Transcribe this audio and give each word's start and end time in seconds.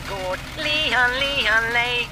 gård. 0.00 0.38
Lihan, 0.56 1.10
lihan, 1.20 1.72
lej. 1.72 2.08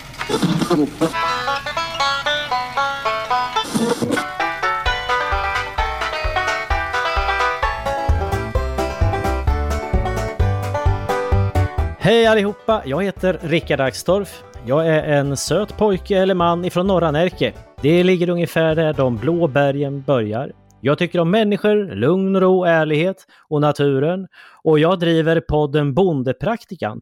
Hej 11.98 12.26
allihopa! 12.26 12.82
Jag 12.84 13.04
heter 13.04 13.38
Rickard 13.42 13.80
Axdorff. 13.80 14.42
Jag 14.66 14.86
är 14.86 15.02
en 15.02 15.36
söt 15.36 15.76
pojke 15.76 16.18
eller 16.18 16.34
man 16.34 16.64
ifrån 16.64 16.86
norra 16.86 17.10
Närke. 17.10 17.52
Det 17.82 18.04
ligger 18.04 18.28
ungefär 18.28 18.74
där 18.74 18.92
de 18.92 19.16
blå 19.16 19.46
bergen 19.46 20.02
börjar. 20.02 20.52
Jag 20.86 20.98
tycker 20.98 21.20
om 21.20 21.30
människor, 21.30 21.94
lugn 21.94 22.36
och 22.36 22.42
ro, 22.42 22.64
ärlighet 22.64 23.26
och 23.48 23.60
naturen. 23.60 24.26
Och 24.62 24.78
jag 24.78 24.98
driver 24.98 25.40
podden 25.40 25.94
Bondepraktikan 25.94 27.00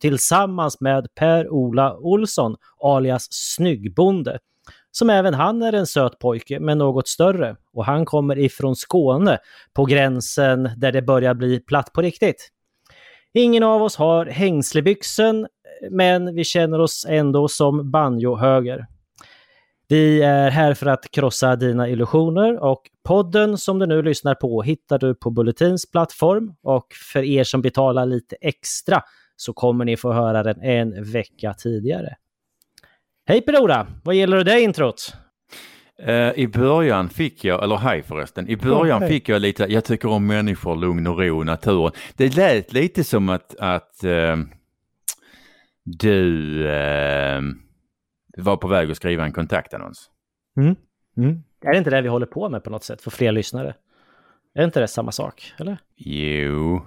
tillsammans 0.00 0.80
med 0.80 1.06
Per-Ola 1.14 1.96
Olsson, 1.96 2.56
alias 2.82 3.26
Snyggbonde. 3.30 4.38
Som 4.90 5.10
även 5.10 5.34
han 5.34 5.62
är 5.62 5.72
en 5.72 5.86
söt 5.86 6.18
pojke, 6.18 6.60
men 6.60 6.78
något 6.78 7.08
större. 7.08 7.56
Och 7.72 7.84
han 7.84 8.04
kommer 8.04 8.38
ifrån 8.38 8.76
Skåne, 8.76 9.38
på 9.72 9.84
gränsen 9.84 10.70
där 10.76 10.92
det 10.92 11.02
börjar 11.02 11.34
bli 11.34 11.60
platt 11.60 11.92
på 11.92 12.02
riktigt. 12.02 12.50
Ingen 13.32 13.62
av 13.62 13.82
oss 13.82 13.96
har 13.96 14.26
hängslebyxen, 14.26 15.46
men 15.90 16.34
vi 16.34 16.44
känner 16.44 16.80
oss 16.80 17.06
ändå 17.08 17.48
som 17.48 17.90
banjohöger. 17.90 18.86
Vi 19.88 20.22
är 20.22 20.50
här 20.50 20.74
för 20.74 20.86
att 20.86 21.10
krossa 21.10 21.56
dina 21.56 21.88
illusioner 21.88 22.62
och 22.62 22.82
podden 23.04 23.58
som 23.58 23.78
du 23.78 23.86
nu 23.86 24.02
lyssnar 24.02 24.34
på 24.34 24.62
hittar 24.62 24.98
du 24.98 25.14
på 25.14 25.30
Bulletins 25.30 25.90
plattform 25.90 26.54
och 26.62 26.86
för 27.12 27.22
er 27.22 27.44
som 27.44 27.62
betalar 27.62 28.06
lite 28.06 28.36
extra 28.40 29.02
så 29.36 29.52
kommer 29.52 29.84
ni 29.84 29.96
få 29.96 30.12
höra 30.12 30.42
den 30.42 30.62
en 30.62 31.04
vecka 31.04 31.54
tidigare. 31.54 32.16
Hej 33.26 33.40
Pedora! 33.40 33.86
Vad 34.04 34.14
gäller 34.14 34.44
det 34.44 34.60
introt? 34.60 35.14
Uh, 36.08 36.38
I 36.38 36.48
början 36.48 37.08
fick 37.08 37.44
jag, 37.44 37.64
eller 37.64 37.76
hej 37.76 38.02
förresten, 38.02 38.48
i 38.48 38.56
början 38.56 39.02
oh, 39.02 39.08
fick 39.08 39.28
jag 39.28 39.42
lite, 39.42 39.66
jag 39.68 39.84
tycker 39.84 40.08
om 40.08 40.26
människor, 40.26 40.76
lugn 40.76 41.06
och 41.06 41.18
ro, 41.18 41.42
naturen. 41.42 41.92
Det 42.16 42.36
lät 42.36 42.72
lite 42.72 43.04
som 43.04 43.28
att, 43.28 43.56
att 43.58 44.00
uh, 44.04 44.36
du 45.84 46.26
uh, 46.64 47.40
var 48.36 48.56
på 48.56 48.68
väg 48.68 48.90
att 48.90 48.96
skriva 48.96 49.24
en 49.24 49.32
kontaktannons. 49.32 50.10
Mm. 50.56 50.76
Mm. 51.16 51.42
Är 51.60 51.72
det 51.72 51.78
inte 51.78 51.90
det 51.90 52.02
vi 52.02 52.08
håller 52.08 52.26
på 52.26 52.48
med 52.48 52.64
på 52.64 52.70
något 52.70 52.84
sätt, 52.84 53.02
för 53.02 53.10
fler 53.10 53.32
lyssnare? 53.32 53.74
Är 54.54 54.64
inte 54.64 54.80
det 54.80 54.88
samma 54.88 55.12
sak, 55.12 55.52
eller? 55.58 55.78
Jo, 55.96 56.86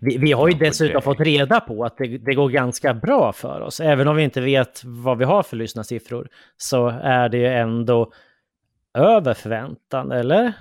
vi, 0.00 0.18
vi 0.18 0.32
har 0.32 0.48
ju 0.48 0.54
dessutom 0.54 1.02
fått 1.02 1.20
reda 1.20 1.60
på 1.60 1.84
att 1.84 1.96
det, 1.96 2.18
det, 2.18 2.34
går 2.34 2.48
ganska 2.48 2.94
bra 2.94 3.32
för 3.32 3.60
oss. 3.60 3.80
Även 3.80 4.08
om 4.08 4.16
vi 4.16 4.22
inte 4.22 4.40
vet 4.40 4.84
vad 4.84 5.18
vi 5.18 5.24
har 5.24 5.42
för 5.42 5.56
lyssnarsiffror 5.56 6.28
så 6.56 6.88
är 6.88 7.28
det 7.28 7.38
ju 7.38 7.46
ändå 7.46 8.12
över 8.94 9.34
förväntan, 9.34 10.12
eller? 10.12 10.52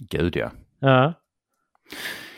Gud 0.00 0.36
ja. 0.36 0.50
Ja. 0.78 1.12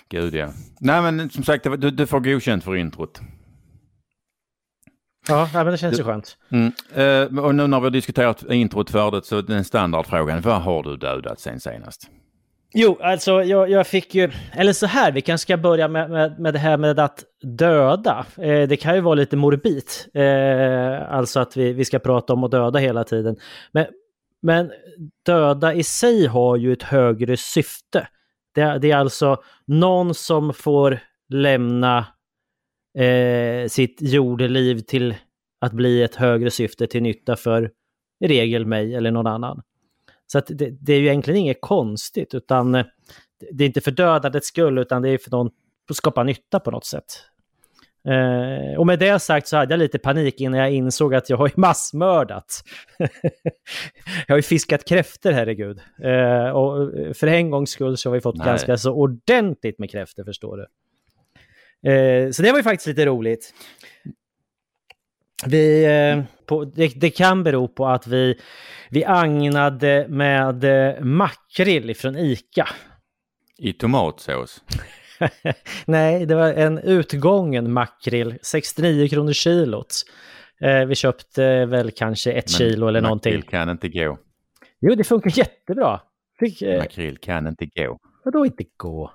Gud 0.09 0.35
ja. 0.35 0.51
Nej 0.81 1.03
men 1.03 1.31
som 1.31 1.45
sagt, 1.45 1.65
du, 1.65 1.91
du 1.91 2.07
får 2.07 2.21
godkänt 2.21 2.65
för 2.65 2.77
introt. 2.77 3.21
Ja, 5.29 5.49
men 5.53 5.67
det 5.67 5.79
känns 5.79 5.99
ju 5.99 6.05
skönt. 6.05 6.37
Mm. 6.51 6.73
Uh, 7.33 7.45
och 7.45 7.55
nu 7.55 7.67
när 7.67 7.81
vi 7.81 7.85
har 7.85 7.91
diskuterat 7.91 8.43
introt 8.51 8.91
färdigt 8.91 9.27
så 9.27 9.41
den 9.41 9.65
standardfrågan, 9.65 10.41
vad 10.41 10.63
har 10.63 10.83
du 10.83 10.97
dödat 10.97 11.41
sen 11.41 11.61
senast? 11.61 12.11
Jo, 12.77 12.99
alltså 13.03 13.43
jag, 13.43 13.71
jag, 13.71 13.87
fick 13.87 14.15
ju, 14.15 14.31
eller 14.53 14.73
så 14.73 14.87
här, 14.87 15.13
vi 15.13 15.21
kanske 15.21 15.43
ska 15.43 15.57
börja 15.57 15.89
med, 15.89 16.11
med, 16.11 16.41
med 16.41 16.53
det 16.55 16.59
här 16.59 16.77
med 16.77 16.99
att 16.99 17.25
döda. 17.43 18.27
Eh, 18.37 18.69
det 18.69 18.77
kan 18.77 18.95
ju 18.95 19.01
vara 19.01 19.15
lite 19.15 19.37
morbid, 19.37 19.85
eh, 20.15 21.15
alltså 21.15 21.41
att 21.41 21.57
vi, 21.57 21.73
vi 21.73 21.85
ska 21.85 21.99
prata 21.99 22.33
om 22.33 22.45
att 22.45 22.51
döda 22.51 22.79
hela 22.79 23.05
tiden. 23.05 23.37
Men, 23.73 23.87
men 24.43 24.71
döda 25.27 25.75
i 25.75 25.83
sig 25.83 26.27
har 26.27 26.57
ju 26.57 26.73
ett 26.73 26.83
högre 26.83 27.37
syfte. 27.37 28.09
Det, 28.55 28.79
det 28.79 28.91
är 28.91 28.97
alltså 28.97 29.37
någon 29.67 30.15
som 30.15 30.55
får 30.55 31.01
lämna 31.29 32.07
eh, 32.99 33.69
sitt 33.69 33.99
jordeliv 34.01 34.79
till 34.79 35.15
att 35.61 35.73
bli 35.73 36.03
ett 36.03 36.15
högre 36.15 36.51
syfte 36.51 36.87
till 36.87 37.03
nytta 37.03 37.37
för 37.37 37.71
i 38.21 38.29
regel 38.29 38.67
mig 38.67 38.95
eller 38.95 39.11
någon 39.11 39.27
annan. 39.27 39.63
Så 40.27 40.39
att 40.39 40.47
det, 40.47 40.71
det 40.71 40.93
är 40.93 41.01
ju 41.01 41.07
egentligen 41.07 41.41
inget 41.41 41.61
konstigt, 41.61 42.35
utan 42.35 42.75
eh, 42.75 42.85
det 43.51 43.65
är 43.65 43.67
inte 43.67 43.81
för 43.81 43.91
dödandets 43.91 44.47
skull, 44.47 44.79
utan 44.79 45.03
det 45.03 45.11
är 45.11 45.19
för 45.19 45.31
någon 45.31 45.51
att 45.91 45.97
skapa 45.97 46.23
nytta 46.23 46.61
på 46.61 46.71
något 46.71 46.87
sätt. 46.87 47.05
Eh, 48.09 48.79
och 48.79 48.87
med 48.87 48.99
det 48.99 49.19
sagt 49.19 49.49
så 49.49 49.57
hade 49.57 49.73
jag 49.73 49.79
lite 49.79 49.99
panik 49.99 50.41
innan 50.41 50.61
jag 50.61 50.73
insåg 50.73 51.15
att 51.15 51.31
jag 51.31 51.37
har 51.37 51.51
massmördat. 51.57 52.63
jag 54.27 54.35
har 54.35 54.37
ju 54.37 54.43
fiskat 54.43 54.85
kräfter, 54.85 55.33
herregud. 55.33 55.81
Eh, 56.03 56.49
och 56.49 56.93
för 57.17 57.27
en 57.27 57.51
gångs 57.51 57.71
skull 57.71 57.97
så 57.97 58.09
har 58.09 58.15
vi 58.15 58.21
fått 58.21 58.37
Nej. 58.37 58.47
ganska 58.47 58.77
så 58.77 58.93
ordentligt 58.93 59.79
med 59.79 59.91
kräfter, 59.91 60.25
förstår 60.25 60.57
du. 60.57 60.67
Eh, 61.85 62.31
så 62.31 62.43
det 62.43 62.51
var 62.51 62.59
ju 62.59 62.63
faktiskt 62.63 62.87
lite 62.87 63.07
roligt. 63.07 63.55
Vi, 65.47 65.85
eh, 65.85 66.25
på, 66.47 66.65
det, 66.65 66.89
det, 66.97 67.11
kan 67.11 67.43
bero 67.43 67.69
på 67.69 67.87
att 67.87 68.07
vi, 68.07 68.41
vi 68.91 69.05
agnade 69.05 70.07
med 70.09 70.65
eh, 70.65 71.01
makrill 71.01 71.97
från 71.97 72.17
ICA. 72.17 72.69
I 73.59 73.73
tomatsås? 73.73 74.63
Nej, 75.87 76.27
det 76.27 76.35
var 76.35 76.53
en 76.53 76.79
utgången 76.79 77.73
makrill, 77.73 78.39
69 78.43 79.09
kronor 79.09 79.33
kilot. 79.33 79.95
Eh, 80.61 80.85
vi 80.85 80.95
köpte 80.95 81.67
väl 81.67 81.91
kanske 81.91 82.33
ett 82.33 82.45
Men 82.51 82.59
kilo 82.59 82.89
eller 82.89 83.01
någonting. 83.01 83.35
Makrill 83.35 83.51
kan 83.51 83.69
inte 83.69 83.89
gå. 83.89 84.19
Jo, 84.81 84.95
det 84.95 85.05
funkar 85.05 85.39
jättebra. 85.39 86.01
Fick, 86.39 86.63
eh... 86.63 86.79
Makrill 86.79 87.19
kan 87.19 87.47
inte 87.47 87.67
gå. 87.67 87.99
Vadå 88.25 88.47
inte 88.47 88.65
gå? 88.77 89.13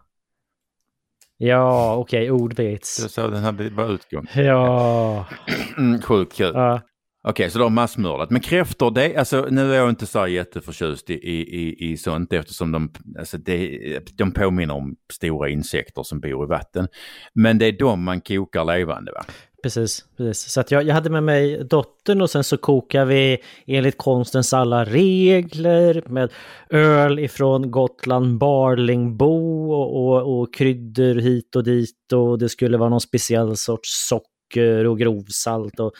Ja, 1.42 1.96
okej, 1.96 2.32
okay, 2.32 2.44
ordvits. 2.44 3.04
Du 3.04 3.10
sa 3.10 3.28
den 3.28 3.44
hade 3.44 3.70
bara 3.70 3.88
utgång. 3.88 4.28
Ja. 4.36 5.26
Sjukt 6.04 6.36
kul. 6.38 6.52
Ja. 6.54 6.82
Okej, 7.24 7.44
okay, 7.44 7.50
så 7.50 7.60
de 7.60 7.64
har 7.64 7.70
massmördat. 7.70 8.30
Men 8.30 8.42
kräftor, 8.42 8.92
det, 8.92 9.16
alltså, 9.16 9.48
nu 9.50 9.74
är 9.74 9.78
jag 9.78 9.90
inte 9.90 10.06
så 10.06 10.28
jätteförtjust 10.28 11.10
i, 11.10 11.14
i, 11.14 11.92
i 11.92 11.98
sånt 11.98 12.34
eftersom 12.34 12.72
de, 12.72 12.92
alltså 13.20 13.38
det, 13.38 13.80
de 14.18 14.32
påminner 14.32 14.74
om 14.74 14.96
stora 15.14 15.50
insekter 15.50 16.04
som 16.04 16.20
bor 16.20 16.44
i 16.46 16.48
vatten. 16.48 16.88
Men 17.34 17.58
det 17.58 17.66
är 17.66 17.80
de 17.80 18.04
man 18.04 18.22
kokar 18.22 18.66
levande 18.66 19.12
va? 19.12 19.26
Precis, 19.64 20.06
precis. 20.18 20.52
Så 20.52 20.60
att 20.62 20.72
jag, 20.72 20.84
jag 20.84 20.94
hade 20.94 21.10
med 21.10 21.24
mig 21.24 21.64
dottern 21.64 22.22
och 22.22 22.30
sen 22.30 22.44
så 22.44 22.58
kokar 22.58 23.06
vi 23.06 23.38
enligt 23.68 23.98
konstens 23.98 24.54
alla 24.54 24.86
regler 24.86 26.04
med 26.06 26.32
öl 26.70 27.20
ifrån 27.20 27.72
Gotland, 27.72 28.38
Barlingbo 28.38 29.72
och, 29.72 30.06
och, 30.06 30.40
och 30.40 30.54
kryddor 30.54 31.16
hit 31.16 31.56
och 31.56 31.64
dit 31.64 32.14
och 32.14 32.40
det 32.40 32.50
skulle 32.50 32.78
vara 32.78 32.90
någon 32.90 33.02
speciell 33.02 33.58
sorts 33.58 34.08
socker 34.10 34.86
och 34.86 35.00
grovsalt. 35.00 35.80
Och... 35.80 35.94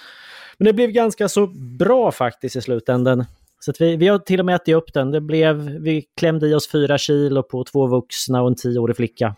Men 0.58 0.66
det 0.66 0.74
blev 0.74 0.90
ganska 0.90 1.30
så 1.30 1.48
bra 1.80 2.12
faktiskt 2.12 2.56
i 2.56 2.62
slutändan. 2.62 3.26
Så 3.60 3.72
att 3.72 3.82
vi, 3.82 3.96
vi 3.96 4.08
har 4.08 4.20
till 4.20 4.40
och 4.40 4.46
med 4.46 4.56
ätit 4.56 4.76
upp 4.76 4.94
den. 4.94 5.12
Det 5.12 5.22
blev, 5.22 5.56
vi 5.56 6.06
klämde 6.18 6.48
i 6.48 6.54
oss 6.54 6.72
fyra 6.72 6.98
kilo 6.98 7.44
på 7.44 7.64
två 7.64 7.88
vuxna 7.88 8.42
och 8.42 8.48
en 8.48 8.56
tioårig 8.56 8.96
flicka. 8.96 9.36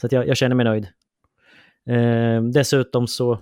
Så 0.00 0.06
att 0.06 0.12
jag, 0.12 0.28
jag 0.28 0.36
känner 0.36 0.56
mig 0.56 0.64
nöjd. 0.64 0.86
Eh, 1.88 2.42
dessutom 2.42 3.06
så... 3.06 3.38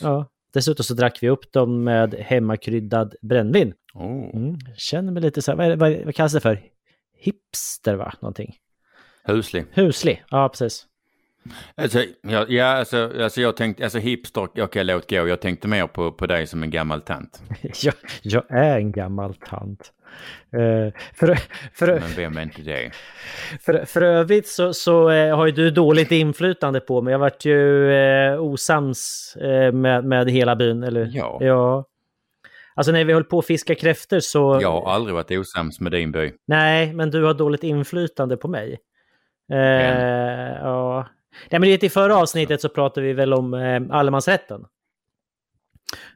Ja, 0.00 0.30
dessutom 0.54 0.84
så 0.84 0.94
drack 0.94 1.18
vi 1.22 1.28
upp 1.28 1.52
dem 1.52 1.84
med 1.84 2.14
hemmakryddad 2.14 3.14
brännvin. 3.22 3.74
Oh. 3.94 4.36
Mm, 4.36 4.58
känner 4.76 5.12
mig 5.12 5.22
lite 5.22 5.42
så 5.42 5.50
här, 5.50 5.56
vad, 5.56 5.78
vad, 5.78 6.04
vad 6.04 6.14
kallas 6.14 6.32
det 6.32 6.40
för? 6.40 6.62
Hipster 7.18 7.94
va? 7.94 8.14
Någonting. 8.20 8.56
Huslig. 9.24 9.64
Huslig, 9.72 10.24
ja 10.30 10.48
precis. 10.48 10.86
Alltså, 11.74 12.04
ja, 12.22 12.46
ja 12.48 12.64
alltså, 12.64 13.12
alltså 13.20 13.40
jag 13.40 13.56
tänkte, 13.56 13.84
alltså 13.84 13.98
hipster, 13.98 14.40
okej 14.40 14.62
okay, 14.62 14.84
låt 14.84 15.10
gå. 15.10 15.28
Jag 15.28 15.40
tänkte 15.40 15.68
mer 15.68 15.86
på, 15.86 16.12
på 16.12 16.26
dig 16.26 16.46
som 16.46 16.62
en 16.62 16.70
gammal 16.70 17.00
tant. 17.00 17.42
jag, 17.82 17.94
jag 18.22 18.44
är 18.48 18.76
en 18.76 18.92
gammal 18.92 19.34
tant. 19.34 19.92
Uh, 20.56 20.92
för, 21.14 21.38
för, 21.72 21.86
Men 21.86 22.10
vem 22.16 22.36
är 22.36 22.42
inte 22.42 22.62
det? 22.62 22.90
För, 23.60 23.84
för 23.84 24.02
övrigt 24.02 24.48
så, 24.48 24.74
så 24.74 25.10
uh, 25.10 25.36
har 25.36 25.46
ju 25.46 25.52
du 25.52 25.70
dåligt 25.70 26.12
inflytande 26.12 26.80
på 26.80 27.02
mig. 27.02 27.12
Jag 27.12 27.18
varit 27.18 27.44
ju 27.44 27.90
uh, 27.90 28.42
osams 28.42 29.36
med, 29.72 30.04
med 30.04 30.30
hela 30.30 30.56
byn, 30.56 30.82
eller? 30.82 31.10
Ja. 31.12 31.38
ja. 31.40 31.84
Alltså 32.74 32.92
när 32.92 33.04
vi 33.04 33.12
höll 33.12 33.24
på 33.24 33.38
att 33.38 33.46
fiska 33.46 33.74
kräftor 33.74 34.20
så... 34.20 34.58
Jag 34.62 34.72
har 34.72 34.92
aldrig 34.92 35.14
varit 35.14 35.30
osams 35.30 35.80
med 35.80 35.92
din 35.92 36.12
by. 36.12 36.32
Nej, 36.46 36.92
men 36.92 37.10
du 37.10 37.24
har 37.24 37.34
dåligt 37.34 37.62
inflytande 37.62 38.36
på 38.36 38.48
mig. 38.48 38.78
ja. 40.62 41.06
Nej, 41.50 41.60
men 41.60 41.68
i 41.68 41.88
förra 41.88 42.16
avsnittet 42.16 42.60
så 42.60 42.68
pratade 42.68 43.06
vi 43.06 43.12
väl 43.12 43.34
om 43.34 43.54
eh, 43.54 43.82
allemansrätten. 43.90 44.64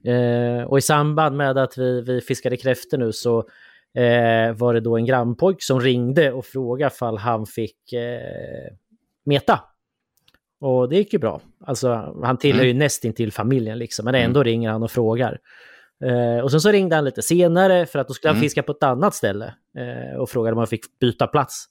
Eh, 0.05 0.65
och 0.65 0.79
i 0.79 0.81
samband 0.81 1.37
med 1.37 1.59
att 1.59 1.79
vi, 1.79 2.01
vi 2.01 2.21
fiskade 2.21 2.57
kräftor 2.57 2.99
nu 2.99 3.13
så 3.13 3.39
eh, 3.95 4.53
var 4.53 4.75
det 4.75 4.81
då 4.81 4.97
en 4.97 5.07
grannpojk 5.07 5.63
som 5.63 5.81
ringde 5.81 6.33
och 6.33 6.47
frågade 6.47 6.91
fall 6.91 7.19
han 7.19 7.47
fick 7.47 7.93
eh, 7.93 8.73
meta. 9.25 9.61
Och 10.61 10.89
det 10.89 10.97
gick 10.97 11.13
ju 11.13 11.19
bra. 11.19 11.41
Alltså, 11.67 12.15
han 12.23 12.37
tillhör 12.37 12.65
ju 12.65 12.75
nästintill 12.75 13.33
familjen 13.33 13.79
liksom, 13.79 14.05
men 14.05 14.15
ändå 14.15 14.43
ringer 14.43 14.71
han 14.71 14.83
och 14.83 14.91
frågar. 14.91 15.39
Eh, 16.05 16.45
och 16.45 16.51
sen 16.51 16.61
så 16.61 16.71
ringde 16.71 16.97
han 16.97 17.05
lite 17.05 17.23
senare 17.23 17.87
för 17.87 17.99
att 17.99 18.09
då 18.09 18.15
skulle 18.15 18.31
han 18.31 18.37
Mm. 18.37 18.43
fiska 18.43 18.63
på 18.63 18.73
ett 18.73 18.83
annat 18.83 19.15
ställe 19.15 19.55
eh, 19.79 20.19
och 20.19 20.31
frågade 20.31 20.53
om 20.53 20.59
han 20.59 20.67
fick 20.67 20.99
byta 21.01 21.27
plats. 21.27 21.67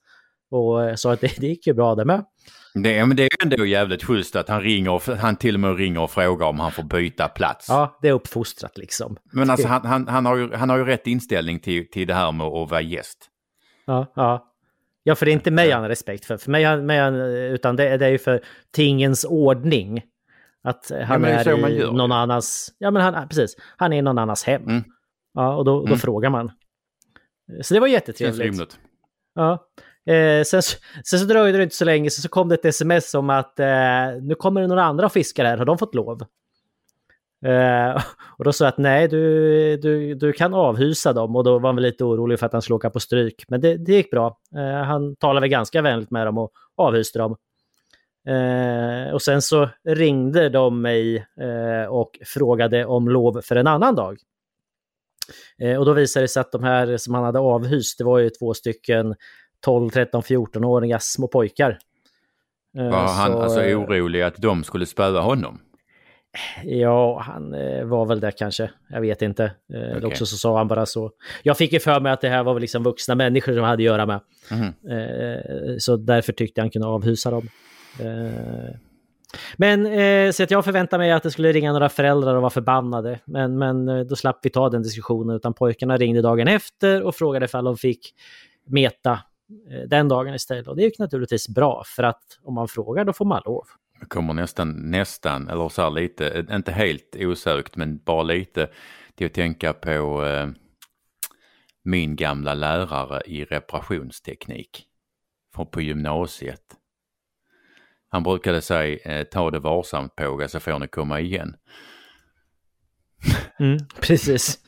Och 0.51 0.83
eh, 0.89 0.95
sa 0.95 1.13
att 1.13 1.21
det, 1.21 1.39
det 1.39 1.48
gick 1.48 1.68
ju 1.68 1.74
bra 1.74 1.95
det 1.95 2.06
med. 2.06 2.25
Det, 2.74 2.98
är- 2.98 3.06
men 3.06 3.18
det 3.18 3.24
är 3.24 3.30
ju 3.45 3.51
ändå 3.51 3.65
jävligt 3.65 4.03
schysst 4.03 4.36
att 4.36 4.50
han 4.50 4.62
ringer, 4.62 4.92
och- 4.92 5.01
han 5.03 5.36
till 5.36 5.53
och 5.56 5.59
med 5.59 5.77
ringer 5.77 6.01
och 6.01 6.12
frågar 6.12 6.48
om 6.48 6.59
han 6.59 6.71
får 6.71 6.83
byta 6.83 7.27
plats. 7.27 7.65
Ja, 7.69 8.00
det 8.01 8.07
är 8.07 8.13
uppfostrat 8.13 8.77
liksom. 8.77 9.18
Men 9.33 9.50
alltså 9.50 9.68
han, 9.68 9.86
han, 9.86 10.07
han, 10.07 10.25
har 10.25 10.36
ju, 10.38 10.53
han 10.53 10.69
har 10.69 10.77
ju 10.77 10.86
rätt 10.86 11.07
inställning 11.07 11.59
till, 11.59 11.89
till 11.92 12.07
det 12.07 12.13
här 12.13 12.31
med 12.31 12.48
att 12.48 12.69
vara 12.71 12.81
gäst. 12.81 13.18
Ja, 13.86 14.13
ja. 14.15 14.48
Ja, 15.03 15.15
för 15.15 15.25
det 15.25 15.31
är 15.31 15.33
inte 15.33 15.51
mig 15.51 15.71
han 15.71 15.81
har 15.81 15.89
respekt 15.89 16.25
för. 16.25 16.38
För 16.38 16.51
mig, 16.51 16.63
han- 16.63 16.86
mig 16.86 17.00
han, 17.00 17.15
utan 17.15 17.75
det, 17.75 17.98
det 17.98 18.06
är 18.06 18.09
ju 18.09 18.18
för 18.18 18.42
tingens 18.71 19.25
ordning. 19.30 20.01
Att 20.63 20.92
han 21.07 21.21
det 21.21 21.30
är 21.30 21.48
är 21.50 21.69
i 21.69 21.92
någon 21.94 22.12
annans... 22.12 22.74
Ja, 22.77 22.92
men 22.92 23.01
han, 23.01 23.13
ja, 23.13 23.25
precis. 23.30 23.56
Han 23.77 23.94
är 23.94 23.98
i 23.98 24.01
någon 24.01 24.18
annans 24.18 24.44
hem. 24.44 24.63
Mm. 24.63 24.83
Ja, 25.33 25.56
och 25.56 25.65
då, 25.65 25.80
då 25.80 25.86
Mm. 25.86 26.00
frågar 26.00 26.30
man. 26.30 26.51
Så 27.62 27.74
det 27.74 27.80
var 27.80 27.88
jättetrevligt. 27.88 28.42
rimligt. 28.42 28.80
Ja. 29.36 29.65
Eh, 30.06 30.44
sen, 30.44 30.62
så- 30.62 30.77
sen 31.06 31.19
så 31.19 31.25
dröjde 31.25 31.57
det 31.57 31.63
inte 31.63 31.75
så 31.75 31.86
länge, 31.86 32.09
sen 32.09 32.21
så 32.21 32.30
kom 32.30 32.50
det 32.50 32.56
ett 32.56 32.65
sms 32.65 33.13
om 33.13 33.30
att 33.30 33.59
eh, 33.59 33.68
nu 34.21 34.36
kommer 34.36 34.62
det 34.62 34.68
några 34.68 34.83
andra 34.83 35.09
fiskare 35.09 35.48
här, 35.48 35.57
har 35.57 35.65
de 35.65 35.77
fått 35.77 35.95
lov? 35.95 36.21
Eh, 37.45 38.01
och 38.38 38.44
då 38.44 38.53
sa 38.53 38.65
jag 38.65 38.69
att 38.71 38.77
nej, 38.77 39.07
du, 39.07 39.77
du, 39.77 40.15
du 40.15 40.33
kan 40.33 40.53
avhysa 40.53 41.13
dem 41.13 41.36
och 41.36 41.44
då 41.44 41.59
var 41.59 41.69
han 41.69 41.75
väl 41.75 41.83
lite 41.83 42.03
orolig 42.03 42.39
för 42.39 42.45
att 42.45 42.53
han 42.53 42.62
skulle 42.62 42.75
åka 42.75 42.89
på 42.89 43.00
stryk. 43.00 43.45
Men 43.48 43.62
det, 43.62 43.77
det 43.77 43.94
gick 43.94 44.12
bra. 44.12 44.38
Eh, 44.56 44.83
han 44.86 45.15
talade 45.15 45.39
väl 45.42 45.50
ganska 45.50 45.81
vänligt 45.81 46.12
med 46.12 46.27
dem 46.27 46.38
och 46.38 46.51
avhyste 46.77 47.19
dem. 47.19 47.36
Eh, 48.27 49.13
och 49.13 49.21
sen 49.21 49.42
så 49.42 49.69
ringde 49.88 50.50
de 50.50 50.81
mig 50.81 51.15
eh, 51.18 51.89
och 51.89 52.19
frågade 52.25 52.86
om 52.86 53.09
lov 53.09 53.42
för 53.44 53.56
en 53.56 53.68
annan 53.68 53.95
dag. 53.95 54.18
Eh, 55.59 55.77
och 55.77 55.86
då 55.86 55.94
visade 55.94 56.24
det 56.24 56.27
sig 56.27 56.42
att 56.42 56.51
de 56.51 56.63
här 56.63 56.98
som 56.98 57.13
han 57.13 57.24
hade 57.24 57.39
avhyst, 57.39 57.98
det 57.98 58.03
var 58.03 58.19
ju 58.19 58.30
två 58.30 58.53
stycken 58.53 59.15
12, 59.62 59.90
13, 59.90 60.22
14-åriga 60.22 61.00
små 61.00 61.28
pojkar. 61.28 61.78
Eh, 62.78 62.90
Var 62.90 63.08
han 63.08 63.31
så, 63.31 63.40
alltså 63.40 63.63
eh, 63.63 63.80
orolig 63.80 64.22
att 64.22 64.36
de 64.38 64.63
skulle 64.63 64.86
spöa 64.86 65.19
honom? 65.19 65.60
Ja, 66.63 67.19
han 67.19 67.54
eh, 67.54 67.86
var 67.86 68.06
väl 68.06 68.19
det 68.19 68.31
kanske. 68.31 68.72
Jag 68.90 69.02
vet 69.02 69.22
inte. 69.22 69.52
Okej. 69.69 70.06
Också 70.06 70.25
så 70.25 70.38
sa 70.38 70.58
han 70.58 70.68
bara 70.68 70.86
så. 70.86 71.12
Jag 71.44 71.58
fick 71.58 71.74
ju 71.74 71.80
för 71.80 72.00
mig 72.00 72.12
att 72.12 72.22
det 72.22 72.30
här 72.30 72.44
var 72.44 72.54
väl 72.54 72.62
liksom 72.62 72.84
vuxna 72.84 73.16
människor 73.16 73.54
som 73.54 73.63
hade 73.63 73.74
att 73.74 73.84
göra 73.84 74.06
med. 74.06 74.19
Eh, 74.52 75.78
så 75.80 75.98
därför 75.98 76.34
tyckte 76.34 76.60
jag 76.60 76.63
han 76.63 76.72
kunde 76.72 76.88
avhysa 76.88 77.31
dem. 77.31 77.48
Men 79.58 79.84
så 80.34 80.44
att 80.44 80.52
jag 80.52 80.66
förväntade 80.66 81.04
mig 81.04 81.12
att 81.12 81.24
det 81.24 81.31
skulle 81.31 81.52
ringa 81.52 81.72
några 81.72 81.90
föräldrar 81.90 82.36
och 82.36 82.42
vara 82.42 82.50
förbannade. 82.50 83.19
Men, 83.25 83.58
men 83.58 84.08
då 84.08 84.16
slapp 84.16 84.40
vi 84.42 84.50
ta 84.50 84.69
den 84.69 84.84
diskussionen 84.84 85.36
utan 85.36 85.54
pojkarna 85.54 85.98
ringde 85.98 86.22
dagen 86.22 86.48
efter 86.48 87.02
och 87.04 87.16
frågade 87.16 87.46
ifall 87.46 87.66
de 87.66 87.78
fick 87.78 88.13
meta 88.66 89.19
den 89.88 90.07
dagen 90.07 90.33
istället. 90.33 90.68
Och 90.68 90.75
det 90.75 90.81
gick 90.81 91.00
naturligtvis 91.00 91.50
bra 91.50 91.83
för 91.86 92.03
att 92.03 92.39
om 92.44 92.53
man 92.53 92.68
frågar 92.68 93.06
då 93.06 93.13
får 93.13 93.25
man 93.25 93.42
lov. 93.45 93.65
Jag 94.00 94.09
kommer 94.09 94.33
nästan, 94.33 94.71
nästan, 94.71 95.48
eller 95.48 95.69
så 95.69 95.81
här 95.81 95.89
lite, 95.89 96.45
inte 96.51 96.71
helt 96.71 97.15
osökt 97.19 97.75
men 97.75 97.98
bara 97.98 98.24
lite 98.24 98.69
till 99.15 99.27
att 99.27 99.33
tänka 99.33 99.74
på 99.74 100.25
eh, 100.25 100.50
min 101.83 102.15
gamla 102.15 102.53
lärare 102.53 103.21
i 103.25 103.45
reparationsteknik 103.45 104.86
från 105.56 105.68
på 105.68 105.81
gymnasiet. 105.81 106.77
Han 108.09 108.24
brukade 108.24 108.62
säga 108.62 108.98
eh, 108.98 109.24
ta 109.24 109.51
det 109.51 109.59
varsamt 109.59 110.15
på 110.15 110.45
så 110.50 110.59
får 110.59 110.80
ni 110.80 110.88
komma 110.88 111.19
igen. 111.19 111.56
Mm, 113.59 113.77
precis. 114.01 114.59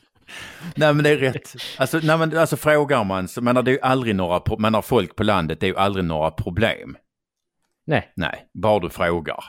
Nej 0.76 0.94
men 0.94 1.04
det 1.04 1.10
är 1.10 1.16
rätt. 1.16 1.54
Alltså, 1.78 2.00
nej, 2.02 2.18
men, 2.18 2.38
alltså 2.38 2.56
frågar 2.56 3.04
man 3.04 3.28
så 3.28 3.40
menar 3.42 3.62
det 3.62 3.70
är 3.70 3.72
ju 3.72 3.80
aldrig 3.80 4.16
några, 4.16 4.40
pro- 4.40 4.58
menar 4.58 4.82
folk 4.82 5.16
på 5.16 5.22
landet 5.22 5.60
det 5.60 5.66
är 5.66 5.70
ju 5.70 5.76
aldrig 5.76 6.04
några 6.04 6.30
problem. 6.30 6.96
Nej. 7.86 8.12
Nej, 8.16 8.48
bara 8.54 8.78
du 8.78 8.90
frågar. 8.90 9.44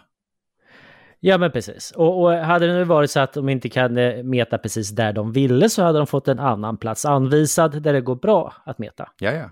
Ja 1.19 1.37
men 1.37 1.51
precis. 1.51 1.91
Och, 1.91 2.21
och 2.23 2.31
hade 2.33 2.67
det 2.67 2.73
nu 2.73 2.83
varit 2.83 3.11
så 3.11 3.19
att 3.19 3.33
de 3.33 3.49
inte 3.49 3.69
kan 3.69 3.97
eh, 3.97 4.23
meta 4.23 4.57
precis 4.57 4.89
där 4.89 5.13
de 5.13 5.31
ville 5.31 5.69
så 5.69 5.83
hade 5.83 5.97
de 5.97 6.07
fått 6.07 6.27
en 6.27 6.39
annan 6.39 6.77
plats 6.77 7.05
anvisad 7.05 7.81
där 7.81 7.93
det 7.93 8.01
går 8.01 8.15
bra 8.15 8.53
att 8.65 8.79
meta. 8.79 9.09
Ja, 9.19 9.31
ja, 9.31 9.49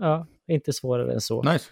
Ja, 0.00 0.26
inte 0.48 0.72
svårare 0.72 1.12
än 1.14 1.20
så. 1.20 1.42
nice. 1.42 1.70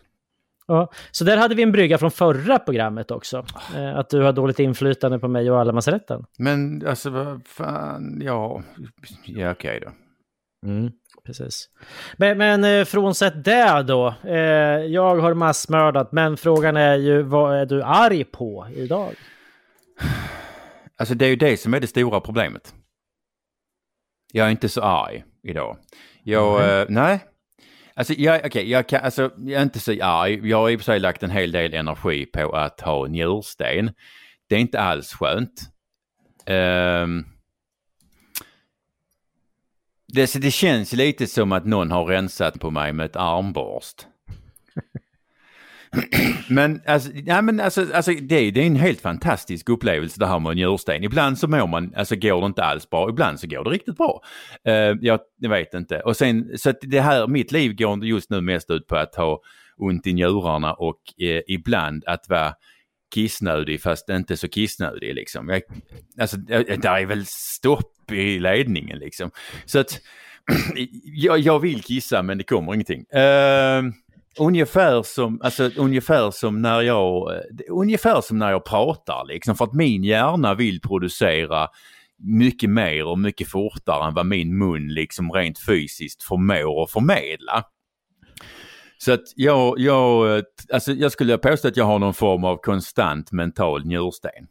Ja, 0.66 0.90
så 1.10 1.24
där 1.24 1.36
hade 1.36 1.54
vi 1.54 1.62
en 1.62 1.72
brygga 1.72 1.98
från 1.98 2.10
förra 2.10 2.58
programmet 2.58 3.10
också. 3.10 3.44
Eh, 3.76 3.96
att 3.96 4.10
du 4.10 4.22
har 4.22 4.32
dåligt 4.32 4.58
inflytande 4.58 5.18
på 5.18 5.28
mig 5.28 5.50
och 5.50 5.60
allemansrätten. 5.60 6.24
Men 6.38 6.86
alltså 6.86 7.10
vad 7.10 7.46
fan, 7.46 8.20
ja, 8.24 8.62
ja 9.24 9.50
okej 9.50 9.80
då. 9.82 9.92
Mm, 10.70 10.92
precis. 11.26 11.68
Men, 12.16 12.38
men 12.38 12.64
eh, 12.64 12.84
frånsett 12.84 13.44
det 13.44 13.82
då. 13.82 14.14
Eh, 14.24 14.36
jag 14.86 15.16
har 15.16 15.34
massmördat, 15.34 16.12
men 16.12 16.36
frågan 16.36 16.76
är 16.76 16.96
ju 16.96 17.22
vad 17.22 17.56
är 17.56 17.66
du 17.66 17.82
arg 17.82 18.24
på 18.24 18.66
idag? 18.74 19.14
Alltså 20.96 21.14
det 21.14 21.24
är 21.24 21.30
ju 21.30 21.36
det 21.36 21.56
som 21.56 21.74
är 21.74 21.80
det 21.80 21.86
stora 21.86 22.20
problemet. 22.20 22.74
Jag 24.32 24.46
är 24.46 24.50
inte 24.50 24.68
så 24.68 24.82
arg 24.82 25.24
idag. 25.42 25.76
Jag, 26.22 26.60
Nej. 26.60 26.80
eh, 26.80 26.86
nej. 26.88 27.24
Alltså, 27.96 28.12
jag, 28.12 28.46
okay, 28.46 28.68
jag, 28.68 28.88
kan, 28.88 29.00
alltså, 29.04 29.30
jag 29.38 29.58
är 29.58 29.62
inte 29.62 29.80
så 29.80 29.92
arg. 30.02 30.48
Jag 30.48 30.56
har 30.56 30.70
i 30.70 30.76
och 30.76 30.80
för 30.80 30.84
sig 30.84 31.00
lagt 31.00 31.22
en 31.22 31.30
hel 31.30 31.52
del 31.52 31.74
energi 31.74 32.26
på 32.26 32.56
att 32.56 32.80
ha 32.80 33.06
njursten. 33.06 33.90
Det 34.48 34.54
är 34.54 34.60
inte 34.60 34.80
alls 34.80 35.12
skönt. 35.12 35.70
Um, 36.46 37.26
det, 40.12 40.34
det 40.34 40.50
känns 40.50 40.92
lite 40.92 41.26
som 41.26 41.52
att 41.52 41.66
någon 41.66 41.90
har 41.90 42.04
rensat 42.04 42.60
på 42.60 42.70
mig 42.70 42.92
med 42.92 43.06
ett 43.06 43.16
armborst. 43.16 44.06
Men 46.48 46.80
alltså, 46.86 47.10
ja, 47.14 47.42
men 47.42 47.60
alltså, 47.60 47.86
alltså 47.94 48.12
det, 48.12 48.34
är, 48.34 48.52
det 48.52 48.60
är 48.60 48.66
en 48.66 48.76
helt 48.76 49.00
fantastisk 49.00 49.68
upplevelse 49.68 50.20
det 50.20 50.26
här 50.26 50.38
med 50.38 50.56
njursten. 50.56 51.04
Ibland 51.04 51.38
så 51.38 51.48
mår 51.48 51.66
man, 51.66 51.94
alltså 51.96 52.16
går 52.16 52.40
det 52.40 52.46
inte 52.46 52.64
alls 52.64 52.90
bra, 52.90 53.08
ibland 53.10 53.40
så 53.40 53.46
går 53.46 53.64
det 53.64 53.70
riktigt 53.70 53.96
bra. 53.96 54.22
Uh, 54.68 54.98
jag, 55.00 55.20
jag 55.38 55.50
vet 55.50 55.74
inte. 55.74 56.00
Och 56.00 56.16
sen, 56.16 56.58
så 56.58 56.70
att 56.70 56.78
det 56.80 57.00
här, 57.00 57.26
mitt 57.26 57.52
liv 57.52 57.76
går 57.76 58.04
just 58.04 58.30
nu 58.30 58.40
mest 58.40 58.70
ut 58.70 58.86
på 58.86 58.96
att 58.96 59.14
ha 59.14 59.40
ont 59.76 60.06
i 60.06 60.12
njurarna 60.12 60.72
och 60.72 61.00
eh, 61.20 61.42
ibland 61.46 62.04
att 62.06 62.28
vara 62.28 62.54
kissnödig 63.14 63.82
fast 63.82 64.08
inte 64.10 64.36
så 64.36 64.48
kissnödig 64.48 65.14
liksom. 65.14 65.48
Jag, 65.48 65.62
alltså, 66.20 66.36
där 66.36 66.98
är 66.98 67.06
väl 67.06 67.26
stopp 67.26 68.12
i 68.12 68.38
ledningen 68.38 68.98
liksom. 68.98 69.30
Så 69.64 69.78
att 69.78 70.00
jag, 71.04 71.38
jag 71.38 71.60
vill 71.60 71.82
kissa 71.82 72.22
men 72.22 72.38
det 72.38 72.44
kommer 72.44 72.74
ingenting. 72.74 73.00
Uh, 73.00 73.92
Ungefär 74.38 75.02
som, 75.02 75.40
alltså, 75.42 75.70
ungefär 75.76 76.30
som 76.30 76.62
när 76.62 76.80
jag, 76.80 77.36
eh, 77.36 77.40
ungefär 77.70 78.20
som 78.20 78.38
när 78.38 78.50
jag 78.50 78.64
pratar 78.64 79.24
liksom 79.26 79.56
för 79.56 79.64
att 79.64 79.74
min 79.74 80.04
hjärna 80.04 80.54
vill 80.54 80.80
producera 80.80 81.68
mycket 82.18 82.70
mer 82.70 83.06
och 83.06 83.18
mycket 83.18 83.48
fortare 83.48 84.08
än 84.08 84.14
vad 84.14 84.26
min 84.26 84.58
mun 84.58 84.88
liksom 84.88 85.32
rent 85.32 85.58
fysiskt 85.58 86.22
förmår 86.22 86.82
att 86.82 86.90
förmedla. 86.90 87.64
Så 88.98 89.12
att 89.12 89.24
jag, 89.36 89.78
jag, 89.78 90.42
alltså 90.72 90.92
jag 90.92 91.12
skulle 91.12 91.38
påstå 91.38 91.68
att 91.68 91.76
jag 91.76 91.84
har 91.84 91.98
någon 91.98 92.14
form 92.14 92.44
av 92.44 92.56
konstant 92.56 93.32
mental 93.32 93.86
njursten. 93.86 94.46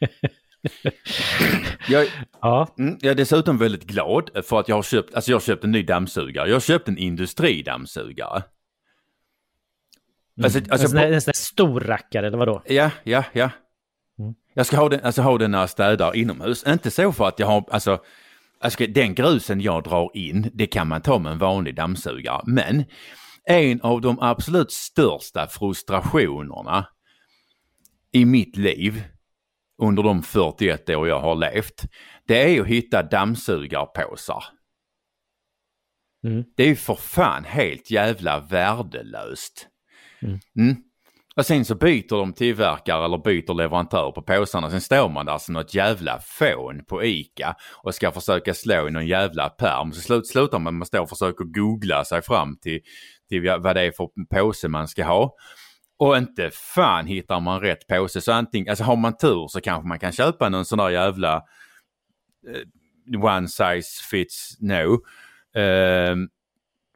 Jag, 1.88 2.06
Ja, 2.40 2.74
Mm, 2.78 2.98
jag 3.00 3.10
är 3.10 3.14
dessutom 3.14 3.58
väldigt 3.58 3.84
glad 3.84 4.30
för 4.44 4.60
att 4.60 4.68
jag 4.68 4.76
har 4.76 4.82
köpt, 4.82 5.14
alltså 5.14 5.30
jag 5.30 5.36
har 5.36 5.40
köpt 5.40 5.64
en 5.64 5.70
ny 5.70 5.82
dammsugare. 5.82 6.48
Jag 6.48 6.54
har 6.54 6.60
köpt 6.60 6.88
en 6.88 6.98
industridammsugare. 6.98 8.42
Alltså, 10.42 10.58
en, 10.58 10.70
alltså, 10.70 10.88
sån 10.88 10.96
där, 10.96 11.12
en 11.12 11.20
sån 11.20 11.28
där 11.28 11.36
stor 11.36 11.80
rackare, 11.80 12.26
eller 12.26 12.38
vadå? 12.38 12.62
ja, 12.66 12.90
ja, 13.04 13.24
ja. 13.32 13.50
Mm. 14.18 14.34
Jag 14.54 14.66
ska 14.66 14.76
ha 14.76 14.88
den, 14.88 15.00
alltså 15.02 15.22
ha 15.22 15.38
den 15.38 15.50
när 15.50 15.60
jag 15.60 15.70
städar 15.70 16.16
inomhus. 16.16 16.64
Inte 16.66 16.90
så 16.90 17.12
för 17.12 17.28
att 17.28 17.38
jag 17.38 17.46
har, 17.46 17.64
alltså, 17.70 17.98
alltså 18.60 18.86
den 18.86 19.14
grusen 19.14 19.60
jag 19.60 19.84
drar 19.84 20.10
in, 20.14 20.50
det 20.54 20.66
kan 20.66 20.88
man 20.88 21.02
ta 21.02 21.18
med 21.18 21.32
en 21.32 21.38
vanlig 21.38 21.76
dammsugare. 21.76 22.42
Men 22.46 22.84
en 23.44 23.80
av 23.80 24.00
de 24.00 24.18
absolut 24.20 24.72
största 24.72 25.46
frustrationerna 25.46 26.86
i 28.12 28.24
mitt 28.24 28.56
liv 28.56 29.04
under 29.82 30.02
de 30.02 30.22
41 30.22 30.90
år 30.90 31.08
jag 31.08 31.20
har 31.20 31.34
levt, 31.34 31.84
det 32.26 32.56
är 32.56 32.60
att 32.60 32.66
hitta 32.66 33.02
dammsugarpåsar. 33.02 34.44
Mm. 36.26 36.44
Det 36.56 36.62
är 36.62 36.68
ju 36.68 36.76
för 36.76 36.94
fan 36.94 37.44
helt 37.44 37.90
jävla 37.90 38.40
värdelöst. 38.40 39.68
Mm. 40.22 40.38
Mm. 40.58 40.76
Och 41.36 41.46
sen 41.46 41.64
så 41.64 41.74
byter 41.74 42.18
de 42.18 42.32
tillverkare 42.32 43.04
eller 43.04 43.18
byter 43.18 43.54
leverantör 43.54 44.12
på 44.12 44.22
påsarna. 44.22 44.70
Sen 44.70 44.80
står 44.80 45.08
man 45.08 45.26
där 45.26 45.38
som 45.38 45.54
något 45.54 45.74
jävla 45.74 46.20
fån 46.20 46.84
på 46.84 47.04
ICA 47.04 47.54
och 47.82 47.94
ska 47.94 48.12
försöka 48.12 48.54
slå 48.54 48.88
i 48.88 48.90
någon 48.90 49.06
jävla 49.06 49.48
pärm. 49.48 49.92
Så 49.92 50.00
slut, 50.00 50.26
slutar 50.26 50.58
man 50.58 50.74
med 50.74 50.82
att 50.82 50.88
stå 50.88 51.02
och 51.02 51.08
försöka 51.08 51.44
googla 51.44 52.04
sig 52.04 52.22
fram 52.22 52.58
till, 52.62 52.80
till 53.28 53.42
vad 53.60 53.76
det 53.76 53.82
är 53.82 53.92
för 53.92 54.08
påse 54.34 54.68
man 54.68 54.88
ska 54.88 55.04
ha. 55.04 55.34
Och 55.98 56.16
inte 56.16 56.50
fan 56.50 57.06
hittar 57.06 57.40
man 57.40 57.60
rätt 57.60 57.86
påse. 57.86 58.20
Så 58.20 58.32
antingen, 58.32 58.68
alltså 58.68 58.84
har 58.84 58.96
man 58.96 59.16
tur 59.16 59.48
så 59.48 59.60
kanske 59.60 59.88
man 59.88 59.98
kan 59.98 60.12
köpa 60.12 60.48
någon 60.48 60.64
sån 60.64 60.78
där 60.78 60.90
jävla 60.90 61.42
eh, 62.48 63.24
one 63.24 63.48
size 63.48 64.02
fits 64.10 64.56
no. 64.60 65.00
Eh, 65.60 66.16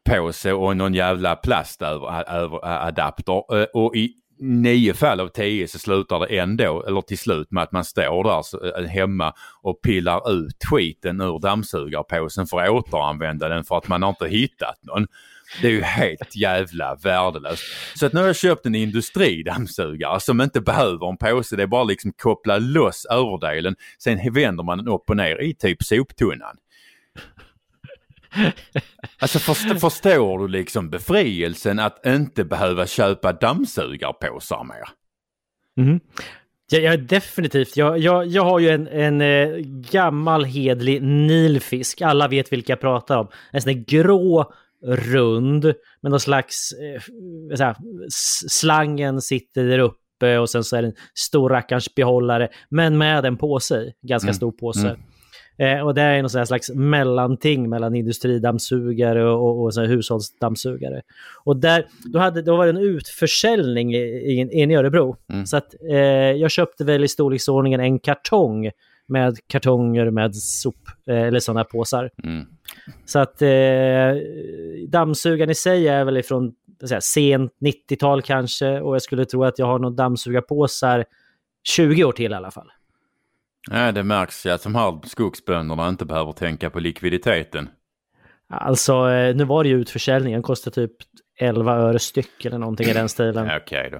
påse 0.09 0.53
och 0.53 0.77
någon 0.77 0.93
jävla 0.93 1.35
plastadapter. 1.35 3.61
Eh, 3.61 3.67
och 3.73 3.95
i 3.95 4.21
nio 4.41 4.93
fall 4.93 5.19
av 5.19 5.27
tio 5.27 5.67
så 5.67 5.79
slutar 5.79 6.19
det 6.19 6.39
ändå, 6.39 6.83
eller 6.87 7.01
till 7.01 7.17
slut 7.17 7.51
med 7.51 7.63
att 7.63 7.71
man 7.71 7.85
står 7.85 8.23
där 8.23 8.41
så, 8.41 8.65
eh, 8.65 8.85
hemma 8.85 9.33
och 9.61 9.81
pillar 9.81 10.31
ut 10.31 10.63
skiten 10.71 11.21
ur 11.21 11.39
dammsugarpåsen 11.39 12.47
för 12.47 12.61
att 12.61 12.69
återanvända 12.69 13.49
den 13.49 13.63
för 13.63 13.77
att 13.77 13.87
man 13.87 14.03
har 14.03 14.09
inte 14.09 14.27
hittat 14.27 14.79
någon. 14.81 15.07
Det 15.61 15.67
är 15.67 15.71
ju 15.71 15.81
helt 15.81 16.35
jävla 16.35 16.95
värdelöst. 16.95 17.63
Så 17.95 18.05
att 18.05 18.13
nu 18.13 18.19
har 18.19 18.27
jag 18.27 18.35
köpt 18.35 18.65
en 18.65 18.75
industridammsugare 18.75 20.19
som 20.19 20.41
inte 20.41 20.61
behöver 20.61 21.09
en 21.09 21.17
påse. 21.17 21.55
Det 21.55 21.63
är 21.63 21.67
bara 21.67 21.83
liksom 21.83 22.13
koppla 22.13 22.57
loss 22.57 23.05
överdelen. 23.05 23.75
Sen 23.99 24.33
vänder 24.33 24.63
man 24.63 24.77
den 24.77 24.87
upp 24.87 25.09
och 25.09 25.17
ner 25.17 25.41
i 25.41 25.53
typ 25.53 25.83
soptunnan. 25.83 26.57
Alltså 29.19 29.39
först, 29.39 29.79
förstår 29.79 30.39
du 30.39 30.47
liksom 30.47 30.89
befrielsen 30.89 31.79
att 31.79 32.05
inte 32.05 32.43
behöva 32.43 32.87
köpa 32.87 33.33
dammsugarpåsar 33.33 34.63
mer? 34.63 34.87
Mm. 35.77 35.99
Ja, 36.71 36.79
ja, 36.79 36.97
definitivt. 36.97 37.77
Jag, 37.77 37.99
jag, 37.99 38.27
jag 38.27 38.43
har 38.43 38.59
ju 38.59 38.69
en, 38.69 38.87
en 38.87 39.21
eh, 39.21 39.57
gammal 39.91 40.45
hedlig 40.45 41.03
nilfisk. 41.03 42.01
Alla 42.01 42.27
vet 42.27 42.53
vilka 42.53 42.71
jag 42.71 42.79
pratar 42.79 43.17
om. 43.17 43.27
En 43.51 43.61
sån 43.61 43.73
där 43.73 43.83
grå, 43.87 44.53
rund, 44.83 45.63
med 46.01 46.11
någon 46.11 46.19
slags... 46.19 46.71
Eh, 46.71 47.01
såhär, 47.55 47.75
slangen 48.49 49.21
sitter 49.21 49.63
där 49.63 49.79
uppe 49.79 50.37
och 50.37 50.49
sen 50.49 50.63
så 50.63 50.75
är 50.75 50.81
det 50.81 50.87
en 50.87 50.93
stor 51.13 51.49
rackarns 51.49 51.95
behållare, 51.95 52.49
men 52.69 52.97
med 52.97 53.25
en 53.25 53.37
påse 53.37 53.93
Ganska 54.01 54.27
mm. 54.27 54.33
stor 54.33 54.51
påse. 54.51 54.87
Mm. 54.87 54.99
Eh, 55.61 55.85
och 55.85 55.93
det 55.93 56.01
är 56.01 56.21
någon 56.21 56.47
slags 56.47 56.69
mellanting 56.69 57.69
mellan 57.69 57.95
industridammsugare 57.95 59.29
och, 59.29 59.61
och, 59.61 59.77
och 59.77 59.87
hushållsdammsugare. 59.87 61.01
Och 61.43 61.57
där, 61.57 61.85
då, 62.13 62.19
hade, 62.19 62.41
då 62.41 62.57
var 62.57 62.65
det 62.65 62.69
en 62.69 62.77
utförsäljning 62.77 63.93
inne 64.51 64.73
i 64.73 64.75
Örebro. 64.75 65.15
Mm. 65.33 65.45
Så 65.45 65.57
att 65.57 65.75
eh, 65.89 65.97
jag 66.31 66.51
köpte 66.51 66.83
väl 66.83 67.03
i 67.03 67.07
storleksordningen 67.07 67.79
en 67.79 67.99
kartong 67.99 68.71
med 69.07 69.37
kartonger 69.47 70.09
med 70.09 70.35
sop 70.35 70.75
eh, 71.09 71.21
eller 71.21 71.39
sådana 71.39 71.63
påsar. 71.63 72.09
Mm. 72.23 72.45
Så 73.05 73.19
att 73.19 73.41
eh, 73.41 73.49
dammsugaren 74.87 75.49
i 75.49 75.55
sig 75.55 75.87
är 75.87 76.05
väl 76.05 76.17
ifrån 76.17 76.53
säga, 76.87 77.01
sent 77.01 77.51
90-tal 77.61 78.21
kanske 78.21 78.79
och 78.79 78.95
jag 78.95 79.01
skulle 79.01 79.25
tro 79.25 79.43
att 79.43 79.59
jag 79.59 79.65
har 79.65 79.79
någon 79.79 79.95
dammsugarpåsar 79.95 81.05
20 81.63 82.03
år 82.03 82.11
till 82.11 82.31
i 82.31 82.35
alla 82.35 82.51
fall. 82.51 82.71
Nej, 83.69 83.93
det 83.93 84.03
märks 84.03 84.45
ju 84.45 84.49
att 84.49 84.63
de 84.63 84.75
här 84.75 84.99
skogsbönderna 85.03 85.89
inte 85.89 86.05
behöver 86.05 86.31
tänka 86.31 86.69
på 86.69 86.79
likviditeten. 86.79 87.69
Alltså, 88.49 89.09
eh, 89.09 89.35
nu 89.35 89.43
var 89.43 89.63
det 89.63 89.69
ju 89.69 89.81
utförsäljningen, 89.81 90.41
kostar 90.41 90.71
typ 90.71 90.91
11 91.39 91.75
öre 91.75 91.99
styck 91.99 92.45
eller 92.45 92.57
någonting 92.57 92.87
i 92.87 92.93
den 92.93 93.09
stilen. 93.09 93.45
Okej 93.45 93.57
okay 93.57 93.89
då. 93.89 93.97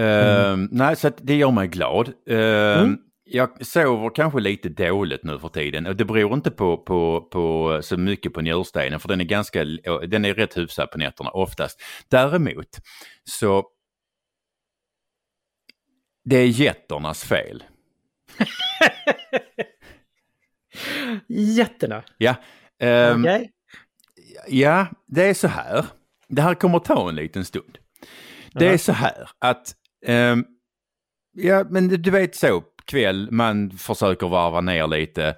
Uh, 0.00 0.52
mm. 0.52 0.68
Nej, 0.72 0.96
så 0.96 1.10
det 1.18 1.34
gör 1.34 1.50
mig 1.50 1.68
glad. 1.68 2.08
Uh, 2.30 2.36
mm. 2.36 2.98
Jag 3.24 3.66
sover 3.66 4.10
kanske 4.14 4.40
lite 4.40 4.68
dåligt 4.68 5.24
nu 5.24 5.38
för 5.38 5.48
tiden 5.48 5.86
och 5.86 5.96
det 5.96 6.04
beror 6.04 6.34
inte 6.34 6.50
på, 6.50 6.76
på, 6.76 7.28
på 7.32 7.78
så 7.82 7.96
mycket 7.96 8.32
på 8.32 8.40
njurstenen 8.40 9.00
för 9.00 9.08
den 9.08 9.20
är 9.20 9.24
ganska, 9.24 9.64
den 10.08 10.24
är 10.24 10.34
rätt 10.34 10.56
hyfsad 10.56 10.90
på 10.90 10.98
nätterna 10.98 11.30
oftast. 11.30 11.82
Däremot 12.08 12.78
så 13.24 13.64
det 16.24 16.36
är 16.36 16.46
getternas 16.46 17.24
fel. 17.24 17.64
Jätterna? 21.28 22.02
Ja. 22.18 22.34
Um, 22.82 23.20
okay. 23.20 23.48
Ja, 24.48 24.86
det 25.06 25.24
är 25.24 25.34
så 25.34 25.48
här. 25.48 25.86
Det 26.28 26.42
här 26.42 26.54
kommer 26.54 26.78
ta 26.78 27.08
en 27.08 27.14
liten 27.14 27.44
stund. 27.44 27.78
Det 28.52 28.66
är 28.66 28.78
så 28.78 28.92
här 28.92 29.30
att, 29.38 29.74
um, 30.06 30.46
ja 31.32 31.64
men 31.70 31.88
du 31.88 32.10
vet 32.10 32.36
så 32.36 32.64
kväll, 32.84 33.28
man 33.30 33.70
försöker 33.70 34.28
varva 34.28 34.60
ner 34.60 34.86
lite, 34.86 35.36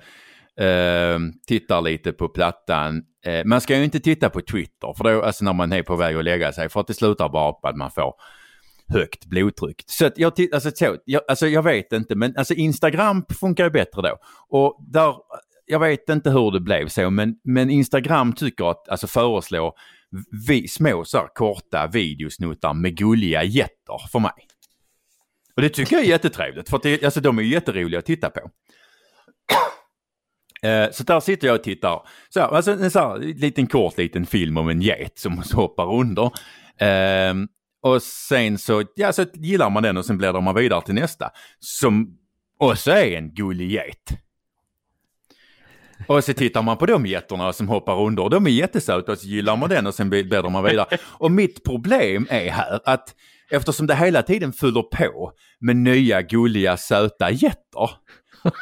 Eh, 0.61 1.19
tittar 1.47 1.83
lite 1.83 2.13
på 2.13 2.29
plattan. 2.29 3.03
Eh, 3.27 3.45
man 3.45 3.61
ska 3.61 3.77
ju 3.77 3.85
inte 3.85 4.01
titta 4.01 4.31
på 4.31 4.41
Twitter, 4.41 4.95
för 4.97 5.05
då, 5.05 5.23
alltså 5.23 5.45
när 5.45 5.53
man 5.53 5.73
är 5.73 5.83
på 5.83 5.97
väg 5.97 6.17
att 6.17 6.25
lägga 6.25 6.53
sig, 6.53 6.69
för 6.69 6.81
att 6.81 6.87
det 6.87 6.95
slutar 6.95 7.29
bara 7.29 7.53
på 7.53 7.69
att 7.69 7.77
man 7.77 7.91
får 7.91 8.15
högt 8.89 9.27
blodtryck. 9.27 9.85
Så 9.87 10.07
att 10.07 10.19
jag, 10.19 10.33
alltså, 10.53 10.71
så, 10.75 10.97
jag, 11.05 11.23
alltså 11.29 11.47
jag 11.47 11.63
vet 11.63 11.93
inte, 11.93 12.15
men 12.15 12.37
alltså 12.37 12.55
Instagram 12.55 13.25
funkar 13.41 13.65
ju 13.65 13.71
bättre 13.71 14.03
då. 14.03 14.17
Och 14.49 14.87
där, 14.93 15.15
jag 15.67 15.81
vet 15.81 16.09
inte 16.09 16.31
hur 16.31 16.51
det 16.51 16.61
blev 16.61 16.89
så, 16.89 17.11
men, 17.11 17.35
men 17.45 17.71
Instagram 17.71 18.33
tycker 18.33 18.71
att, 18.71 18.89
alltså 18.89 19.07
föreslår 19.07 19.73
vi, 20.49 20.69
små 20.69 21.05
så 21.05 21.19
här, 21.19 21.29
korta 21.35 21.87
videosnuttar 21.87 22.75
med 22.75 22.97
gulliga 22.97 23.45
jätter 23.45 24.09
för 24.13 24.19
mig. 24.19 24.44
Och 25.57 25.63
det 25.63 25.69
tycker 25.69 25.97
jag 25.97 26.05
är 26.05 26.09
jättetrevligt, 26.09 26.69
för 26.69 26.77
att 26.77 26.83
det, 26.83 27.05
alltså, 27.05 27.21
de 27.21 27.39
är 27.39 27.43
jätteroliga 27.43 27.99
att 27.99 28.07
titta 28.07 28.31
på. 28.31 28.51
Eh, 30.69 30.91
så 30.91 31.03
där 31.03 31.21
sitter 31.21 31.47
jag 31.47 31.55
och 31.55 31.63
tittar. 31.63 32.03
Så 32.29 32.41
här, 32.41 32.49
alltså 32.49 32.71
en 32.73 32.91
så 32.91 32.99
här, 32.99 33.19
liten 33.19 33.67
kort 33.67 33.99
liten 33.99 34.27
film 34.27 34.57
om 34.57 34.69
en 34.69 34.83
get 34.83 35.19
som 35.19 35.43
hoppar 35.53 35.95
under. 35.95 36.31
Ehm, 36.79 37.49
och 37.83 38.03
sen 38.03 38.59
så, 38.59 38.85
ja, 38.95 39.13
så 39.13 39.25
gillar 39.35 39.71
man 39.71 39.83
den 39.83 39.97
och 39.97 40.05
sen 40.05 40.19
bläddrar 40.19 40.41
man 40.41 40.55
vidare 40.55 40.83
till 40.83 40.95
nästa. 40.95 41.31
Som 41.59 42.19
också 42.59 42.91
är 42.91 43.17
en 43.17 43.35
gullig 43.35 43.71
get. 43.71 44.19
Och 46.07 46.25
så 46.25 46.33
tittar 46.33 46.63
man 46.63 46.77
på 46.77 46.87
de 46.87 47.07
getterna 47.07 47.53
som 47.53 47.69
hoppar 47.69 48.01
under 48.01 48.23
och 48.23 48.31
de 48.31 48.47
är 48.47 48.51
jättesöta 48.51 49.13
och 49.13 49.19
så 49.19 49.27
gillar 49.27 49.57
man 49.57 49.69
den 49.69 49.87
och 49.87 49.95
sen 49.95 50.11
bläddrar 50.11 50.51
man 50.51 50.65
vidare. 50.65 50.99
Och 51.03 51.31
mitt 51.31 51.65
problem 51.65 52.27
är 52.31 52.51
här 52.51 52.81
att 52.85 53.15
eftersom 53.51 53.87
det 53.87 53.95
hela 53.95 54.23
tiden 54.23 54.53
fyller 54.53 54.83
på 54.83 55.33
med 55.61 55.77
nya 55.77 56.23
gulliga 56.23 56.77
söta 56.77 57.31
getter. 57.31 57.91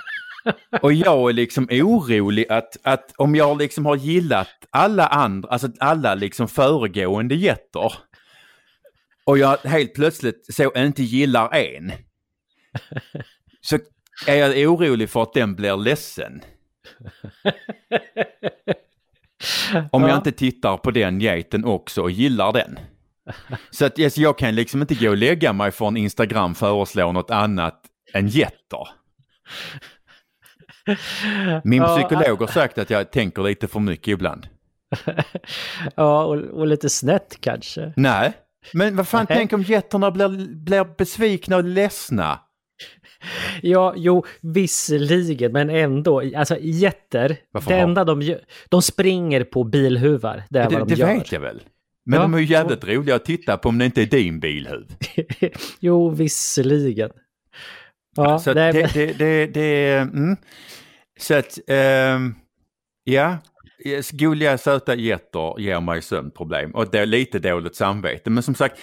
Och 0.83 0.93
jag 0.93 1.29
är 1.29 1.33
liksom 1.33 1.69
orolig 1.71 2.47
att, 2.49 2.77
att 2.83 3.13
om 3.17 3.35
jag 3.35 3.59
liksom 3.59 3.87
har 3.87 3.97
gillat 3.97 4.49
alla 4.71 5.07
andra, 5.07 5.49
alltså 5.49 5.69
alla 5.79 6.15
liksom 6.15 6.49
föregående 6.49 7.35
getter 7.35 7.93
och 9.25 9.39
jag 9.39 9.57
helt 9.57 9.95
plötsligt 9.95 10.55
så 10.55 10.73
inte 10.77 11.03
gillar 11.03 11.55
en. 11.55 11.93
Så 13.61 13.79
är 14.27 14.35
jag 14.35 14.71
orolig 14.73 15.11
för 15.11 15.23
att 15.23 15.33
den 15.33 15.55
blir 15.55 15.77
ledsen. 15.77 16.41
Om 19.91 20.03
jag 20.03 20.17
inte 20.17 20.33
tittar 20.33 20.77
på 20.77 20.91
den 20.91 21.21
geten 21.21 21.65
också 21.65 22.03
och 22.03 22.11
gillar 22.11 22.53
den. 22.53 22.79
Så 23.71 23.85
att 23.85 23.99
yes, 23.99 24.19
jag 24.19 24.39
kan 24.39 24.55
liksom 24.55 24.81
inte 24.81 24.95
gå 24.95 25.11
och 25.11 25.17
lägga 25.17 25.53
mig 25.53 25.71
för 25.71 25.89
en 25.89 25.97
Instagram 25.97 26.55
föreslår 26.55 27.13
något 27.13 27.31
annat 27.31 27.81
än 28.15 28.29
getter. 28.29 28.89
Min 31.65 31.83
psykolog 31.83 32.41
har 32.41 32.47
sagt 32.47 32.79
att 32.79 32.91
jag 32.91 33.11
tänker 33.11 33.43
lite 33.43 33.69
för 33.69 33.81
mycket 33.81 34.09
ibland. 34.09 34.47
ja, 35.95 36.25
och, 36.25 36.37
och 36.37 36.67
lite 36.67 36.89
snett 36.89 37.37
kanske. 37.41 37.93
Nej, 37.97 38.33
men 38.73 38.97
vad 38.97 39.09
fan, 39.09 39.27
tänk 39.27 39.53
om 39.53 39.63
getterna 39.63 40.11
blir, 40.11 40.55
blir 40.65 40.97
besvikna 40.99 41.57
och 41.57 41.65
ledsna. 41.65 42.39
Ja, 43.63 43.95
jo, 43.97 44.25
visserligen, 44.41 45.53
men 45.53 45.71
ändå. 45.71 46.23
Alltså 46.37 46.57
getter, 46.61 47.37
det 47.69 47.75
enda 47.75 48.05
de 48.05 48.23
gör, 48.23 48.41
de 48.69 48.83
springer 48.83 49.45
på 49.45 49.65
bilhuvar. 49.65 50.43
Det 50.51 50.59
är 50.59 50.71
det, 50.71 50.79
vad 50.79 50.89
de 50.89 50.95
det 50.95 51.01
gör. 51.01 51.15
Vet 51.15 51.33
jag 51.33 51.41
väl. 51.41 51.63
Men 52.05 52.17
ja, 52.17 52.23
de 52.23 52.35
är 52.35 52.39
ju 52.39 52.47
jävligt 52.47 52.83
och... 52.83 52.89
roliga 52.89 53.15
att 53.15 53.25
titta 53.25 53.57
på 53.57 53.69
om 53.69 53.79
det 53.79 53.85
inte 53.85 54.03
är 54.03 54.07
din 54.07 54.41
bilhuv. 54.41 54.87
jo, 55.81 56.11
visserligen. 56.11 57.11
Ja, 58.17 58.39
så 58.39 58.55
det, 58.55 58.73
det, 58.73 58.95
det, 58.95 59.13
det, 59.13 59.47
det 59.47 59.99
mm. 59.99 60.37
Så 61.21 61.35
att, 61.35 61.59
um, 62.15 62.35
ja, 63.05 63.39
Gulliga 64.13 64.59
söta 64.59 64.95
getter 64.95 65.61
ger 65.61 65.81
mig 65.81 66.03
sömnproblem 66.03 66.71
och 66.71 66.91
det 66.91 66.99
är 66.99 67.07
lite 67.07 67.39
dåligt 67.39 67.77
samvete. 67.77 68.31
Men 68.31 68.43
som 68.43 68.55
sagt, 68.55 68.79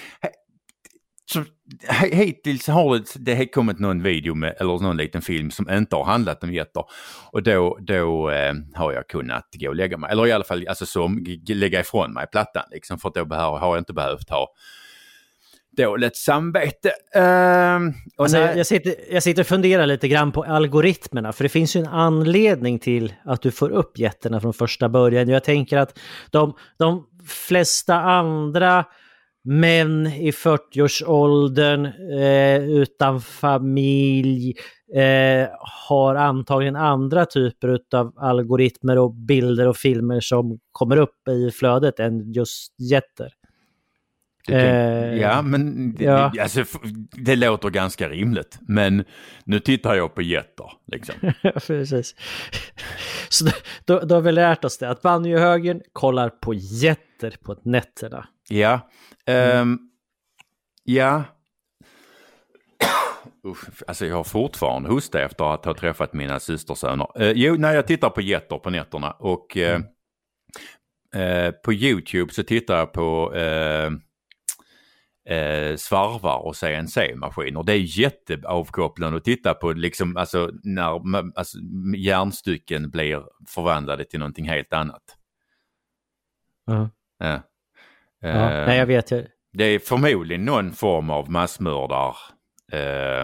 så, 1.31 1.43
hittills 2.11 2.67
har 2.67 2.97
det, 2.97 3.35
det 3.35 3.45
kommit 3.45 3.79
någon 3.79 4.03
video 4.03 4.35
med, 4.35 4.55
eller 4.59 4.79
någon 4.79 4.97
liten 4.97 5.21
film 5.21 5.51
som 5.51 5.69
inte 5.69 5.95
har 5.95 6.03
handlat 6.03 6.43
om 6.43 6.53
getter. 6.53 6.83
Och 7.31 7.43
då, 7.43 7.77
då 7.81 8.29
eh, 8.29 8.53
har 8.73 8.93
jag 8.93 9.07
kunnat 9.07 9.47
gå 9.53 9.69
och 9.69 9.75
lägga 9.75 9.97
mig, 9.97 10.11
eller 10.11 10.27
i 10.27 10.31
alla 10.31 10.43
fall 10.43 10.67
alltså, 10.67 10.85
som, 10.85 11.25
lägga 11.47 11.79
ifrån 11.79 12.13
mig 12.13 12.27
plattan 12.31 12.63
liksom, 12.71 12.99
för 12.99 13.09
att 13.09 13.15
då 13.15 13.25
behöver, 13.25 13.57
har 13.57 13.75
jag 13.75 13.81
inte 13.81 13.93
behövt 13.93 14.29
ha 14.29 14.47
dåligt 15.77 16.17
samvete. 16.17 16.91
Uh, 17.15 17.93
alltså, 18.17 18.37
när... 18.37 18.55
jag, 18.55 18.67
sitter, 18.67 18.95
jag 19.11 19.23
sitter 19.23 19.41
och 19.41 19.47
funderar 19.47 19.85
lite 19.85 20.07
grann 20.07 20.31
på 20.31 20.43
algoritmerna, 20.43 21.33
för 21.33 21.43
det 21.43 21.49
finns 21.49 21.75
ju 21.75 21.79
en 21.79 21.87
anledning 21.87 22.79
till 22.79 23.13
att 23.25 23.41
du 23.41 23.51
får 23.51 23.69
upp 23.69 23.97
jätterna 23.97 24.41
från 24.41 24.53
första 24.53 24.89
början. 24.89 25.29
Jag 25.29 25.43
tänker 25.43 25.77
att 25.77 25.99
de, 26.31 26.53
de 26.77 27.05
flesta 27.27 27.95
andra 27.95 28.85
män 29.43 30.07
i 30.07 30.31
40-årsåldern 30.31 31.85
eh, 32.21 32.63
utan 32.63 33.21
familj 33.21 34.53
eh, 34.95 35.47
har 35.89 36.15
antagligen 36.15 36.75
andra 36.75 37.25
typer 37.25 37.79
av 37.95 38.13
algoritmer 38.17 38.97
och 38.97 39.13
bilder 39.13 39.67
och 39.67 39.77
filmer 39.77 40.19
som 40.19 40.59
kommer 40.71 40.97
upp 40.97 41.27
i 41.29 41.51
flödet 41.51 41.99
än 41.99 42.31
just 42.33 42.79
jätter. 42.91 43.38
Det, 44.47 45.17
ja, 45.21 45.41
men 45.41 45.95
ja. 45.99 46.31
Det, 46.33 46.41
alltså, 46.41 46.63
det 47.11 47.35
låter 47.35 47.69
ganska 47.69 48.09
rimligt. 48.09 48.59
Men 48.61 49.03
nu 49.43 49.59
tittar 49.59 49.95
jag 49.95 50.15
på 50.15 50.21
jätter. 50.21 50.71
Liksom. 50.87 51.15
Precis. 51.67 52.15
Så 53.29 53.45
då, 53.85 53.99
då, 53.99 54.15
har 54.15 54.21
vi 54.21 54.31
lärt 54.31 54.65
oss 54.65 54.77
det, 54.77 54.89
att 54.89 55.01
banjohögern 55.01 55.81
kollar 55.93 56.29
på 56.29 56.53
jätter 56.53 57.35
på 57.43 57.55
nätterna. 57.63 58.27
Ja. 58.49 58.89
Um, 59.61 59.79
ja. 60.83 61.23
Usch, 63.47 63.83
alltså 63.87 64.05
jag 64.05 64.15
har 64.15 64.23
fortfarande 64.23 64.89
hosta 64.89 65.21
efter 65.21 65.53
att 65.53 65.65
ha 65.65 65.73
träffat 65.73 66.13
mina 66.13 66.39
systersöner. 66.39 67.21
Uh, 67.21 67.31
jo, 67.35 67.55
när 67.55 67.73
jag 67.73 67.87
tittar 67.87 68.09
på 68.09 68.21
jätter 68.21 68.57
på 68.57 68.69
nätterna 68.69 69.11
och 69.11 69.57
uh, 69.57 69.63
mm. 69.63 71.45
uh, 71.45 71.51
på 71.51 71.73
YouTube 71.73 72.33
så 72.33 72.43
tittar 72.43 72.77
jag 72.77 72.93
på 72.93 73.33
eh, 75.29 75.75
svarvar 75.75 76.37
och 76.37 76.55
CNC-maskiner. 76.55 77.63
Det 77.63 77.73
är 77.73 77.99
jätteavkopplande 77.99 79.17
att 79.17 79.23
titta 79.23 79.53
på 79.53 79.71
liksom, 79.71 80.17
alltså, 80.17 80.51
när 80.63 81.21
alltså, 81.37 81.57
järnstycken 81.97 82.89
blir 82.89 83.23
förvandlade 83.47 84.05
till 84.05 84.19
någonting 84.19 84.49
helt 84.49 84.73
annat. 84.73 85.03
Uh. 86.71 86.87
Ja. 87.19 87.41
Ja, 88.21 88.29
eh, 88.29 88.67
nej, 88.67 88.77
jag 88.77 88.85
vet. 88.85 89.11
ju. 89.11 89.27
Det 89.53 89.63
är 89.63 89.79
förmodligen 89.79 90.45
någon 90.45 90.71
form 90.71 91.09
av 91.09 91.31
massmördar. 91.31 92.15
Eh, 92.71 93.23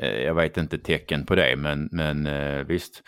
eh 0.00 0.22
jag 0.22 0.34
vet 0.34 0.56
inte 0.56 0.78
tecken 0.78 1.26
på 1.26 1.34
det, 1.34 1.56
men, 1.56 1.88
men 1.92 2.26
eh, 2.26 2.64
visst. 2.64 3.02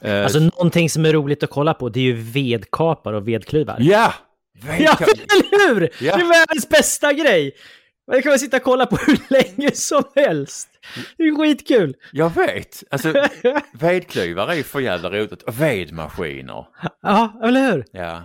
Eh, 0.00 0.22
alltså 0.22 0.38
någonting 0.38 0.90
som 0.90 1.04
är 1.04 1.12
roligt 1.12 1.42
att 1.42 1.50
kolla 1.50 1.74
på, 1.74 1.88
det 1.88 2.00
är 2.00 2.04
ju 2.04 2.14
vedkapar 2.14 3.12
och 3.12 3.28
vedklyvar. 3.28 3.76
Ja, 3.80 4.14
Ja, 4.62 4.96
eller 5.00 5.74
hur? 5.74 5.80
Ja. 6.00 6.16
Det 6.16 6.22
är 6.22 6.28
världens 6.28 6.68
bästa 6.68 7.12
grej! 7.12 7.56
Det 8.12 8.22
kan 8.22 8.30
man 8.30 8.38
sitta 8.38 8.56
och 8.56 8.62
kolla 8.62 8.86
på 8.86 8.96
hur 9.06 9.18
länge 9.28 9.70
som 9.74 10.04
helst. 10.14 10.68
Det 11.16 11.22
är 11.22 11.36
skitkul! 11.36 11.94
Jag 12.12 12.34
vet! 12.34 12.82
Alltså, 12.90 13.12
vedklyvare 13.72 14.52
är 14.52 14.56
ju 14.56 14.62
för 14.62 14.80
jävla 14.80 15.10
roligt. 15.10 15.42
Och 15.42 15.60
vedmaskiner. 15.60 16.66
Ja, 17.02 17.40
eller 17.42 17.72
hur? 17.72 17.84
Ja. 17.92 18.22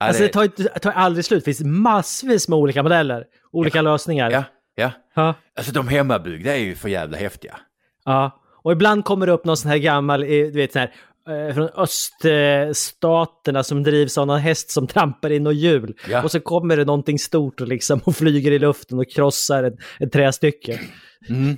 Alltså 0.00 0.22
det 0.22 0.28
tar, 0.28 0.50
det 0.56 0.68
tar 0.68 0.92
aldrig 0.92 1.24
slut. 1.24 1.44
Det 1.44 1.54
finns 1.54 1.70
massvis 1.70 2.48
med 2.48 2.58
olika 2.58 2.82
modeller. 2.82 3.24
Olika 3.52 3.78
ja. 3.78 3.82
lösningar. 3.82 4.30
Ja, 4.30 4.44
ja. 4.74 4.90
ja. 5.14 5.34
Alltså 5.56 5.72
de 5.72 5.88
hemmabyggda 5.88 6.56
är 6.56 6.60
ju 6.60 6.74
för 6.74 6.88
jävla 6.88 7.16
häftiga. 7.16 7.56
Ja. 8.04 8.40
Och 8.62 8.72
ibland 8.72 9.04
kommer 9.04 9.26
det 9.26 9.32
upp 9.32 9.44
någon 9.44 9.56
sån 9.56 9.70
här 9.70 9.78
gammal, 9.78 10.22
eh, 10.22 10.28
du 10.28 10.50
vet 10.52 10.72
sån 10.72 10.80
här 10.80 10.94
från 11.54 11.68
öststaterna 11.76 13.62
som 13.62 13.82
drivs 13.82 14.18
av 14.18 14.26
någon 14.26 14.40
häst 14.40 14.70
som 14.70 14.86
trampar 14.86 15.30
in 15.30 15.46
och 15.46 15.54
hjul. 15.54 15.94
Ja. 16.10 16.22
Och 16.22 16.30
så 16.30 16.40
kommer 16.40 16.76
det 16.76 16.84
någonting 16.84 17.18
stort 17.18 17.60
och, 17.60 17.68
liksom, 17.68 18.00
och 18.04 18.16
flyger 18.16 18.52
i 18.52 18.58
luften 18.58 18.98
och 18.98 19.10
krossar 19.10 19.64
ett, 19.64 19.74
ett 20.00 20.12
trästycke. 20.12 20.80
Mm. 21.28 21.56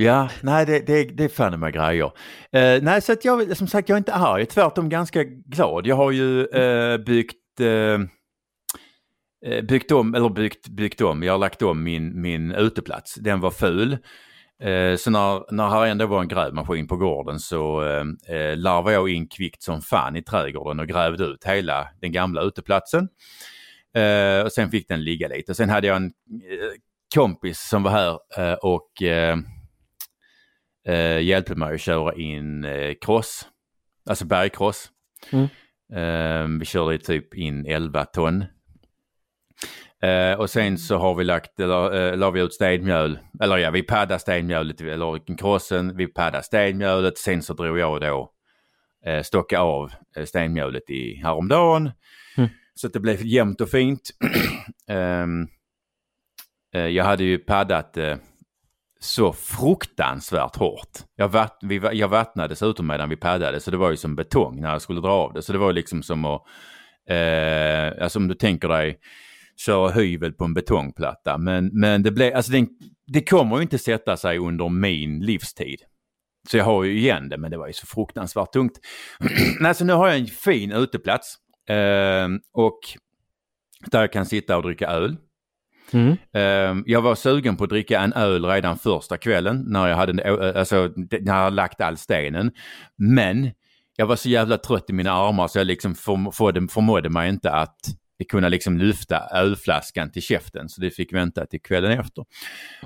Ja, 0.00 0.28
nej 0.40 0.66
det, 0.66 0.86
det, 0.86 1.04
det 1.04 1.24
är 1.24 1.28
fan 1.28 1.60
med 1.60 1.72
grejer. 1.72 2.06
Uh, 2.06 2.82
nej, 2.82 3.00
så 3.00 3.12
att 3.12 3.24
jag, 3.24 3.56
som 3.56 3.66
sagt, 3.66 3.88
jag 3.88 3.96
är 3.96 3.98
inte 3.98 4.14
arg, 4.14 4.46
tvärtom 4.46 4.88
ganska 4.88 5.24
glad. 5.24 5.86
Jag 5.86 5.96
har 5.96 6.10
ju 6.10 6.46
uh, 6.46 6.96
byggt, 6.96 7.60
uh, 7.60 7.98
byggt 9.62 9.92
om, 9.92 10.14
eller 10.14 10.28
byggt, 10.28 10.68
byggt 10.68 11.00
om, 11.00 11.22
jag 11.22 11.32
har 11.32 11.38
lagt 11.38 11.62
om 11.62 11.82
min, 11.82 12.20
min 12.20 12.52
uteplats. 12.52 13.14
Den 13.14 13.40
var 13.40 13.50
ful. 13.50 13.98
Eh, 14.62 14.96
så 14.96 15.10
när, 15.10 15.52
när 15.52 15.68
här 15.68 15.86
ändå 15.86 16.06
var 16.06 16.20
en 16.20 16.28
grävmaskin 16.28 16.88
på 16.88 16.96
gården 16.96 17.40
så 17.40 17.82
eh, 17.82 18.36
eh, 18.36 18.56
larvade 18.56 18.94
jag 18.94 19.08
in 19.08 19.28
kvickt 19.28 19.62
som 19.62 19.82
fan 19.82 20.16
i 20.16 20.22
trädgården 20.22 20.80
och 20.80 20.88
grävde 20.88 21.24
ut 21.24 21.44
hela 21.44 21.88
den 22.00 22.12
gamla 22.12 22.42
uteplatsen. 22.42 23.08
Eh, 23.94 24.44
och 24.44 24.52
sen 24.52 24.70
fick 24.70 24.88
den 24.88 25.04
ligga 25.04 25.28
lite. 25.28 25.54
Sen 25.54 25.68
hade 25.70 25.86
jag 25.86 25.96
en 25.96 26.06
eh, 26.06 26.10
kompis 27.14 27.68
som 27.68 27.82
var 27.82 27.90
här 27.90 28.18
eh, 28.38 28.54
och 28.54 28.92
hjälpte 31.20 31.54
mig 31.54 31.74
att 31.74 31.80
köra 31.80 32.14
in 32.14 32.66
cross, 33.00 33.46
alltså 34.10 34.24
bergkross. 34.24 34.90
Mm. 35.32 36.58
vi 36.58 36.64
körde 36.64 36.98
typ 36.98 37.34
in 37.34 37.66
11 37.66 38.04
ton 38.04 38.44
Eh, 40.02 40.38
och 40.38 40.50
sen 40.50 40.78
så 40.78 40.96
har 40.96 41.14
vi 41.14 41.24
lagt, 41.24 41.60
eller, 41.60 42.10
eh, 42.12 42.16
la 42.16 42.30
vi 42.30 42.40
ut 42.40 42.54
stenmjöl, 42.54 43.18
eller 43.42 43.56
ja 43.56 43.70
vi 43.70 43.82
paddade 43.82 44.20
stenmjölet, 44.20 44.80
eller 44.80 45.36
krossen, 45.36 45.96
vi 45.96 46.06
paddade 46.06 46.42
stenmjölet, 46.42 47.18
sen 47.18 47.42
så 47.42 47.52
drog 47.54 47.78
jag 47.78 48.00
då 48.00 48.32
eh, 49.06 49.22
stocka 49.22 49.60
av 49.60 49.90
eh, 50.16 50.24
stenmjölet 50.24 50.90
i 50.90 51.14
häromdagen. 51.14 51.90
Mm. 52.36 52.50
Så 52.74 52.86
att 52.86 52.92
det 52.92 53.00
blev 53.00 53.26
jämnt 53.26 53.60
och 53.60 53.68
fint. 53.68 54.10
um, 54.90 55.48
eh, 56.74 56.86
jag 56.86 57.04
hade 57.04 57.24
ju 57.24 57.38
paddat 57.38 57.96
eh, 57.96 58.16
så 59.00 59.32
fruktansvärt 59.32 60.56
hårt. 60.56 60.98
Jag, 61.16 61.28
vatt, 61.28 61.58
vi, 61.62 61.80
jag 61.92 62.08
vattnade 62.08 62.48
dessutom 62.48 62.86
medan 62.86 63.08
vi 63.08 63.16
paddade 63.16 63.60
så 63.60 63.70
det 63.70 63.76
var 63.76 63.90
ju 63.90 63.96
som 63.96 64.16
betong 64.16 64.60
när 64.60 64.72
jag 64.72 64.82
skulle 64.82 65.00
dra 65.00 65.12
av 65.12 65.32
det. 65.32 65.42
Så 65.42 65.52
det 65.52 65.58
var 65.58 65.72
liksom 65.72 66.02
som 66.02 66.24
att, 66.24 66.42
eh, 67.08 68.02
alltså 68.02 68.18
om 68.18 68.28
du 68.28 68.34
tänker 68.34 68.68
dig 68.68 68.98
köra 69.66 69.90
hyvel 69.90 70.32
på 70.32 70.44
en 70.44 70.54
betongplatta. 70.54 71.38
Men, 71.38 71.70
men 71.72 72.02
det, 72.02 72.10
blev, 72.10 72.36
alltså 72.36 72.52
det, 72.52 72.68
det 73.06 73.20
kommer 73.20 73.56
ju 73.56 73.62
inte 73.62 73.78
sätta 73.78 74.16
sig 74.16 74.38
under 74.38 74.68
min 74.68 75.20
livstid. 75.20 75.80
Så 76.50 76.56
jag 76.56 76.64
har 76.64 76.84
ju 76.84 76.98
igen 76.98 77.28
det, 77.28 77.38
men 77.38 77.50
det 77.50 77.58
var 77.58 77.66
ju 77.66 77.72
så 77.72 77.86
fruktansvärt 77.86 78.52
tungt. 78.52 78.72
alltså 79.64 79.84
nu 79.84 79.92
har 79.92 80.08
jag 80.08 80.18
en 80.18 80.26
fin 80.26 80.72
uteplats 80.72 81.34
eh, 81.68 82.28
och 82.52 82.78
där 83.86 84.00
jag 84.00 84.12
kan 84.12 84.26
sitta 84.26 84.56
och 84.56 84.62
dricka 84.62 84.86
öl. 84.88 85.16
Mm. 85.92 86.16
Eh, 86.32 86.82
jag 86.86 87.02
var 87.02 87.14
sugen 87.14 87.56
på 87.56 87.64
att 87.64 87.70
dricka 87.70 88.00
en 88.00 88.12
öl 88.12 88.44
redan 88.44 88.78
första 88.78 89.16
kvällen 89.16 89.64
när 89.66 89.88
jag 89.88 89.96
hade, 89.96 90.22
eh, 90.22 90.60
alltså, 90.60 90.92
när 90.96 91.26
jag 91.26 91.34
hade 91.34 91.56
lagt 91.56 91.80
all 91.80 91.96
stenen. 91.96 92.52
Men 92.96 93.50
jag 93.96 94.06
var 94.06 94.16
så 94.16 94.28
jävla 94.28 94.58
trött 94.58 94.90
i 94.90 94.92
mina 94.92 95.12
armar 95.12 95.48
så 95.48 95.58
jag 95.58 95.66
liksom 95.66 95.94
förmådde, 95.94 96.68
förmådde 96.68 97.08
mig 97.08 97.28
inte 97.28 97.50
att 97.50 97.80
kunna 98.24 98.48
liksom 98.48 98.78
lyfta 98.78 99.28
ölflaskan 99.32 100.10
till 100.10 100.22
käften 100.22 100.68
så 100.68 100.80
det 100.80 100.90
fick 100.90 101.12
vänta 101.12 101.46
till 101.46 101.62
kvällen 101.62 102.00
efter. 102.00 102.24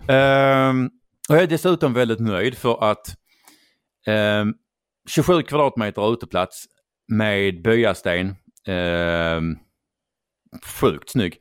Um, 0.08 0.90
och 1.28 1.36
jag 1.36 1.42
är 1.42 1.46
dessutom 1.46 1.94
väldigt 1.94 2.20
nöjd 2.20 2.58
för 2.58 2.90
att 2.90 3.16
ehm, 4.06 4.54
27 5.08 5.42
kvadratmeter 5.42 6.12
uteplats 6.12 6.64
med 7.08 7.62
byasten. 7.62 8.36
um, 8.68 9.58
sjukt 10.80 11.10
snygg. 11.10 11.38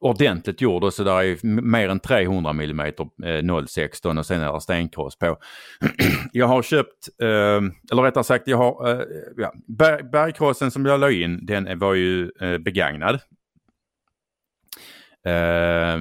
Ordentligt 0.00 0.60
gjord 0.60 0.84
och 0.84 0.94
så 0.94 1.04
där 1.04 1.22
är 1.22 1.46
mer 1.60 1.88
än 1.88 2.00
300 2.00 2.50
mm 2.50 2.80
eh, 3.24 3.66
016 3.66 4.18
och 4.18 4.26
sen 4.26 4.40
är 4.40 4.52
det 4.52 4.60
stenkross 4.60 5.18
på. 5.18 5.36
jag 6.32 6.46
har 6.46 6.62
köpt, 6.62 7.08
eh, 7.22 7.28
eller 7.92 8.02
rättare 8.02 8.24
sagt 8.24 8.48
jag 8.48 8.56
har, 8.56 8.90
eh, 8.90 9.02
ja, 9.36 9.52
berg, 9.66 10.02
bergkrossen 10.02 10.70
som 10.70 10.86
jag 10.86 11.00
la 11.00 11.10
in 11.10 11.46
den 11.46 11.78
var 11.78 11.94
ju 11.94 12.30
eh, 12.40 12.58
begagnad. 12.58 13.20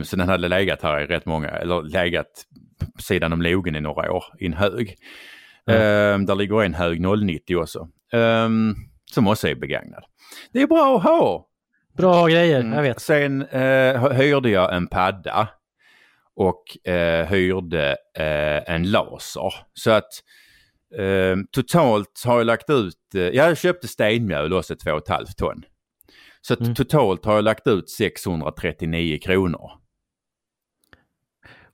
Så 0.03 0.15
den 0.15 0.29
hade 0.29 0.47
legat 0.47 0.81
här 0.81 1.01
i 1.01 1.05
rätt 1.05 1.25
många, 1.25 1.49
eller 1.49 1.81
legat 1.81 2.45
på 2.95 3.01
sidan 3.01 3.33
om 3.33 3.41
logen 3.41 3.75
i 3.75 3.81
några 3.81 4.11
år 4.11 4.23
i 4.39 4.45
en 4.45 4.53
hög. 4.53 4.95
Mm. 5.69 6.25
där 6.25 6.35
ligger 6.35 6.63
en 6.63 6.73
hög 6.73 7.01
090 7.01 7.57
också. 7.57 7.87
som 9.11 9.27
också 9.27 9.47
är 9.47 9.55
begagnad. 9.55 10.03
Det 10.53 10.61
är 10.61 10.67
bra 10.67 10.97
att 10.97 11.03
ha 11.03 11.46
Bra 11.97 12.27
grejer, 12.27 12.59
mm. 12.59 12.73
jag 12.73 12.81
vet. 12.81 13.01
Sen 13.01 13.41
eh, 13.41 14.11
hyrde 14.11 14.49
jag 14.49 14.75
en 14.75 14.87
padda 14.87 15.49
och 16.35 16.87
eh, 16.87 17.25
hyrde 17.25 17.97
eh, 18.17 18.73
en 18.73 18.91
laser. 18.91 19.53
Så 19.73 19.91
att 19.91 20.09
eh, 20.97 21.35
totalt 21.51 22.23
har 22.25 22.37
jag 22.37 22.45
lagt 22.45 22.69
ut, 22.69 23.15
eh, 23.15 23.21
jag 23.21 23.57
köpte 23.57 23.87
stenmjöl 23.87 24.53
också 24.53 24.73
2,5 24.73 25.25
ton. 25.37 25.63
Så 26.41 26.55
mm. 26.59 26.75
totalt 26.75 27.25
har 27.25 27.35
jag 27.35 27.43
lagt 27.43 27.67
ut 27.67 27.89
639 27.89 29.19
kronor. 29.23 29.71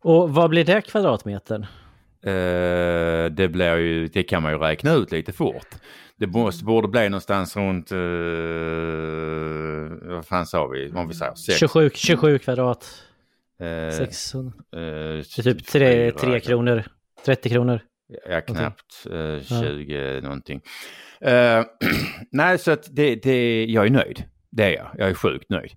Och 0.03 0.33
vad 0.33 0.49
blir 0.49 0.65
det 0.65 0.81
kvadratmetern? 0.81 1.65
Eh, 2.23 3.25
det 3.31 3.47
blir 3.47 3.77
ju, 3.77 4.07
det 4.07 4.23
kan 4.23 4.43
man 4.43 4.51
ju 4.51 4.57
räkna 4.57 4.93
ut 4.93 5.11
lite 5.11 5.33
fort. 5.33 5.67
Det 6.15 6.27
måste, 6.27 6.65
borde 6.65 6.87
bli 6.87 7.09
någonstans 7.09 7.55
runt, 7.55 7.91
uh, 7.91 7.97
vad 10.15 10.25
fan 10.25 10.45
sa 10.45 10.67
vi, 10.67 10.91
om 10.91 11.07
vi 11.07 11.13
säger 11.13 11.35
6. 11.35 11.59
27, 11.59 11.89
27 11.93 12.39
kvadrat. 12.39 13.03
Uh, 13.61 13.91
600. 13.97 14.53
Uh, 14.75 15.21
typ 15.21 15.67
3, 15.67 16.11
3 16.11 16.39
kronor, 16.39 16.83
30 17.25 17.49
kronor. 17.49 17.79
Ja, 18.29 18.41
knappt 18.41 19.07
uh, 19.11 19.41
20 19.41 19.93
ja. 19.93 20.21
någonting. 20.21 20.61
Uh, 21.25 21.63
nej, 22.31 22.57
så 22.57 22.71
att 22.71 22.87
det, 22.95 23.15
det, 23.15 23.65
jag 23.65 23.85
är 23.85 23.89
nöjd. 23.89 24.23
Det 24.51 24.63
är 24.63 24.71
jag. 24.71 24.87
Jag 24.97 25.09
är 25.09 25.13
sjukt 25.13 25.49
nöjd. 25.49 25.71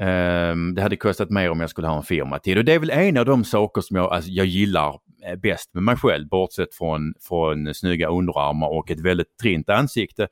Ehm, 0.00 0.74
det 0.74 0.82
hade 0.82 0.96
kostat 0.96 1.30
mer 1.30 1.50
om 1.50 1.60
jag 1.60 1.70
skulle 1.70 1.86
ha 1.86 1.96
en 1.96 2.02
firma 2.02 2.38
till. 2.38 2.58
Och 2.58 2.64
det 2.64 2.72
är 2.72 2.78
väl 2.78 2.90
en 2.90 3.16
av 3.16 3.24
de 3.24 3.44
saker 3.44 3.80
som 3.80 3.96
jag, 3.96 4.12
alltså, 4.12 4.30
jag 4.30 4.46
gillar 4.46 4.88
eh, 4.88 4.94
bäst 5.42 5.74
med 5.74 5.82
mig 5.82 5.96
själv, 5.96 6.28
bortsett 6.28 6.74
från, 6.74 7.14
från 7.20 7.74
snygga 7.74 8.08
underarmar 8.08 8.68
och 8.68 8.90
ett 8.90 9.00
väldigt 9.00 9.38
trint 9.42 9.68
ansikte. 9.68 10.22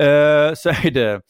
Uh, 0.00 0.54
så 0.54 0.68
är 0.68 0.90
det... 0.90 1.20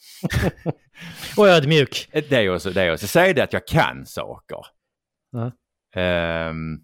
och 1.37 1.47
ödmjuk. 1.47 2.09
Det 2.11 2.31
är 2.31 2.55
också, 2.55 2.69
det 2.69 2.81
är 2.81 2.93
också. 2.93 3.07
Så 3.07 3.19
är 3.19 3.33
det 3.33 3.43
att 3.43 3.53
jag 3.53 3.67
kan 3.67 4.05
saker. 4.05 4.65
Uh. 5.35 5.49
Um, 5.95 6.83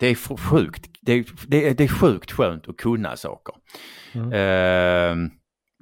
det 0.00 0.06
är 0.06 0.36
sjukt, 0.36 0.90
det 1.00 1.12
är, 1.12 1.24
det, 1.46 1.68
är, 1.68 1.74
det 1.74 1.84
är 1.84 1.88
sjukt 1.88 2.32
skönt 2.32 2.68
att 2.68 2.76
kunna 2.76 3.16
saker. 3.16 3.54
Mm. 4.14 4.32
Uh, 4.32 5.30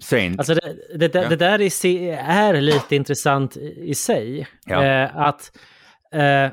sen, 0.03 0.39
alltså 0.39 0.55
det, 0.55 0.99
det, 0.99 1.09
det, 1.09 1.23
ja. 1.23 1.29
det 1.29 1.37
där 1.37 1.61
i, 1.61 2.09
är 2.11 2.61
lite 2.61 2.97
intressant 2.97 3.57
i 3.57 3.95
sig. 3.95 4.47
Ja. 4.65 4.85
Eh, 4.85 5.17
att, 5.17 5.59
eh, 6.13 6.51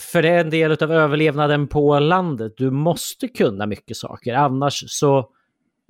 för 0.00 0.22
det 0.22 0.28
är 0.28 0.40
en 0.40 0.50
del 0.50 0.72
av 0.72 0.92
överlevnaden 0.92 1.68
på 1.68 1.98
landet. 1.98 2.54
Du 2.56 2.70
måste 2.70 3.28
kunna 3.28 3.66
mycket 3.66 3.96
saker, 3.96 4.34
annars 4.34 4.84
så 4.86 5.18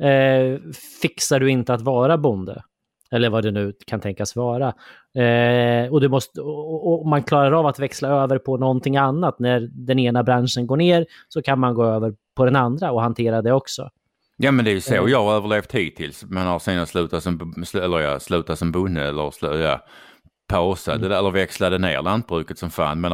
eh, 0.02 0.58
fixar 1.02 1.40
du 1.40 1.50
inte 1.50 1.74
att 1.74 1.82
vara 1.82 2.18
bonde. 2.18 2.62
Eller 3.10 3.30
vad 3.30 3.44
det 3.44 3.50
nu 3.50 3.72
kan 3.86 4.00
tänkas 4.00 4.36
vara. 4.36 4.66
Eh, 5.14 5.92
och, 5.92 6.00
du 6.00 6.08
måste, 6.08 6.40
och, 6.40 7.00
och, 7.00 7.06
man 7.06 7.22
klarar 7.22 7.52
av 7.52 7.66
att 7.66 7.78
växla 7.78 8.08
över 8.08 8.38
på 8.38 8.56
någonting 8.56 8.96
annat. 8.96 9.38
När 9.38 9.68
den 9.72 9.98
ena 9.98 10.22
branschen 10.22 10.66
går 10.66 10.76
ner 10.76 11.06
så 11.28 11.42
kan 11.42 11.60
man 11.60 11.74
gå 11.74 11.84
över 11.84 12.14
på 12.34 12.44
den 12.44 12.56
andra 12.56 12.92
och 12.92 13.02
hantera 13.02 13.42
det 13.42 13.52
också. 13.52 13.90
Ja 14.36 14.52
men 14.52 14.64
det 14.64 14.70
är 14.70 14.74
ju 14.74 14.80
så 14.80 14.94
eh. 14.94 15.10
jag 15.10 15.24
har 15.24 15.34
överlevt 15.34 15.72
hittills. 15.72 16.24
Men 16.28 16.46
har 16.46 16.58
sen 16.58 16.86
slutat 16.86 17.22
som, 17.22 17.64
eller 17.74 18.00
jag 18.00 18.22
slutat 18.22 18.58
som 18.58 18.72
bonde 18.72 19.02
eller 19.02 19.58
ja, 19.62 19.84
pausade 20.48 21.06
mm. 21.06 21.18
eller 21.18 21.30
växlade 21.30 21.78
ner 21.78 22.02
lantbruket 22.02 22.58
som 22.58 22.70
fan. 22.70 23.00
Men 23.00 23.12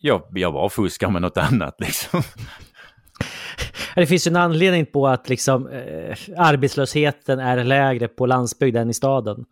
jag, 0.00 0.22
jag 0.30 0.52
bara 0.52 0.68
fuskar 0.68 1.10
med 1.10 1.22
något 1.22 1.36
annat 1.36 1.80
liksom. 1.80 2.22
Det 3.94 4.06
finns 4.06 4.26
ju 4.26 4.28
en 4.28 4.36
anledning 4.36 4.86
på 4.86 5.08
att 5.08 5.28
liksom, 5.28 5.68
eh, 5.68 6.18
arbetslösheten 6.36 7.38
är 7.38 7.64
lägre 7.64 8.08
på 8.08 8.26
landsbygden 8.26 8.82
än 8.82 8.90
i 8.90 8.94
staden. 8.94 9.44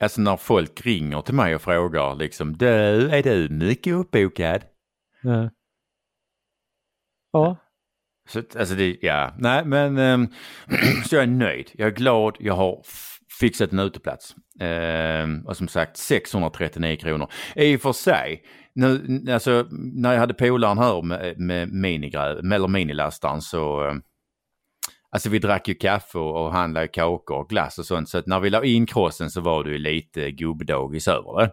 Alltså 0.00 0.20
när 0.20 0.36
folk 0.36 0.86
ringer 0.86 1.20
till 1.20 1.34
mig 1.34 1.54
och 1.54 1.62
frågar 1.62 2.14
liksom, 2.14 2.56
du, 2.56 2.66
är 3.10 3.22
du 3.22 3.48
mycket 3.48 3.94
uppbokad? 3.94 4.62
Ja. 5.22 5.50
ja. 7.32 7.56
Så, 8.28 8.42
alltså 8.58 8.74
det, 8.74 8.96
ja, 9.02 9.34
nej 9.38 9.64
men 9.64 9.98
um, 9.98 10.28
så 11.08 11.14
jag 11.14 11.22
är 11.22 11.26
nöjd. 11.26 11.70
Jag 11.74 11.86
är 11.86 11.92
glad, 11.92 12.36
jag 12.40 12.54
har 12.54 12.82
fixat 13.42 13.72
en 13.72 13.78
uteplats. 13.78 14.36
Um, 14.60 15.46
och 15.46 15.56
som 15.56 15.68
sagt 15.68 15.96
639 15.96 16.96
kronor. 16.96 17.28
I 17.56 17.76
och 17.76 17.80
för 17.80 17.92
sig, 17.92 18.42
nu, 18.74 19.22
alltså, 19.32 19.66
när 19.70 20.12
jag 20.12 20.20
hade 20.20 20.34
polaren 20.34 20.78
här 20.78 21.02
med, 21.02 21.38
med, 21.38 21.68
minigräv, 21.68 22.52
eller 22.52 22.68
minilastaren 22.68 23.40
så 23.40 23.88
um, 23.88 24.02
Alltså 25.14 25.30
vi 25.30 25.38
drack 25.38 25.68
ju 25.68 25.74
kaffe 25.74 26.18
och, 26.18 26.44
och 26.44 26.52
handlade 26.52 26.88
kakor 26.88 27.36
och 27.36 27.48
glass 27.48 27.78
och 27.78 27.86
sånt 27.86 28.08
så 28.08 28.18
att 28.18 28.26
när 28.26 28.40
vi 28.40 28.50
la 28.50 28.64
in 28.64 28.86
krossen 28.86 29.30
så 29.30 29.40
var 29.40 29.64
det 29.64 29.70
ju 29.70 29.78
lite 29.78 30.30
gubbdagis 30.30 31.08
över 31.08 31.40
det. 31.40 31.50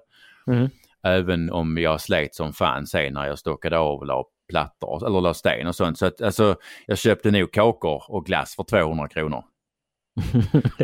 Mm. 0.53 0.69
Även 1.03 1.51
om 1.51 1.77
jag 1.77 2.01
slet 2.01 2.35
som 2.35 2.53
fan 2.53 2.87
sen 2.87 3.13
när 3.13 3.27
jag 3.27 3.39
stockade 3.39 3.77
av 3.77 3.99
och 3.99 4.05
la 4.05 4.25
plattor 4.49 5.07
eller 5.07 5.21
la 5.21 5.33
sten 5.33 5.67
och 5.67 5.75
sånt. 5.75 5.97
Så 5.97 6.05
att 6.05 6.21
alltså 6.21 6.55
jag 6.87 6.97
köpte 6.97 7.31
nog 7.31 7.51
kakor 7.51 8.03
och 8.07 8.25
glass 8.25 8.55
för 8.55 8.63
200 8.63 9.07
kronor. 9.07 9.43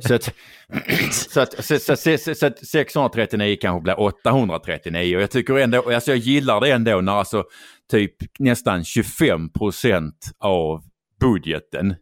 Så, 0.08 0.14
att, 0.14 0.24
så, 1.12 1.40
att, 1.40 1.66
så, 1.66 1.80
så, 1.80 1.96
så, 2.18 2.36
så 2.36 2.46
att 2.46 2.66
639 2.68 3.58
kanske 3.62 3.84
blir 3.84 4.00
839 4.00 5.16
och 5.16 5.22
jag 5.22 5.32
tycker 5.32 5.58
ändå, 5.58 5.92
alltså 5.92 6.12
jag 6.12 6.18
gillar 6.18 6.62
det 6.62 6.72
ändå 6.72 7.02
när 7.02 7.12
alltså 7.12 7.44
typ 7.92 8.16
nästan 8.40 8.84
25 8.84 9.50
procent 9.50 10.32
av 10.40 10.84
budgeten 11.20 11.96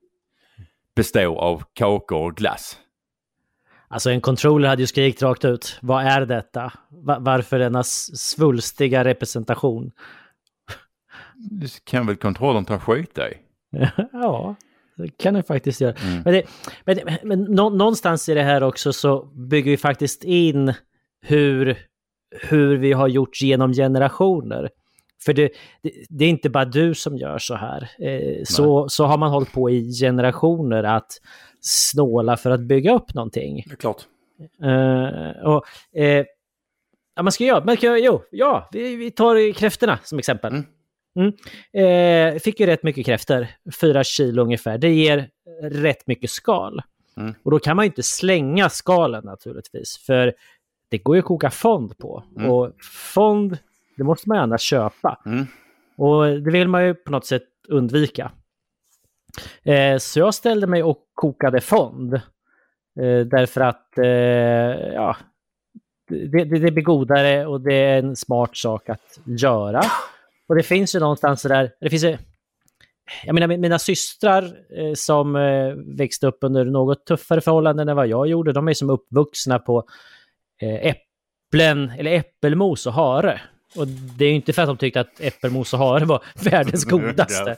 består 0.96 1.38
av 1.38 1.64
kakor 1.74 2.26
och 2.26 2.36
glass. 2.36 2.78
Alltså 3.88 4.10
en 4.10 4.22
controller 4.22 4.70
hade 4.70 4.82
ju 4.82 4.88
skrikit 4.88 5.22
rakt 5.22 5.46
ut. 5.46 5.80
Vad 5.82 6.06
är 6.06 6.26
detta? 6.26 6.74
Varför 7.20 7.60
denna 7.60 7.84
svulstiga 7.84 9.04
representation? 9.04 9.92
Det 11.36 11.84
kan 11.84 12.08
väl 12.08 12.16
kontrollen 12.16 12.66
ta 12.66 12.80
skit 12.80 13.18
i? 13.18 13.38
ja, 14.12 14.56
det 14.98 15.18
kan 15.18 15.34
den 15.34 15.44
faktiskt 15.44 15.82
göra. 15.82 15.94
Mm. 15.94 16.22
Men, 16.26 16.34
det, 16.34 17.04
men, 17.06 17.18
men 17.24 17.44
nå, 17.44 17.70
någonstans 17.70 18.30
i 18.30 18.34
det 18.34 18.44
här 18.44 18.64
också 18.64 18.94
så 18.94 19.26
bygger 19.26 19.72
vi 19.72 19.78
faktiskt 19.78 20.24
in 20.24 20.74
hur, 21.22 21.78
hur 22.50 22.78
vi 22.78 22.94
har 22.94 23.08
gjort 23.08 23.42
genom 23.42 23.74
generationer. 23.74 24.70
För 25.26 25.34
det, 25.34 25.52
det, 25.82 25.92
det, 26.10 26.26
är 26.26 26.30
inte 26.30 26.50
bara 26.50 26.66
du 26.66 26.94
som 26.94 27.18
gör 27.18 27.38
så 27.38 27.56
här. 27.56 27.90
Eh, 28.00 28.44
så, 28.44 28.90
så 28.90 29.06
har 29.06 29.18
man 29.18 29.32
hållit 29.32 29.54
på 29.54 29.70
i 29.70 29.92
generationer 29.92 30.84
att 30.84 31.12
snåla 31.62 32.38
för 32.38 32.52
att 32.52 32.62
bygga 32.62 32.96
upp 32.96 33.14
någonting. 33.14 33.64
Det 33.68 33.74
är 33.74 33.76
klart. 33.76 34.08
Eh, 34.64 35.46
och, 35.46 35.66
eh, 36.02 36.26
ja, 37.16 37.24
man 37.24 37.32
ska 37.32 37.44
göra, 37.44 37.66
man 37.66 37.78
ska, 37.78 37.98
jo, 37.98 38.22
ja, 38.32 38.70
vi, 38.72 38.96
vi 38.96 39.12
tar 39.12 39.54
kräftorna 39.54 40.00
som 40.04 40.20
exempel. 40.20 40.54
Mm. 40.54 40.66
Mm. 41.16 41.34
Eh, 41.74 42.40
fick 42.40 42.60
ju 42.60 42.66
rätt 42.66 42.84
mycket 42.84 43.06
kräftor, 43.06 43.48
fyra 43.82 44.04
kilo 44.04 44.44
ungefär. 44.44 44.78
Det 44.78 44.90
ger 44.90 45.30
rätt 45.62 46.08
mycket 46.08 46.30
skal. 46.30 46.82
Mm. 47.18 47.34
Och 47.44 47.52
då 47.52 47.60
kan 47.60 47.76
man 47.76 47.86
ju 47.86 47.88
inte 47.88 48.04
slänga 48.04 48.70
skalen 48.70 49.26
naturligtvis, 49.26 49.98
för 50.06 50.34
det 50.90 50.98
går 50.98 51.16
ju 51.16 51.20
att 51.20 51.26
koka 51.26 51.50
fond 51.50 51.98
på. 51.98 52.24
Mm. 52.38 52.52
Och 52.52 52.72
fond, 53.14 53.58
det 53.98 54.04
måste 54.04 54.30
man 54.30 54.38
gärna 54.38 54.58
köpa. 54.58 55.22
Mm. 55.26 55.48
Och 55.98 56.26
det 56.26 56.52
vill 56.52 56.68
man 56.68 56.86
ju 56.86 56.94
på 56.94 57.12
något 57.12 57.26
sätt 57.26 57.44
undvika. 57.68 58.32
Eh, 59.64 59.98
så 59.98 60.20
jag 60.20 60.34
ställde 60.34 60.68
mig 60.68 60.84
och 60.84 60.98
kokade 61.14 61.62
fond. 61.62 62.14
Eh, 62.14 63.20
därför 63.26 63.62
att, 63.62 63.98
eh, 63.98 64.94
ja, 64.94 65.18
det, 66.10 66.44
det, 66.44 66.60
det 66.60 66.72
blir 66.72 66.84
godare 66.84 67.46
och 67.46 67.62
det 67.62 67.74
är 67.74 68.00
en 68.00 68.16
smart 68.16 68.58
sak 68.58 68.90
att 68.90 69.20
göra. 69.26 69.82
Och 70.50 70.56
det 70.56 70.64
finns 70.64 70.96
ju 70.96 71.00
någonstans 71.00 71.44
där, 71.44 71.72
det 71.82 71.90
finns 71.90 72.04
ju, 72.04 72.18
jag 73.26 73.34
menar 73.34 73.58
mina 73.58 73.80
systrar 73.80 74.44
eh, 74.78 74.94
som 74.94 75.36
eh, 75.36 75.74
växte 75.98 76.28
upp 76.28 76.38
under 76.42 76.66
något 76.66 77.06
tuffare 77.06 77.42
förhållanden 77.42 77.90
än 77.90 77.96
vad 77.96 78.08
jag 78.08 78.28
gjorde, 78.28 78.54
de 78.54 78.68
är 78.68 78.74
som 78.74 78.90
uppvuxna 78.90 79.60
på 79.60 79.84
eh, 80.62 80.94
äpplen, 80.94 81.90
eller 81.90 82.12
äppelmos 82.12 82.88
och 82.88 82.94
hare. 82.94 83.42
Och 83.76 83.88
det 83.88 84.26
är 84.26 84.30
ju 84.30 84.36
inte 84.36 84.54
för 84.54 84.62
att 84.62 84.68
de 84.68 84.78
tyckte 84.78 85.00
att 85.00 85.20
äppelmos 85.20 85.74
och 85.74 85.80
hare 85.80 86.06
var 86.06 86.24
världens 86.44 86.86
godaste. 86.86 87.56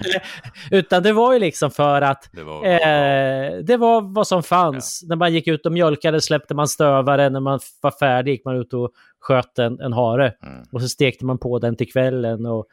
Utan 0.70 1.02
det 1.02 1.12
var 1.12 1.32
ju 1.32 1.38
liksom 1.38 1.70
för 1.70 2.02
att 2.02 2.28
det 2.32 2.42
var, 2.42 2.64
eh, 2.64 3.58
det 3.62 3.76
var 3.76 4.14
vad 4.14 4.26
som 4.26 4.42
fanns. 4.42 5.00
Ja. 5.02 5.08
När 5.08 5.16
man 5.16 5.32
gick 5.32 5.46
ut 5.46 5.66
och 5.66 5.72
mjölkade 5.72 6.20
släppte 6.20 6.54
man 6.54 6.68
stövare. 6.68 7.30
När 7.30 7.40
man 7.40 7.60
var 7.80 7.90
färdig 7.90 8.32
gick 8.32 8.44
man 8.44 8.56
ut 8.56 8.74
och 8.74 8.90
sköt 9.20 9.58
en, 9.58 9.80
en 9.80 9.92
hare. 9.92 10.34
Mm. 10.42 10.64
Och 10.72 10.82
så 10.82 10.88
stekte 10.88 11.24
man 11.24 11.38
på 11.38 11.58
den 11.58 11.76
till 11.76 11.92
kvällen. 11.92 12.46
Och 12.46 12.66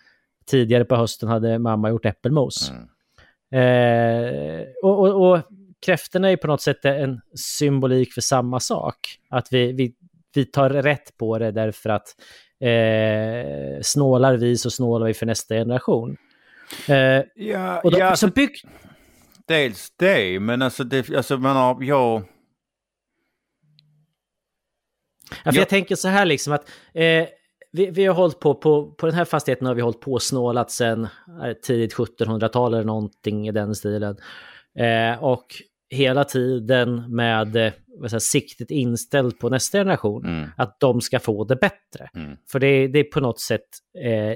tidigare 0.45 0.85
på 0.85 0.95
hösten 0.95 1.29
hade 1.29 1.59
mamma 1.59 1.89
gjort 1.89 2.05
äppelmos. 2.05 2.71
Mm. 2.71 2.85
Eh, 3.51 4.65
och, 4.83 4.99
och, 4.99 5.31
och 5.31 5.41
kräftorna 5.85 6.31
är 6.31 6.37
på 6.37 6.47
något 6.47 6.61
sätt 6.61 6.85
en 6.85 7.21
symbolik 7.35 8.13
för 8.13 8.21
samma 8.21 8.59
sak. 8.59 9.19
Att 9.29 9.47
vi, 9.51 9.71
vi, 9.73 9.93
vi 10.33 10.45
tar 10.45 10.69
rätt 10.69 11.17
på 11.17 11.37
det 11.37 11.51
därför 11.51 11.89
att 11.89 12.15
eh, 12.59 13.81
snålar 13.81 14.37
vi 14.37 14.57
så 14.57 14.71
snålar 14.71 15.07
vi 15.07 15.13
för 15.13 15.25
nästa 15.25 15.55
generation. 15.55 16.17
Eh, 16.87 17.23
ja, 17.35 17.81
och 17.81 17.91
då, 17.91 17.99
ja, 17.99 18.05
alltså, 18.05 18.27
bygg... 18.27 18.51
Dels 19.47 19.93
det, 19.97 20.39
men 20.39 20.61
alltså, 20.61 20.83
det, 20.83 21.09
alltså 21.09 21.37
man 21.37 21.55
har, 21.55 21.83
jag... 21.83 22.23
Ja, 25.45 25.51
jag... 25.53 25.69
tänker 25.69 25.95
så 25.95 26.07
här 26.07 26.25
liksom 26.25 26.53
att 26.53 26.69
eh, 26.93 27.27
vi, 27.71 27.89
vi 27.91 28.05
har 28.05 28.15
hållit 28.15 28.39
på, 28.39 28.55
på, 28.55 28.91
på 28.91 29.05
den 29.05 29.15
här 29.15 29.25
fastigheten 29.25 29.67
har 29.67 29.75
vi 29.75 29.81
hållit 29.81 29.99
på 29.99 30.19
snålat 30.19 30.71
sedan 30.71 31.07
eh, 31.43 31.53
tidigt 31.53 31.95
1700-tal 31.95 32.73
eller 32.73 32.83
någonting 32.83 33.47
i 33.47 33.51
den 33.51 33.75
stilen. 33.75 34.17
Eh, 34.79 35.23
och 35.23 35.45
hela 35.89 36.23
tiden 36.23 37.15
med 37.15 37.55
eh, 37.55 37.73
säga, 38.07 38.19
siktet 38.19 38.71
inställt 38.71 39.39
på 39.39 39.49
nästa 39.49 39.77
generation. 39.77 40.25
Mm. 40.25 40.49
Att 40.57 40.79
de 40.79 41.01
ska 41.01 41.19
få 41.19 41.43
det 41.43 41.55
bättre. 41.55 42.09
Mm. 42.13 42.37
För 42.51 42.59
det, 42.59 42.87
det, 42.87 42.99
är 42.99 43.03
på 43.03 43.19
något 43.19 43.39
sätt 43.39 43.65
eh, 44.03 44.35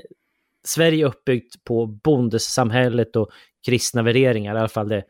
Sverige 0.65 1.05
uppbyggt 1.05 1.63
på 1.63 1.85
bondesamhället 1.85 3.15
och 3.15 3.29
kristna 3.65 4.01
värderingar, 4.01 4.55
i 4.55 4.59
alla 4.59 4.67
fall 4.67 4.89
det 4.89 5.03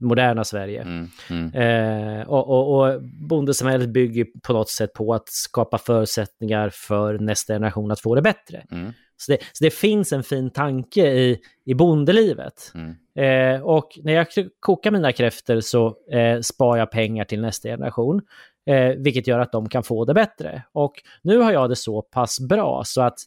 moderna 0.00 0.44
Sverige. 0.44 0.82
Mm, 0.82 1.08
mm. 1.30 1.54
Eh, 1.54 2.28
och, 2.28 2.48
och, 2.48 2.80
och 2.80 3.02
bondesamhället 3.02 3.88
bygger 3.88 4.26
på 4.42 4.52
något 4.52 4.70
sätt 4.70 4.92
på 4.92 5.14
att 5.14 5.28
skapa 5.28 5.78
förutsättningar 5.78 6.70
för 6.72 7.18
nästa 7.18 7.52
generation 7.52 7.90
att 7.90 8.00
få 8.00 8.14
det 8.14 8.22
bättre. 8.22 8.64
Mm. 8.70 8.92
Så, 9.20 9.32
det, 9.32 9.38
så 9.52 9.64
det 9.64 9.70
finns 9.70 10.12
en 10.12 10.22
fin 10.22 10.50
tanke 10.50 11.06
i, 11.06 11.38
i 11.64 11.74
bondelivet. 11.74 12.72
Mm. 12.74 12.96
Eh, 13.14 13.62
och 13.62 13.98
när 14.02 14.12
jag 14.12 14.26
kokar 14.60 14.90
mina 14.90 15.12
kräftor 15.12 15.60
så 15.60 15.96
eh, 16.12 16.40
spar 16.40 16.76
jag 16.76 16.90
pengar 16.90 17.24
till 17.24 17.40
nästa 17.40 17.68
generation. 17.68 18.22
Eh, 18.66 18.94
vilket 18.96 19.26
gör 19.26 19.38
att 19.38 19.52
de 19.52 19.68
kan 19.68 19.82
få 19.82 20.04
det 20.04 20.14
bättre. 20.14 20.62
Och 20.72 20.92
nu 21.22 21.38
har 21.38 21.52
jag 21.52 21.70
det 21.70 21.76
så 21.76 22.02
pass 22.02 22.40
bra 22.40 22.82
så 22.86 23.02
att 23.02 23.18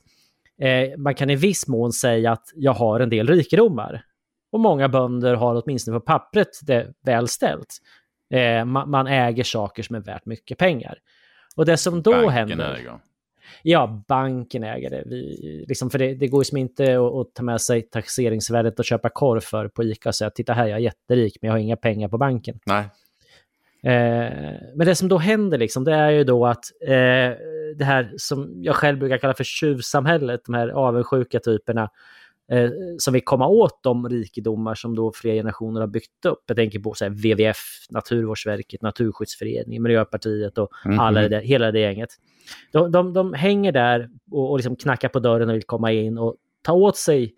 eh, 0.62 0.98
man 0.98 1.16
kan 1.16 1.30
i 1.30 1.36
viss 1.36 1.68
mån 1.68 1.92
säga 1.92 2.32
att 2.32 2.46
jag 2.56 2.74
har 2.74 3.00
en 3.00 3.10
del 3.10 3.28
rikedomar. 3.28 4.06
Och 4.52 4.60
många 4.60 4.90
bönder 4.90 5.36
har 5.36 5.62
åtminstone 5.66 6.00
på 6.00 6.06
pappret 6.06 6.60
det 6.62 6.94
väl 7.06 7.28
ställt. 7.28 7.78
Eh, 8.34 8.66
man, 8.66 8.90
man, 8.90 9.08
äger 9.08 9.44
saker 9.44 9.84
som 9.84 9.96
är 9.96 10.00
värt 10.00 10.26
mycket 10.26 10.58
pengar. 10.58 10.98
Och 11.56 11.66
det 11.66 11.78
som 11.78 12.02
då 12.02 12.12
Banken 12.12 12.32
händer... 12.32 12.76
Äger. 12.76 13.00
Ja, 13.62 14.04
banken 14.08 14.64
äger 14.64 14.90
det. 14.90 15.04
Vi, 15.06 15.66
liksom, 15.68 15.90
för 15.90 16.00
det, 16.00 16.16
det 16.16 16.28
går 16.28 16.42
ju 16.42 16.46
som 16.46 16.58
inte 16.58 16.84
att, 16.84 17.14
att, 17.14 17.34
ta 17.34 17.44
med 17.44 17.62
sig 17.62 17.82
taxeringsvärdet 17.82 18.80
och 18.80 18.86
köpa 18.86 19.10
korv 19.10 19.40
för 19.40 19.68
på 19.68 19.84
ICA 19.84 20.10
och 20.10 20.16
säga 20.16 20.30
titta 20.30 20.54
här, 20.54 20.68
jag 20.68 20.78
är 20.78 20.84
jätterik 20.84 21.38
men 21.42 21.48
jag 21.48 21.54
har 21.54 21.60
inga 21.60 21.78
pengar 21.78 22.08
på 22.08 22.18
banken. 22.18 22.60
Nej. 22.66 22.86
Eh, 23.84 24.54
men 24.76 24.88
det 24.88 24.96
som 24.96 25.08
då 25.08 25.18
händer 25.18 25.58
liksom, 25.58 25.84
det 25.84 25.94
är 25.94 26.10
ju 26.10 26.24
då 26.24 26.46
att 26.46 26.66
eh, 26.82 27.38
det 27.76 27.86
här 27.86 28.14
som 28.18 28.52
jag 28.56 28.76
själv 28.76 29.00
brukar 29.00 29.18
kalla 29.18 29.34
för 29.34 29.44
tjuvsamhället, 29.44 30.42
de 30.46 30.54
här 30.54 30.68
avundsjuka 30.70 31.40
typerna, 31.40 31.90
eh, 32.52 32.70
som 32.98 33.14
vill 33.14 33.24
komma 33.24 33.48
åt 33.48 33.84
de 33.84 34.10
rikedomar 34.10 34.76
som 34.76 34.96
då 34.96 35.12
flera 35.16 35.36
generationer 35.36 35.82
har 35.82 35.88
byggt 35.88 36.26
upp. 36.26 36.44
Jag 36.46 36.58
tänker 36.58 36.80
på 36.80 36.94
så 36.94 37.06
här, 37.06 37.12
WWF, 37.12 37.58
Naturvårdsverket, 37.90 38.82
Naturskyddsföreningen, 38.82 39.84
Miljöpartiet 39.84 40.58
och 40.58 40.70
mm 40.86 40.98
-hmm. 40.98 41.02
alla 41.02 41.28
det, 41.30 41.40
hela 41.40 41.72
det 41.72 41.80
gänget. 41.80 42.10
De, 42.72 42.92
de, 42.92 43.14
de 43.14 43.34
hänger 43.34 43.72
där 43.72 44.10
och, 44.32 44.52
och 44.52 44.58
liksom 44.58 44.76
knackar 44.76 45.10
på 45.10 45.20
dörren 45.20 45.50
och 45.50 45.56
vill 45.56 45.64
komma 45.64 45.92
in 45.92 46.18
och 46.18 46.36
ta 46.62 46.74
åt 46.74 46.98
sig 46.98 47.34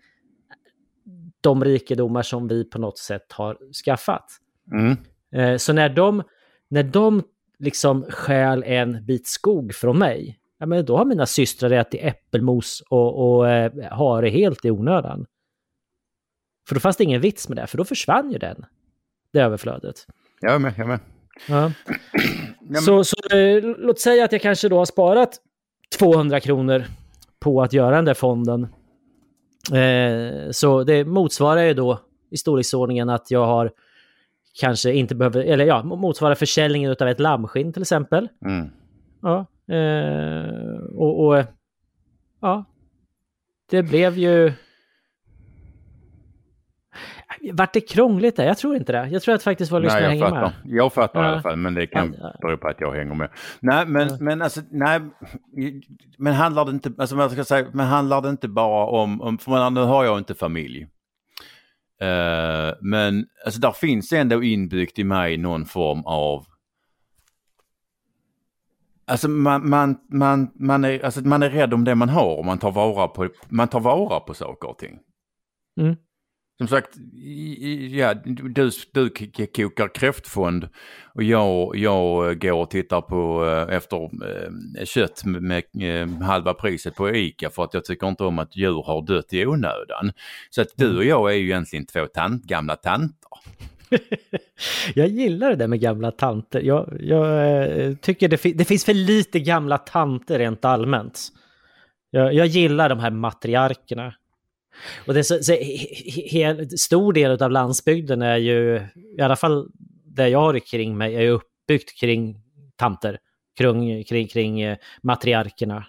de 1.40 1.64
rikedomar 1.64 2.22
som 2.22 2.48
vi 2.48 2.64
på 2.64 2.78
något 2.78 2.98
sätt 2.98 3.32
har 3.32 3.58
skaffat. 3.84 4.24
Mm. 4.72 4.96
Eh, 5.32 5.56
så 5.56 5.72
när 5.72 5.88
de 5.88 6.22
när 6.68 6.82
de 6.82 7.22
liksom 7.58 8.04
stjäl 8.10 8.62
en 8.66 9.06
bit 9.06 9.26
skog 9.26 9.74
från 9.74 9.98
mig, 9.98 10.38
ja, 10.58 10.66
men 10.66 10.84
då 10.84 10.96
har 10.96 11.04
mina 11.04 11.26
systrar 11.26 11.70
ätit 11.70 12.00
äppelmos 12.02 12.82
och, 12.88 13.36
och 13.36 13.50
eh, 13.50 13.72
har 13.90 14.22
det 14.22 14.30
helt 14.30 14.64
i 14.64 14.70
onödan. 14.70 15.26
För 16.68 16.74
då 16.74 16.80
fanns 16.80 16.96
det 16.96 17.04
ingen 17.04 17.20
vits 17.20 17.48
med 17.48 17.58
det, 17.58 17.66
för 17.66 17.78
då 17.78 17.84
försvann 17.84 18.30
ju 18.32 18.38
den, 18.38 18.64
det 19.32 19.40
överflödet. 19.40 20.06
Jag 20.40 20.60
med, 20.60 20.74
jag 20.76 20.88
med. 20.88 21.00
Ja. 21.48 21.72
så, 22.80 23.04
så 23.04 23.16
eh, 23.36 23.62
låt 23.78 24.00
säga 24.00 24.24
att 24.24 24.32
jag 24.32 24.42
kanske 24.42 24.68
då 24.68 24.78
har 24.78 24.84
sparat 24.84 25.40
200 25.98 26.40
kronor 26.40 26.84
på 27.40 27.62
att 27.62 27.72
göra 27.72 27.96
den 27.96 28.04
där 28.04 28.14
fonden. 28.14 28.62
Eh, 29.72 30.50
så 30.50 30.84
det 30.84 31.04
motsvarar 31.04 31.62
ju 31.62 31.74
då 31.74 32.00
i 32.30 32.36
storleksordningen 32.36 33.08
att 33.08 33.30
jag 33.30 33.46
har 33.46 33.72
kanske 34.60 34.92
inte 34.92 35.14
behöver, 35.14 35.44
eller 35.44 35.64
ja, 35.64 35.82
motsvara 35.82 36.34
försäljningen 36.34 36.96
av 37.00 37.08
ett 37.08 37.20
lammskinn 37.20 37.72
till 37.72 37.82
exempel. 37.82 38.28
Mm. 38.44 38.70
Ja, 39.22 39.46
eh, 39.68 40.96
och, 40.96 41.26
och, 41.26 41.44
ja, 42.40 42.64
det 43.70 43.82
blev 43.82 44.18
ju... 44.18 44.52
Vart 47.52 47.72
det 47.72 47.80
krångligt 47.80 48.36
där? 48.36 48.44
Jag 48.44 48.58
tror 48.58 48.76
inte 48.76 48.92
det. 48.92 49.08
Jag 49.08 49.22
tror 49.22 49.34
att 49.34 49.42
faktiskt 49.42 49.72
våra 49.72 49.80
lyssnare 49.80 50.04
hänger 50.04 50.24
fattar. 50.24 50.40
med. 50.40 50.52
Jag 50.64 50.92
fattar 50.92 51.22
ja. 51.22 51.28
i 51.28 51.32
alla 51.32 51.42
fall, 51.42 51.56
men 51.56 51.74
det 51.74 51.86
kan 51.86 52.16
ja. 52.20 52.34
bero 52.42 52.56
på 52.56 52.68
att 52.68 52.80
jag 52.80 52.92
hänger 52.92 53.14
med. 53.14 53.30
Nej, 53.60 53.86
men, 53.86 54.08
ja. 54.08 54.16
men 54.20 54.42
alltså, 54.42 54.60
nej, 54.70 55.00
men 56.18 56.32
handlar 56.32 56.64
det 56.64 56.70
inte, 56.70 56.92
alltså 56.98 57.16
man 57.16 57.30
ska 57.30 57.44
säga, 57.44 57.66
men 57.72 57.86
handlar 57.86 58.22
det 58.22 58.28
inte 58.28 58.48
bara 58.48 58.86
om, 58.86 59.20
om 59.22 59.38
för 59.38 59.70
nu 59.70 59.80
har 59.80 60.04
jag 60.04 60.18
inte 60.18 60.34
familj. 60.34 60.86
Uh, 62.02 62.74
men 62.80 63.26
alltså 63.44 63.60
där 63.60 63.72
finns 63.72 64.12
ändå 64.12 64.42
inbyggt 64.42 64.98
i 64.98 65.04
mig 65.04 65.36
någon 65.36 65.64
form 65.64 66.02
av 66.04 66.46
Alltså 69.06 69.28
man, 69.28 69.68
man, 69.68 69.96
man, 70.10 70.50
man, 70.54 70.84
är, 70.84 71.04
alltså 71.04 71.20
man 71.20 71.42
är 71.42 71.50
rädd 71.50 71.74
om 71.74 71.84
det 71.84 71.94
man 71.94 72.08
har 72.08 72.38
och 72.38 72.44
man 72.44 72.58
tar 72.58 72.70
vara 72.72 73.08
på, 73.08 73.28
man 73.48 73.68
tar 73.68 73.80
vara 73.80 74.20
på 74.20 74.34
saker 74.34 74.68
och 74.68 74.78
ting. 74.78 74.98
Mm. 75.80 75.96
Som 76.58 76.68
sagt, 76.68 76.90
ja, 77.90 78.14
du, 78.24 78.70
du 78.92 79.10
kokar 79.46 79.94
kräftfond 79.94 80.68
och 81.14 81.22
jag, 81.22 81.76
jag 81.76 82.40
går 82.40 82.52
och 82.52 82.70
tittar 82.70 83.00
på 83.00 83.46
eh, 83.46 83.76
efter 83.76 83.96
eh, 84.04 84.84
kött 84.84 85.24
med, 85.24 85.62
eh, 85.80 86.08
halva 86.22 86.54
priset 86.54 86.94
på 86.94 87.10
ICA 87.10 87.50
för 87.50 87.64
att 87.64 87.74
jag 87.74 87.84
tycker 87.84 88.08
inte 88.08 88.24
om 88.24 88.38
att 88.38 88.56
djur 88.56 88.82
har 88.86 89.06
dött 89.06 89.32
i 89.32 89.46
onödan. 89.46 90.12
Så 90.50 90.62
att 90.62 90.68
du 90.76 90.96
och 90.96 91.04
jag 91.04 91.30
är 91.30 91.36
ju 91.36 91.44
egentligen 91.44 91.86
två 91.86 92.06
tant, 92.06 92.44
gamla 92.44 92.76
tanter. 92.76 93.30
jag 94.94 95.08
gillar 95.08 95.50
det 95.50 95.56
där 95.56 95.68
med 95.68 95.80
gamla 95.80 96.10
tanter. 96.10 96.60
Jag, 96.60 96.96
jag 97.00 97.52
eh, 97.80 97.94
tycker 97.94 98.28
det, 98.28 98.42
det, 98.54 98.64
finns 98.64 98.84
för 98.84 98.94
lite 98.94 99.40
gamla 99.40 99.78
tanter 99.78 100.38
rent 100.38 100.64
allmänt. 100.64 101.20
Jag, 102.10 102.34
jag 102.34 102.46
gillar 102.46 102.88
de 102.88 102.98
här 102.98 103.10
matriarkerna. 103.10 104.14
Och 105.06 105.14
det 105.14 105.20
är 105.20 105.22
så, 105.22 105.42
så, 105.42 105.52
he, 106.32 106.68
stor 106.68 107.12
del 107.12 107.42
av 107.42 107.50
landsbygden 107.50 108.22
är 108.22 108.36
ju, 108.36 108.80
i 109.18 109.22
alla 109.22 109.36
fall 109.36 109.68
där 110.04 110.26
jag 110.26 110.38
har 110.38 110.58
kring 110.58 110.96
mig, 110.96 111.14
är 111.14 111.28
uppbyggt 111.28 112.00
kring 112.00 112.40
tanter, 112.76 113.18
kring, 113.58 114.04
kring, 114.04 114.28
kring 114.28 114.60
eh, 114.60 114.76
matriarkerna. 115.02 115.86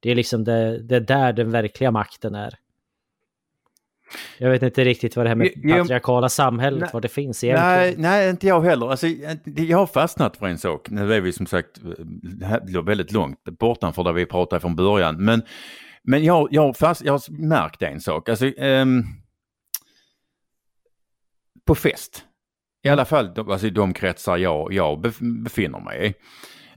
Det 0.00 0.10
är 0.10 0.14
liksom 0.14 0.44
det, 0.44 0.82
det 0.82 0.96
är 0.96 1.00
där 1.00 1.32
den 1.32 1.50
verkliga 1.50 1.90
makten 1.90 2.34
är. 2.34 2.54
Jag 4.38 4.50
vet 4.50 4.62
inte 4.62 4.84
riktigt 4.84 5.16
vad 5.16 5.24
det 5.24 5.28
här 5.28 5.36
med 5.36 5.50
jag, 5.54 5.78
patriarkala 5.78 6.28
samhället, 6.28 6.80
nej, 6.80 6.90
vad 6.92 7.02
det 7.02 7.08
finns 7.08 7.44
egentligen. 7.44 7.76
Nej, 7.76 7.94
nej, 7.98 8.30
inte 8.30 8.46
jag 8.46 8.60
heller. 8.60 8.90
Alltså, 8.90 9.06
jag 9.44 9.78
har 9.78 9.86
fastnat 9.86 10.36
för 10.36 10.46
en 10.46 10.58
sak. 10.58 10.90
Nu 10.90 11.14
är 11.14 11.20
vi 11.20 11.32
som 11.32 11.46
sagt 11.46 11.80
väldigt 12.84 13.12
långt 13.12 13.44
bortanför 13.44 14.04
där 14.04 14.12
vi 14.12 14.26
pratade 14.26 14.60
från 14.60 14.76
början. 14.76 15.24
Men 15.24 15.42
men 16.06 16.24
jag, 16.24 16.48
jag, 16.50 16.76
fast, 16.76 17.04
jag 17.04 17.12
har 17.12 17.46
märkt 17.46 17.82
en 17.82 18.00
sak. 18.00 18.28
Alltså, 18.28 18.46
um, 18.46 19.04
på 21.64 21.74
fest, 21.74 22.24
i 22.82 22.88
alla 22.88 23.04
fall 23.04 23.50
alltså, 23.50 23.66
i 23.66 23.70
de 23.70 23.94
kretsar 23.94 24.36
jag, 24.36 24.72
jag 24.72 25.00
befinner 25.44 25.80
mig 25.80 26.06
i. 26.06 26.14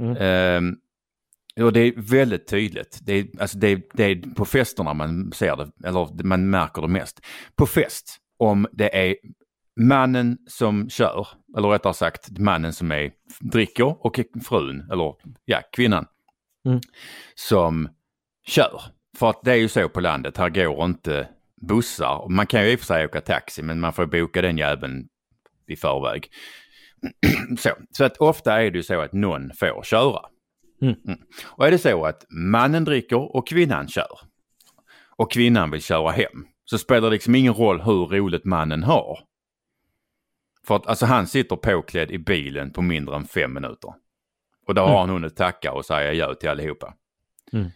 Mm. 0.04 0.64
Um, 0.64 0.78
och 1.64 1.74
det 1.74 1.80
är 1.80 1.94
väldigt 1.98 2.48
tydligt. 2.48 3.00
Det 3.02 3.14
är, 3.14 3.28
alltså 3.40 3.58
det, 3.58 3.90
det 3.94 4.04
är 4.04 4.36
på 4.36 4.46
festerna 4.46 4.94
man 4.94 5.32
ser 5.32 5.56
det, 5.56 5.88
eller 5.88 6.24
man 6.24 6.50
märker 6.50 6.82
det 6.82 6.88
mest. 6.88 7.26
På 7.56 7.66
fest, 7.66 8.18
om 8.38 8.68
det 8.72 9.08
är 9.08 9.16
mannen 9.80 10.38
som 10.48 10.90
kör, 10.90 11.28
eller 11.58 11.70
rättare 11.70 11.94
sagt 11.94 12.40
mannen 12.40 12.74
som 12.74 12.92
är, 12.92 13.12
dricker 13.40 14.06
och 14.06 14.20
frun, 14.48 14.88
eller 14.92 15.16
ja, 15.46 15.62
kvinnan, 15.72 16.06
mm. 16.66 16.80
som 17.36 17.90
kör. 18.48 18.82
För 19.18 19.30
att 19.30 19.42
det 19.44 19.52
är 19.52 19.56
ju 19.56 19.68
så 19.68 19.90
på 19.90 20.00
landet, 20.00 20.38
här 20.38 20.50
går 20.50 20.86
inte 20.86 21.28
bussar. 21.62 22.30
Man 22.30 22.48
kan 22.48 22.64
ju 22.64 22.72
i 22.72 22.76
och 22.76 22.80
för 22.80 22.86
sig 22.86 23.06
åka 23.06 23.22
taxi 23.22 23.62
men 23.62 23.80
man 23.80 23.94
får 23.94 24.06
boka 24.06 24.42
den 24.42 24.58
jäveln 24.58 25.08
i 25.68 25.76
förväg. 25.76 26.32
så, 27.60 27.70
så 27.92 28.04
att 28.04 28.18
ofta 28.18 28.62
är 28.62 28.72
det 28.72 28.78
ju 28.78 28.84
så 28.84 29.02
att 29.02 29.14
någon 29.14 29.52
får 29.54 29.84
köra. 29.84 30.20
Mm. 30.82 30.96
Mm. 31.08 31.20
Och 31.46 31.68
är 31.68 31.72
det 31.72 31.78
så 31.78 32.06
att 32.06 32.26
mannen 32.30 32.86
dricker 32.86 33.36
och 33.36 33.48
kvinnan 33.48 33.88
kör 33.88 34.20
och 35.18 35.32
kvinnan 35.32 35.72
vill 35.72 35.82
köra 35.82 36.12
hem 36.12 36.46
så 36.66 36.78
spelar 36.78 37.10
det 37.10 37.14
liksom 37.14 37.36
ingen 37.36 37.54
roll 37.54 37.82
hur 37.82 38.06
roligt 38.06 38.46
mannen 38.46 38.84
har. 38.84 39.20
För 40.68 40.76
att 40.76 40.88
alltså 40.88 41.06
han 41.06 41.28
sitter 41.28 41.56
påklädd 41.56 42.12
i 42.12 42.18
bilen 42.18 42.72
på 42.72 42.82
mindre 42.82 43.16
än 43.16 43.28
fem 43.28 43.54
minuter. 43.54 43.94
Och 44.68 44.76
då 44.76 44.82
har 44.82 44.88
mm. 44.88 45.00
han 45.00 45.10
hunnit 45.10 45.36
tacka 45.36 45.74
och 45.74 45.86
säga 45.86 46.14
ja 46.14 46.34
till 46.34 46.50
allihopa. 46.50 46.94
Mm. 47.54 47.68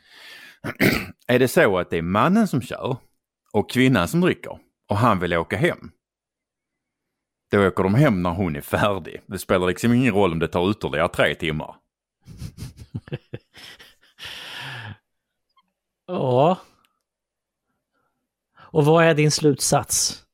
Är 1.27 1.39
det 1.39 1.47
så 1.47 1.77
att 1.77 1.89
det 1.89 1.97
är 1.97 2.01
mannen 2.01 2.47
som 2.47 2.61
kör 2.61 2.97
och 3.51 3.69
kvinnan 3.69 4.07
som 4.07 4.21
dricker 4.21 4.59
och 4.89 4.97
han 4.97 5.19
vill 5.19 5.33
åka 5.33 5.57
hem. 5.57 5.91
Då 7.51 7.67
åker 7.67 7.83
de 7.83 7.95
hem 7.95 8.23
när 8.23 8.29
hon 8.29 8.55
är 8.55 8.61
färdig. 8.61 9.21
Det 9.25 9.39
spelar 9.39 9.67
liksom 9.67 9.93
ingen 9.93 10.13
roll 10.13 10.31
om 10.31 10.39
det 10.39 10.47
tar 10.47 10.71
ytterligare 10.71 11.07
tre 11.07 11.35
timmar. 11.35 11.75
ja. 16.07 16.57
Och 18.57 18.86
vad 18.86 19.05
är 19.05 19.13
din 19.13 19.31
slutsats? 19.31 20.25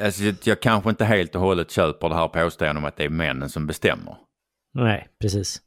Alltså, 0.00 0.22
jag 0.42 0.60
kanske 0.60 0.90
inte 0.90 1.04
helt 1.04 1.34
och 1.34 1.40
hållet 1.40 1.70
köper 1.70 2.08
det 2.08 2.14
här 2.14 2.28
påståendet 2.28 2.76
om 2.76 2.84
att 2.84 2.96
det 2.96 3.04
är 3.04 3.08
männen 3.08 3.48
som 3.48 3.66
bestämmer. 3.66 4.16
Nej, 4.72 5.08
precis. 5.18 5.62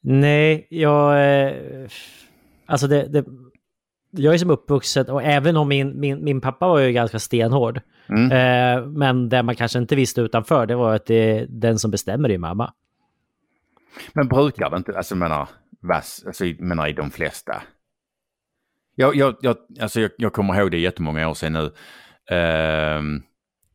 Nej, 0.00 0.66
jag... 0.70 1.34
Eh, 1.44 1.88
alltså 2.66 2.86
det, 2.86 3.08
det, 3.08 3.24
jag 4.10 4.34
är 4.34 4.38
som 4.38 4.50
uppvuxen 4.50 5.10
och 5.10 5.22
även 5.22 5.56
om 5.56 5.68
min, 5.68 6.00
min, 6.00 6.24
min 6.24 6.40
pappa 6.40 6.68
var 6.68 6.78
ju 6.78 6.92
ganska 6.92 7.18
stenhård. 7.18 7.80
Mm. 8.08 8.32
Eh, 8.32 8.86
men 8.86 9.28
det 9.28 9.42
man 9.42 9.56
kanske 9.56 9.78
inte 9.78 9.96
visste 9.96 10.20
utanför 10.20 10.66
det 10.66 10.74
var 10.74 10.94
att 10.94 11.06
det, 11.06 11.46
den 11.48 11.78
som 11.78 11.90
bestämmer 11.90 12.30
är 12.30 12.38
mamma. 12.38 12.72
Men 14.12 14.28
brukar 14.28 14.70
det 14.70 14.76
inte, 14.76 14.96
alltså 14.96 15.16
menar, 15.16 15.48
vass, 15.80 16.24
alltså, 16.26 16.44
menar 16.44 16.88
i 16.88 16.92
de 16.92 17.10
flesta. 17.10 17.62
Jag, 18.94 19.16
jag, 19.16 19.36
jag, 19.40 19.56
alltså 19.80 20.00
jag, 20.00 20.10
jag 20.16 20.32
kommer 20.32 20.60
ihåg 20.60 20.70
det 20.70 20.78
jättemånga 20.78 21.28
år 21.28 21.34
sedan 21.34 21.52
nu. 21.52 21.64
Uh, 22.36 23.20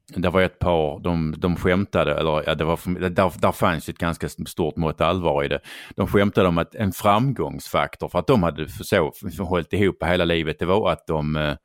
det 0.08 0.30
var 0.30 0.42
ett 0.42 0.60
par, 0.60 1.00
de, 1.00 1.36
de 1.38 1.56
skämtade, 1.56 2.14
eller 2.14 2.44
ja, 2.46 2.56
det 2.56 2.64
var, 2.64 3.10
där, 3.10 3.42
där 3.42 3.52
fanns 3.52 3.90
ett 3.90 3.98
ganska 3.98 4.30
stort 4.30 4.76
mått 4.76 5.02
allvar 5.02 5.44
i 5.44 5.48
det. 5.48 5.60
De 5.96 6.08
skämtade 6.08 6.48
om 6.48 6.58
att 6.58 6.76
en 6.76 6.92
framgångsfaktor 6.92 8.10
för 8.10 8.20
att 8.20 8.28
de 8.28 8.44
hade 8.44 8.70
så, 8.70 9.14
hållit 9.40 9.74
ihop 9.74 10.04
hela 10.04 10.26
livet, 10.26 10.60
det 10.60 10.66
var 10.66 10.92
att 10.92 11.08
de, 11.08 11.36
eh, 11.36 11.56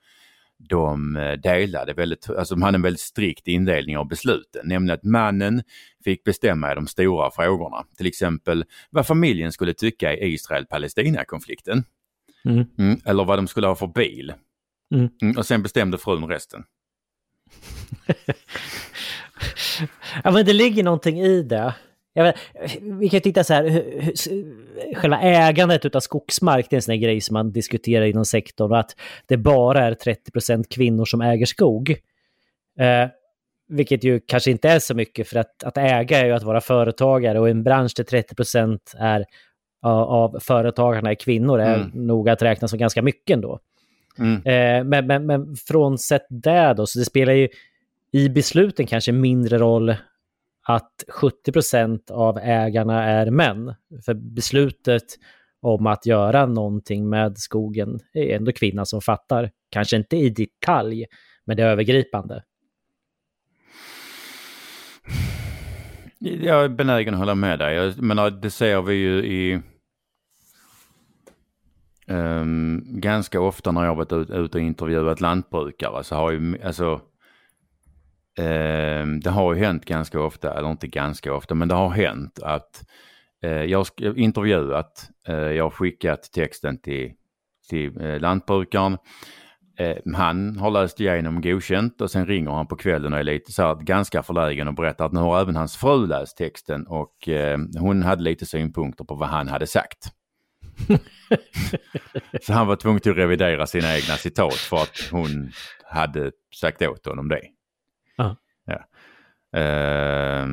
de 0.68 1.14
delade 1.42 1.92
väldigt, 1.92 2.30
alltså 2.30 2.54
de 2.54 2.62
hade 2.62 2.74
en 2.74 2.82
väldigt 2.82 3.00
strikt 3.00 3.48
indelning 3.48 3.98
av 3.98 4.08
besluten, 4.08 4.62
nämligen 4.64 4.94
att 4.94 5.04
mannen 5.04 5.62
fick 6.04 6.24
bestämma 6.24 6.72
i 6.72 6.74
de 6.74 6.86
stora 6.86 7.30
frågorna. 7.30 7.84
Till 7.96 8.06
exempel 8.06 8.64
vad 8.90 9.06
familjen 9.06 9.52
skulle 9.52 9.74
tycka 9.74 10.14
i 10.14 10.32
Israel-Palestina-konflikten. 10.32 11.84
Mm. 12.44 12.66
Mm, 12.78 13.00
eller 13.04 13.24
vad 13.24 13.38
de 13.38 13.46
skulle 13.46 13.66
ha 13.66 13.74
för 13.74 13.86
bil. 13.86 14.32
Mm. 14.94 15.08
mm 15.22 15.36
och 15.36 15.46
sen 15.46 15.62
bestämde 15.62 15.98
frun 15.98 16.24
resten. 16.24 16.64
ja 20.24 20.30
men 20.30 20.46
det 20.46 20.52
ligger 20.52 20.82
någonting 20.82 21.20
i 21.20 21.42
det. 21.42 21.74
Vet, 22.14 22.36
vi 22.80 23.08
kan 23.08 23.20
titta 23.20 23.44
så 23.44 23.54
här, 23.54 23.84
själva 24.94 25.20
ägandet 25.20 25.94
av 25.94 26.00
skogsmark, 26.00 26.66
det 26.70 26.74
är 26.74 26.78
en 26.78 26.82
sån 26.82 27.00
grej 27.00 27.20
som 27.20 27.34
man 27.34 27.52
diskuterar 27.52 28.04
inom 28.04 28.24
sektorn, 28.24 28.72
att 28.72 28.96
det 29.26 29.36
bara 29.36 29.80
är 29.80 29.94
30% 29.94 30.64
kvinnor 30.70 31.04
som 31.04 31.20
äger 31.20 31.46
skog. 31.46 31.90
Eh, 32.78 33.08
vilket 33.68 34.04
ju 34.04 34.20
kanske 34.20 34.50
inte 34.50 34.68
är 34.68 34.78
så 34.78 34.94
mycket, 34.94 35.28
för 35.28 35.38
att, 35.38 35.64
att 35.64 35.78
äga 35.78 36.18
är 36.18 36.26
ju 36.26 36.32
att 36.32 36.42
vara 36.42 36.60
företagare 36.60 37.40
och 37.40 37.48
en 37.48 37.62
bransch 37.62 37.92
där 37.96 38.04
30 38.04 38.78
är 38.98 39.24
av 39.82 40.38
företagarna 40.40 41.10
är 41.10 41.14
kvinnor 41.14 41.60
är 41.60 41.74
mm. 41.74 41.90
nog 41.94 42.28
att 42.28 42.42
räkna 42.42 42.68
som 42.68 42.78
ganska 42.78 43.02
mycket 43.02 43.34
ändå. 43.34 43.60
Mm. 44.18 44.34
Eh, 44.34 44.84
men, 44.84 45.06
men, 45.06 45.26
men 45.26 45.56
frånsett 45.56 46.26
det 46.28 46.74
då, 46.76 46.86
så 46.86 46.98
det 46.98 47.04
spelar 47.04 47.32
ju 47.32 47.48
i 48.12 48.28
besluten 48.28 48.86
kanske 48.86 49.12
mindre 49.12 49.58
roll 49.58 49.94
att 50.62 51.04
70% 51.20 52.10
av 52.10 52.38
ägarna 52.38 53.04
är 53.04 53.30
män. 53.30 53.74
För 54.04 54.14
beslutet 54.14 55.04
om 55.60 55.86
att 55.86 56.06
göra 56.06 56.46
någonting 56.46 57.08
med 57.08 57.38
skogen 57.38 58.00
är 58.12 58.36
ändå 58.36 58.52
kvinnan 58.52 58.86
som 58.86 59.00
fattar. 59.00 59.50
Kanske 59.70 59.96
inte 59.96 60.16
i 60.16 60.30
detalj, 60.30 61.06
men 61.44 61.56
det 61.56 61.62
övergripande. 61.62 62.42
Jag 66.18 66.64
är 66.64 66.68
benägen 66.68 67.14
att 67.14 67.20
hålla 67.20 67.34
med 67.34 67.58
dig. 67.58 67.74
Jag 67.74 68.02
menar, 68.02 68.30
det 68.30 68.50
ser 68.50 68.82
vi 68.82 68.94
ju 68.94 69.18
i 69.24 69.60
um, 72.08 72.82
ganska 72.86 73.40
ofta 73.40 73.72
när 73.72 73.84
jag 73.84 73.94
varit 73.94 74.12
ute 74.12 74.32
ut 74.32 74.54
och 74.54 74.60
intervjuat 74.60 75.20
lantbrukare 75.20 76.04
så 76.04 76.14
har 76.14 76.30
ju, 76.30 76.62
alltså 76.64 77.00
um, 78.38 79.20
det 79.20 79.30
har 79.30 79.54
ju 79.54 79.60
hänt 79.60 79.84
ganska 79.84 80.20
ofta, 80.20 80.58
eller 80.58 80.70
inte 80.70 80.86
ganska 80.86 81.34
ofta, 81.34 81.54
men 81.54 81.68
det 81.68 81.74
har 81.74 81.90
hänt 81.90 82.38
att 82.42 82.84
uh, 83.44 83.64
jag 83.64 83.78
har 83.78 84.18
intervjuat, 84.18 85.08
uh, 85.28 85.34
jag 85.34 85.64
har 85.64 85.70
skickat 85.70 86.22
texten 86.32 86.80
till, 86.80 87.12
till 87.68 88.00
uh, 88.00 88.20
lantbrukaren 88.20 88.98
ehm, 89.78 90.14
han 90.14 90.56
har 90.56 90.70
läst 90.70 91.00
igenom 91.00 91.40
godkänt 91.40 92.00
och 92.00 92.10
sen 92.10 92.26
ringer 92.26 92.50
han 92.50 92.66
på 92.66 92.76
kvällen 92.76 93.12
och 93.12 93.18
är 93.18 93.24
lite 93.24 93.52
så 93.52 93.62
här 93.62 93.74
ganska 93.74 94.22
förlägen 94.22 94.68
och 94.68 94.74
berättar 94.74 95.06
att 95.06 95.12
nu 95.12 95.20
har 95.20 95.40
även 95.40 95.56
hans 95.56 95.76
fru 95.76 96.06
läst 96.06 96.36
texten 96.36 96.86
och 96.86 97.28
hon 97.78 98.02
hade 98.02 98.22
lite 98.22 98.46
synpunkter 98.46 99.04
på 99.04 99.14
vad 99.14 99.28
han 99.28 99.48
hade 99.48 99.66
sagt. 99.66 100.12
så 102.42 102.52
han 102.52 102.66
var 102.66 102.76
tvungen 102.76 102.96
att 102.96 103.06
revidera 103.06 103.66
sina 103.66 103.96
egna 103.96 104.16
citat 104.16 104.54
för 104.54 104.76
att 104.76 105.08
hon 105.10 105.52
hade 105.84 106.32
sagt 106.54 106.82
åt 106.82 107.06
honom 107.06 107.28
det. 107.28 107.42
Uh. 108.20 108.32
Ja. 108.64 108.84
Uh, 109.56 110.48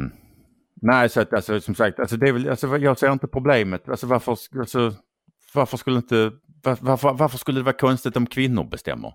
nej, 0.81 1.09
så 1.09 1.21
att 1.21 1.33
alltså, 1.33 1.61
som 1.61 1.75
sagt, 1.75 1.99
alltså, 1.99 2.17
det 2.17 2.27
är 2.27 2.33
väl, 2.33 2.49
alltså, 2.49 2.77
jag 2.77 2.99
ser 2.99 3.11
inte 3.11 3.27
problemet. 3.27 3.89
Alltså, 3.89 4.07
varför, 4.07 4.37
alltså, 4.59 4.93
varför, 5.53 5.77
skulle 5.77 5.97
inte, 5.97 6.31
var, 6.63 6.77
varför, 6.81 7.13
varför 7.13 7.37
skulle 7.37 7.59
det 7.59 7.63
vara 7.63 7.77
konstigt 7.77 8.17
om 8.17 8.27
kvinnor 8.27 8.63
bestämmer? 8.63 9.13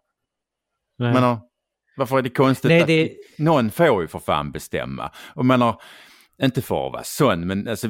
Nej. 0.98 1.12
Menar, 1.12 1.38
varför 1.96 2.18
är 2.18 2.22
det 2.22 2.30
konstigt 2.30 2.68
Nej, 2.68 2.84
det... 2.86 3.04
att 3.04 3.38
någon 3.38 3.70
får 3.70 4.02
ju 4.02 4.08
för 4.08 4.18
fan 4.18 4.52
bestämma? 4.52 5.10
Och 5.34 5.46
menar, 5.46 5.82
inte 6.42 6.62
för 6.62 6.86
att 6.86 6.92
vara 6.92 7.04
sån, 7.04 7.46
men 7.46 7.68
alltså 7.68 7.88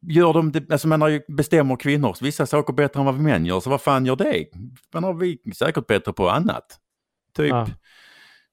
gör 0.00 0.32
de 0.32 0.52
det, 0.52 0.72
alltså 0.72 0.88
menar, 0.88 1.32
bestämmer 1.32 1.76
kvinnor 1.76 2.16
vissa 2.20 2.46
saker 2.46 2.72
bättre 2.72 3.00
än 3.00 3.06
vad 3.06 3.14
män 3.14 3.46
gör, 3.46 3.60
så 3.60 3.70
vad 3.70 3.82
fan 3.82 4.06
gör 4.06 4.16
det? 4.16 4.46
Men 4.92 5.04
har 5.04 5.14
vi 5.14 5.38
säkert 5.56 5.86
bättre 5.86 6.12
på 6.12 6.28
annat. 6.28 6.78
Typ 7.36 7.50
ja. 7.50 7.66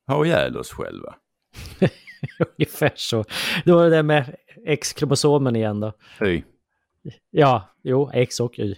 ha 0.07 0.25
ihjäl 0.25 0.57
oss 0.57 0.71
själva. 0.71 1.15
Ungefär 2.57 2.91
så. 2.95 3.25
Det 3.65 3.71
var 3.71 3.83
det 3.83 3.89
där 3.89 4.03
med 4.03 4.35
X-kromosomen 4.65 5.55
igen 5.55 5.79
då. 5.79 5.93
Y. 6.21 6.43
Ja, 7.31 7.75
jo, 7.83 8.11
X 8.13 8.39
och 8.39 8.59
Y. 8.59 8.75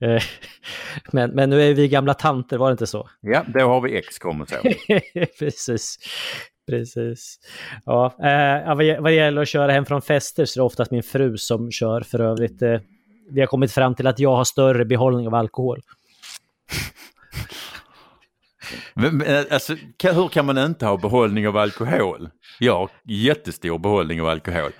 Eh, 0.00 0.22
men, 1.12 1.30
men 1.30 1.50
nu 1.50 1.62
är 1.62 1.74
vi 1.74 1.88
gamla 1.88 2.14
tanter, 2.14 2.58
var 2.58 2.68
det 2.68 2.72
inte 2.72 2.86
så? 2.86 3.08
Ja, 3.20 3.44
då 3.54 3.60
har 3.60 3.80
vi 3.80 3.98
X-kromosom. 3.98 4.58
Precis. 5.38 5.98
Precis. 6.68 7.38
Ja, 7.84 8.06
eh, 8.06 8.74
vad, 8.76 9.04
det 9.04 9.14
gäller 9.14 9.42
att 9.42 9.48
köra 9.48 9.72
hem 9.72 9.84
från 9.84 10.02
fester 10.02 10.44
så 10.44 10.58
är 10.58 10.62
det 10.62 10.66
oftast 10.66 10.90
min 10.90 11.02
fru 11.02 11.36
som 11.36 11.70
kör 11.70 12.00
för 12.00 12.20
övrigt. 12.20 12.62
Eh, 12.62 12.80
vi 13.30 13.40
har 13.40 13.46
kommit 13.46 13.72
fram 13.72 13.94
till 13.94 14.06
att 14.06 14.18
jag 14.18 14.36
har 14.36 14.44
större 14.44 14.84
behållning 14.84 15.26
av 15.26 15.34
alkohol. 15.34 15.80
Men, 18.94 19.22
eh, 19.22 19.44
alltså, 19.50 19.76
hur 20.02 20.28
kan 20.28 20.46
man 20.46 20.58
inte 20.58 20.86
ha 20.86 20.96
behållning 20.96 21.48
av 21.48 21.56
alkohol? 21.56 22.28
Jag 22.58 22.74
har 22.74 22.90
jättestor 23.04 23.78
behållning 23.78 24.20
av 24.20 24.28
alkohol. 24.28 24.72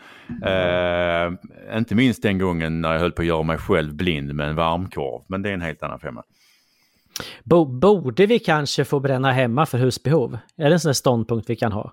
Eh, 0.45 1.79
inte 1.79 1.95
minst 1.95 2.23
den 2.23 2.39
gången 2.39 2.81
när 2.81 2.93
jag 2.93 3.01
höll 3.01 3.13
på 3.13 3.23
att 3.23 3.29
göra 3.29 3.43
mig 3.43 3.59
själv 3.59 3.95
blind 3.95 4.35
med 4.35 4.49
en 4.49 4.57
varmkorv, 4.57 5.23
men 5.29 5.43
det 5.43 5.49
är 5.49 5.55
en 5.55 5.63
helt 5.63 5.83
annan 5.83 6.01
femma. 6.01 6.23
Borde 7.81 8.27
vi 8.27 8.39
kanske 8.39 8.85
få 8.85 9.01
bränna 9.01 9.33
hemma 9.33 9.67
för 9.67 9.79
husbehov? 9.79 10.39
Är 10.57 10.65
det 10.65 10.73
en 10.73 10.81
sån 10.81 10.95
ståndpunkt 10.95 11.51
vi 11.51 11.57
kan 11.57 11.73
ha? 11.73 11.93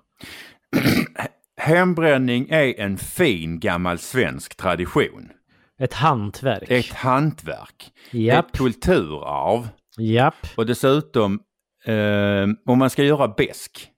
Hembränning 1.60 2.48
är 2.50 2.80
en 2.80 2.98
fin 2.98 3.60
gammal 3.60 3.98
svensk 3.98 4.56
tradition. 4.56 5.28
Ett 5.78 5.94
hantverk. 5.94 6.70
Ett 6.70 6.92
hantverk. 6.92 7.92
Japp. 8.10 8.46
Ett 8.46 8.58
kulturarv. 8.58 9.68
Japp. 9.98 10.46
Och 10.56 10.66
dessutom, 10.66 11.40
eh, 11.84 12.46
om 12.66 12.78
man 12.78 12.90
ska 12.90 13.04
göra 13.04 13.28
besk, 13.28 13.88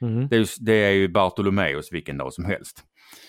mm. 0.00 0.28
det, 0.28 0.36
är 0.36 0.40
ju, 0.40 0.46
det 0.60 0.72
är 0.72 0.90
ju 0.90 1.08
Bartolomeus 1.08 1.92
vilken 1.92 2.18
dag 2.18 2.32
som 2.32 2.44
helst. 2.44 2.84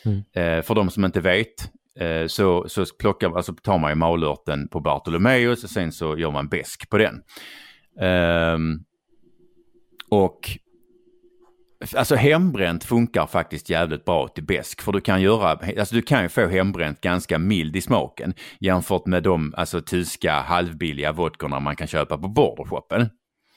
Mm. 0.06 0.18
Eh, 0.18 0.64
för 0.64 0.76
de 0.76 0.90
som 0.90 1.06
inte 1.06 1.22
vet 1.22 1.72
eh, 2.00 2.28
så, 2.28 2.70
så 2.70 2.86
plockar, 3.00 3.38
alltså 3.38 3.54
tar 3.54 3.78
man 3.78 3.92
ju 3.92 3.96
malörten 3.96 4.68
på 4.68 4.80
Bartolomeus 4.80 5.64
och 5.64 5.70
sen 5.70 5.92
så 5.92 6.18
gör 6.18 6.32
man 6.32 6.50
besk 6.50 6.90
på 6.90 6.98
den. 6.98 7.22
Um, 8.56 8.84
och 10.10 10.60
Alltså 11.96 12.16
hembränt 12.16 12.84
funkar 12.84 13.28
faktiskt 13.28 13.70
jävligt 13.70 14.06
bra 14.06 14.28
till 14.28 14.44
besk 14.44 14.82
för 14.82 14.92
du 14.92 15.02
kan 15.02 15.22
göra, 15.22 15.60
alltså 15.80 15.96
du 15.96 16.02
kan 16.02 16.24
ju 16.24 16.30
få 16.30 16.48
hembränt 16.48 17.02
ganska 17.02 17.40
mild 17.40 17.76
i 17.76 17.82
smaken 17.82 18.34
jämfört 18.60 19.06
med 19.06 19.24
de 19.24 19.54
alltså 19.58 19.82
tyska 19.82 20.34
halvbilliga 20.34 21.12
vodkorna 21.12 21.60
man 21.60 21.76
kan 21.76 21.88
köpa 21.88 22.18
på 22.18 22.28
bordershoppen. 22.28 23.10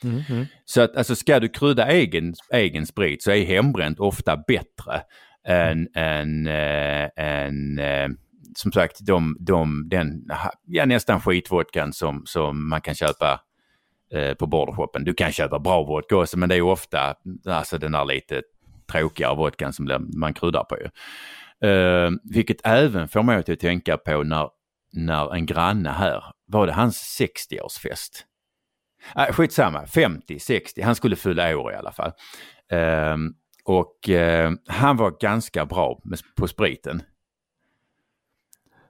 Mm 0.04 0.20
-hmm. 0.20 0.46
Så 0.64 0.80
att 0.80 0.96
alltså 0.96 1.16
ska 1.16 1.40
du 1.40 1.48
krydda 1.48 1.86
egen, 1.86 2.34
egen 2.52 2.86
sprit 2.86 3.22
så 3.22 3.30
är 3.30 3.44
hembränt 3.44 4.00
ofta 4.00 4.36
bättre 4.36 5.02
en, 5.44 5.88
en, 5.94 6.46
eh, 6.46 7.08
en, 7.16 7.78
en 7.78 8.18
som 8.56 8.72
sagt 8.72 9.06
de, 9.06 9.36
de, 9.40 9.88
den, 9.88 10.28
ja 10.66 10.86
nästan 10.86 11.20
skitvodkan 11.20 11.92
som, 11.92 12.22
som 12.26 12.68
man 12.68 12.80
kan 12.80 12.94
köpa 12.94 13.40
Eh, 14.12 14.34
på 14.34 14.46
bordershoppen. 14.46 15.04
Du 15.04 15.14
kan 15.14 15.32
köpa 15.32 15.58
bra 15.58 15.82
vodka 15.82 16.16
också 16.16 16.38
men 16.38 16.48
det 16.48 16.56
är 16.56 16.62
ofta 16.62 17.14
alltså 17.46 17.78
den 17.78 17.92
där 17.92 18.04
lite 18.04 18.42
tråkigare 18.92 19.36
vodkan 19.36 19.72
som 19.72 20.10
man 20.16 20.34
kryddar 20.34 20.64
på. 20.64 20.76
Uh, 21.66 22.10
vilket 22.24 22.66
även 22.66 23.08
får 23.08 23.22
mig 23.22 23.38
att 23.38 23.60
tänka 23.60 23.96
på 23.96 24.22
när, 24.22 24.48
när 24.92 25.34
en 25.34 25.46
granne 25.46 25.90
här, 25.90 26.24
var 26.46 26.66
det 26.66 26.72
hans 26.72 27.20
60-årsfest? 27.20 28.24
Äh, 29.16 29.34
skitsamma, 29.34 29.86
50, 29.86 30.38
60, 30.38 30.82
han 30.82 30.94
skulle 30.94 31.16
fylla 31.16 31.56
år 31.58 31.72
i 31.72 31.76
alla 31.76 31.92
fall. 31.92 32.12
Ehm, 32.70 33.34
och 33.64 34.08
eh, 34.08 34.52
han 34.66 34.96
var 34.96 35.10
ganska 35.20 35.66
bra 35.66 36.00
med, 36.04 36.18
på 36.36 36.48
spriten. 36.48 37.02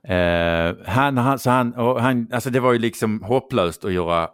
Eh, 0.08 0.76
han, 0.86 1.16
han, 1.16 1.38
så 1.38 1.50
han, 1.50 1.74
och 1.74 2.02
han, 2.02 2.28
alltså 2.32 2.50
det 2.50 2.60
var 2.60 2.72
ju 2.72 2.78
liksom 2.78 3.22
hopplöst 3.22 3.84
att 3.84 3.92
göra 3.92 4.28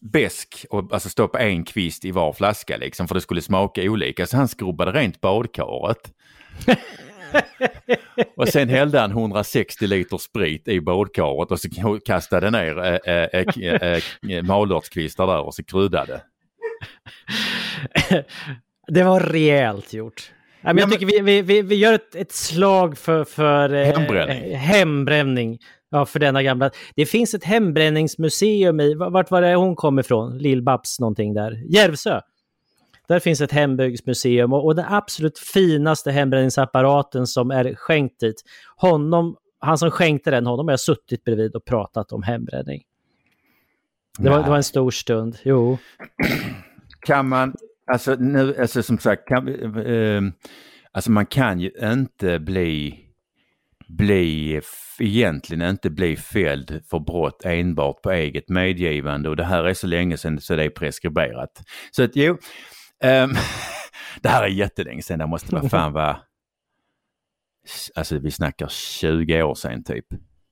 besk 0.00 0.66
och 0.70 0.92
alltså 0.92 1.08
stoppa 1.08 1.38
en 1.38 1.64
kvist 1.64 2.04
i 2.04 2.10
var 2.10 2.32
flaska 2.32 2.76
liksom 2.76 3.08
för 3.08 3.14
det 3.14 3.20
skulle 3.20 3.42
smaka 3.42 3.82
olika. 3.82 4.26
Så 4.26 4.36
han 4.36 4.48
skrubbade 4.48 4.92
rent 4.92 5.20
badkaret. 5.20 6.12
och 8.36 8.48
sen 8.48 8.68
hällde 8.68 9.00
han 9.00 9.10
160 9.10 9.86
liter 9.86 10.18
sprit 10.18 10.68
i 10.68 10.80
badkaret 10.80 11.50
och 11.50 11.60
så 11.60 11.68
kastade 12.04 12.50
ner 12.50 12.78
eh, 12.78 13.14
eh, 13.14 13.28
eh, 13.32 13.74
eh, 13.82 14.02
eh 14.30 14.44
malörtskvistar 14.44 15.26
där 15.26 15.40
och 15.40 15.54
så 15.54 15.64
kryddade. 15.64 16.22
Det 18.88 19.02
var 19.02 19.20
rejält 19.20 19.92
gjort. 19.92 20.32
Men 20.60 20.78
jag 20.78 20.90
tycker 20.92 21.06
vi, 21.06 21.20
vi, 21.20 21.42
vi, 21.42 21.62
vi 21.62 21.74
gör 21.74 21.92
ett, 21.92 22.14
ett 22.14 22.32
slag 22.32 22.98
för, 22.98 23.24
för 23.24 23.74
eh, 23.74 23.84
Hembränning. 23.84 24.52
eh, 24.52 24.58
hembränning. 24.58 25.58
Ja, 25.90 26.06
för 26.06 26.18
denna 26.18 26.42
gamla... 26.42 26.70
Det 26.96 27.06
finns 27.06 27.34
ett 27.34 27.44
hembränningsmuseum 27.44 28.80
i... 28.80 28.94
Vart 28.94 29.30
var 29.30 29.42
det 29.42 29.54
hon 29.54 29.76
kom 29.76 29.98
ifrån? 29.98 30.38
Lill-Babs 30.38 31.00
någonting 31.00 31.34
där. 31.34 31.62
Järvsö. 31.68 32.20
Där 33.08 33.20
finns 33.20 33.40
ett 33.40 33.52
hembygdsmuseum 33.52 34.52
och, 34.52 34.64
och 34.64 34.74
den 34.74 34.84
absolut 34.88 35.38
finaste 35.38 36.10
hembränningsapparaten 36.10 37.26
som 37.26 37.50
är 37.50 37.74
skänkt 37.74 38.20
dit. 38.20 38.42
Honom, 38.76 39.36
han 39.60 39.78
som 39.78 39.90
skänkte 39.90 40.30
den, 40.30 40.46
honom 40.46 40.66
har 40.66 40.72
jag 40.72 40.80
suttit 40.80 41.24
bredvid 41.24 41.54
och 41.56 41.64
pratat 41.64 42.12
om 42.12 42.22
hembränning. 42.22 42.82
Det 44.18 44.30
var, 44.30 44.42
det 44.42 44.48
var 44.50 44.56
en 44.56 44.62
stor 44.62 44.90
stund, 44.90 45.38
jo. 45.42 45.78
Kan 47.06 47.28
man, 47.28 47.54
alltså 47.88 48.14
nu, 48.14 48.56
alltså 48.60 48.82
som 48.82 48.98
sagt, 48.98 49.28
kan, 49.28 49.48
eh, 49.86 50.22
alltså 50.92 51.10
man 51.10 51.26
kan 51.26 51.60
ju 51.60 51.70
inte 51.82 52.38
bli, 52.38 53.00
bli, 53.88 54.60
egentligen 54.98 55.70
inte 55.70 55.90
bli 55.90 56.16
fälld 56.16 56.82
för 56.90 56.98
brott 56.98 57.44
enbart 57.44 58.02
på 58.02 58.10
eget 58.10 58.48
medgivande 58.48 59.28
och 59.28 59.36
det 59.36 59.44
här 59.44 59.64
är 59.64 59.74
så 59.74 59.86
länge 59.86 60.16
sedan 60.16 60.40
så 60.40 60.56
det 60.56 60.64
är 60.64 60.70
preskriberat. 60.70 61.62
Så 61.90 62.02
att 62.04 62.16
jo, 62.16 62.38
ehm, 63.02 63.30
det 64.22 64.28
här 64.28 64.42
är 64.42 64.48
jättelänge 64.48 65.02
sedan, 65.02 65.18
det 65.18 65.26
måste 65.26 65.54
vara 65.54 65.68
fan 65.68 65.92
vara, 65.92 66.20
alltså 67.94 68.18
vi 68.18 68.30
snackar 68.30 68.68
20 68.68 69.42
år 69.42 69.54
sedan 69.54 69.84
typ. 69.84 70.06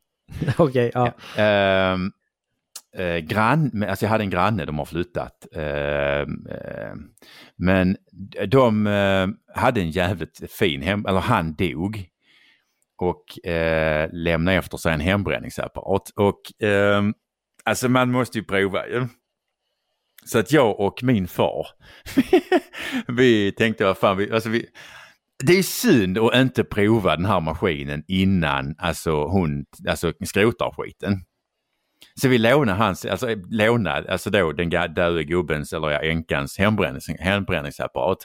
Okej, 0.59 0.91
ja. 0.95 1.13
Ehm, 1.37 2.11
eh, 2.97 3.17
grann, 3.17 3.85
alltså 3.89 4.05
jag 4.05 4.11
hade 4.11 4.25
en 4.25 4.31
granne, 4.31 4.65
de 4.65 4.79
har 4.79 4.85
flyttat. 4.85 5.47
Eh, 5.53 6.27
men 7.57 7.97
de 8.49 8.87
eh, 8.87 9.29
hade 9.55 9.81
en 9.81 9.91
jävligt 9.91 10.53
fin 10.53 10.83
hem, 10.83 11.07
eller 11.07 11.21
han 11.21 11.55
dog. 11.55 12.09
Och 12.99 13.49
eh, 13.49 14.09
lämnade 14.13 14.57
efter 14.57 14.77
sig 14.77 14.93
en 14.93 15.01
hembränningsapparat. 15.01 16.11
Och 16.17 16.63
eh, 16.67 17.03
alltså 17.65 17.89
man 17.89 18.11
måste 18.11 18.39
ju 18.39 18.45
prova 18.45 18.87
ju. 18.89 19.07
Så 20.25 20.39
att 20.39 20.53
jag 20.53 20.81
och 20.81 21.03
min 21.03 21.29
far, 21.29 21.67
vi 23.13 23.53
tänkte 23.53 23.85
vad 23.85 23.99
fan, 23.99 24.17
vi, 24.17 24.33
alltså 24.33 24.49
vi, 24.49 24.67
det 25.45 25.59
är 25.59 25.63
synd 25.63 26.19
att 26.19 26.35
inte 26.35 26.65
prova 26.65 27.17
den 27.17 27.25
här 27.25 27.41
maskinen 27.41 28.05
innan 28.09 28.75
alltså 28.79 29.25
hon 29.25 29.65
alltså, 29.89 30.13
skrotar 30.25 30.75
skiten. 30.77 31.21
Så 32.21 32.29
vi 32.29 32.39
lånade 32.39 32.79
hans, 32.79 33.05
alltså 33.05 33.29
lånade, 33.51 34.13
alltså 34.13 34.31
då 34.31 34.53
den 34.53 34.71
döde 34.71 35.25
gubbens 35.25 35.73
eller 35.73 35.91
ja, 35.91 35.99
änkans 36.01 36.59
hembrännings, 36.59 37.09
hembränningsapparat. 37.19 38.19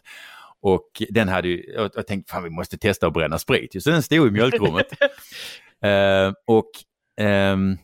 Och 0.62 0.88
den 1.10 1.28
hade 1.30 1.48
ju, 1.48 1.64
jag, 1.76 1.92
jag 1.96 2.08
tänkte 2.08 2.32
fan 2.32 2.44
vi 2.44 2.50
måste 2.50 2.78
testa 2.78 3.08
att 3.08 3.14
bränna 3.14 3.40
sprit. 3.40 3.84
Så 3.84 3.90
den 3.90 4.04
stod 4.04 4.28
i 4.28 4.32
mjölkrummet. 4.32 4.88
Eh, 5.84 6.34
och 6.48 6.70
ehm, 7.22 7.78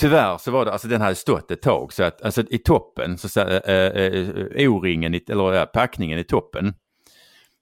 tyvärr 0.00 0.38
så 0.38 0.50
var 0.50 0.64
det, 0.64 0.72
alltså 0.72 0.88
den 0.88 1.00
hade 1.00 1.14
stått 1.14 1.50
ett 1.50 1.62
tag 1.62 1.92
så 1.92 2.02
att 2.02 2.22
alltså 2.22 2.42
i 2.50 2.58
toppen, 2.58 3.18
så, 3.18 3.28
så, 3.28 3.40
äh, 3.40 3.74
äh, 3.74 4.70
O-ringen, 4.70 5.14
i- 5.14 5.24
eller 5.30 5.52
ja, 5.52 5.66
packningen 5.66 6.18
i 6.18 6.24
toppen, 6.24 6.74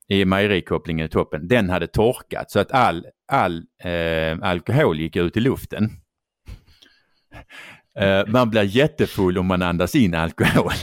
i 0.09 0.25
mejerikopplingen 0.25 1.07
i 1.07 1.09
toppen, 1.09 1.49
den 1.49 1.71
hade 1.71 1.87
torkat 1.87 2.51
så 2.51 2.61
att 2.61 2.73
all, 2.73 3.07
all 3.33 3.57
eh, 3.85 4.39
alkohol 4.43 5.01
gick 5.01 5.17
ut 5.17 5.37
i 5.37 5.41
luften. 5.41 5.91
Eh, 7.99 8.27
man 8.27 8.51
blir 8.51 8.63
jättefull 8.63 9.39
om 9.39 9.47
man 9.47 9.63
andas 9.63 9.95
in 9.95 10.15
alkohol. 10.15 10.73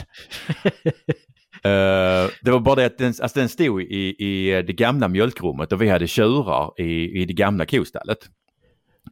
Eh, 1.62 2.30
det 2.42 2.50
var 2.50 2.60
bara 2.60 2.74
det 2.74 2.84
att 2.84 2.98
den, 2.98 3.14
alltså 3.22 3.38
den 3.38 3.48
stod 3.48 3.82
i, 3.82 4.14
i 4.18 4.62
det 4.62 4.72
gamla 4.72 5.08
mjölkrummet 5.08 5.72
och 5.72 5.82
vi 5.82 5.88
hade 5.88 6.06
tjurar 6.06 6.80
i, 6.80 7.20
i 7.22 7.24
det 7.24 7.32
gamla 7.32 7.66
kostallet. 7.66 8.18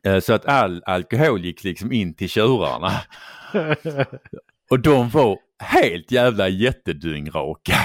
Eh, 0.05 0.21
så 0.21 0.33
att 0.33 0.47
all 0.47 0.83
alkohol 0.87 1.45
gick 1.45 1.65
liksom 1.65 1.93
in 1.93 2.15
till 2.15 2.29
tjurarna. 2.29 2.93
Och 4.71 4.81
de 4.81 5.09
var 5.09 5.39
helt 5.59 6.11
jävla 6.11 6.49
jättedyngraka. 6.49 7.77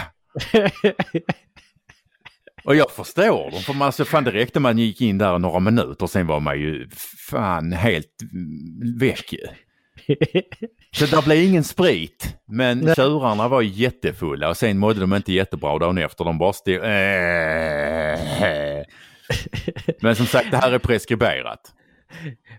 Och 2.66 2.76
jag 2.76 2.92
förstår 2.92 3.52
dem, 3.52 3.62
för 3.62 3.74
man, 3.74 3.86
alltså, 3.86 4.06
fan 4.06 4.24
det 4.24 4.32
räckte 4.32 4.60
man 4.60 4.78
gick 4.78 5.02
in 5.02 5.18
där 5.18 5.40
några 5.40 5.60
minuter, 5.60 6.08
sen 6.08 6.28
var 6.28 6.40
man 6.40 6.60
ju 6.60 6.90
fan 7.30 7.72
helt 7.72 8.16
väck 9.00 9.34
ju. 9.34 9.40
Så 10.96 11.06
det 11.06 11.26
blev 11.26 11.38
ingen 11.38 11.64
sprit, 11.64 12.36
men 12.48 12.80
Nej. 12.80 12.96
tjurarna 12.96 13.48
var 13.48 13.62
jättefulla 13.62 14.50
och 14.50 14.58
sen 14.58 14.78
mådde 14.78 15.00
de 15.00 15.14
inte 15.14 15.34
jättebra 15.34 15.80
dagen 15.80 15.98
efter. 15.98 16.26
De 16.26 16.38
bara 16.38 16.54
stod... 16.54 16.82
Men 20.02 20.16
som 20.16 20.26
sagt, 20.26 20.52
det 20.52 20.58
här 20.58 20.72
är 20.72 20.80
preskriberat. 20.80 21.74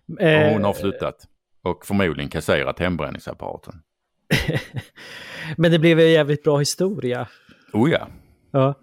Och 0.08 0.20
Eh, 0.22 0.52
hon 0.52 0.64
har 0.64 0.72
flyttat. 0.72 1.16
Och 1.62 1.86
förmodligen 1.86 2.30
kasserat 2.30 2.78
hembränningsapparaten. 2.78 3.74
Men 5.56 5.70
det 5.70 5.78
blev 5.78 6.00
en 6.00 6.10
jävligt 6.10 6.42
bra 6.42 6.58
historia. 6.58 7.28
Oh 7.72 7.90
ja. 7.90 8.08
Ja. 8.50 8.74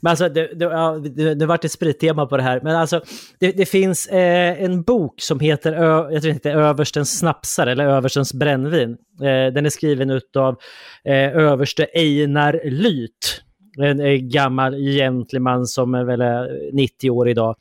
Men 0.00 0.10
alltså, 0.10 0.28
det, 0.28 0.46
det, 0.54 0.64
ja, 0.64 0.98
det, 1.16 1.34
det 1.34 1.46
vart 1.46 1.64
ett 1.64 1.72
sprittema 1.72 2.26
på 2.26 2.36
det 2.36 2.42
här. 2.42 2.60
Men 2.62 2.76
alltså, 2.76 3.00
det, 3.38 3.52
det 3.52 3.66
finns 3.66 4.06
eh, 4.06 4.62
en 4.62 4.82
bok 4.82 5.20
som 5.20 5.40
heter, 5.40 5.72
Ö, 5.72 6.08
jag 6.10 6.22
tror 6.22 6.34
inte, 6.34 6.52
Överstens 6.52 7.18
snapsar 7.18 7.66
eller 7.66 7.84
Överstens 7.84 8.34
brännvin. 8.34 8.90
Eh, 9.20 9.52
den 9.52 9.66
är 9.66 9.70
skriven 9.70 10.20
av 10.36 10.56
eh, 11.04 11.36
överste 11.36 11.86
Einar 11.94 12.60
Lyth. 12.64 13.40
En 13.78 14.00
eh, 14.00 14.16
gammal 14.16 14.74
gentleman 14.74 15.66
som 15.66 15.94
är 15.94 16.04
väl 16.04 16.20
eh, 16.20 16.42
90 16.72 17.10
år 17.10 17.28
idag. 17.28 17.56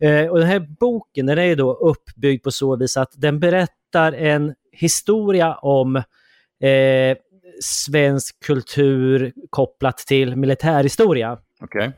Eh, 0.00 0.26
och 0.26 0.38
den 0.38 0.48
här 0.48 0.66
boken 0.80 1.26
den 1.26 1.38
är 1.38 1.56
då 1.56 1.74
uppbyggd 1.74 2.42
på 2.42 2.50
så 2.50 2.76
vis 2.76 2.96
att 2.96 3.12
den 3.16 3.40
berättar 3.40 4.12
en 4.12 4.54
historia 4.72 5.54
om 5.54 5.96
eh, 5.96 7.16
svensk 7.62 8.40
kultur 8.44 9.32
kopplat 9.50 9.98
till 9.98 10.36
militärhistoria. 10.36 11.38
Okej. 11.60 11.92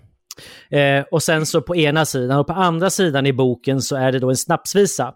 Eh, 0.70 1.04
och 1.10 1.22
sen 1.22 1.46
så 1.46 1.62
på 1.62 1.76
ena 1.76 2.04
sidan 2.04 2.38
och 2.38 2.46
på 2.46 2.52
andra 2.52 2.90
sidan 2.90 3.26
i 3.26 3.32
boken 3.32 3.82
så 3.82 3.96
är 3.96 4.12
det 4.12 4.18
då 4.18 4.30
en 4.30 4.36
snapsvisa. 4.36 5.14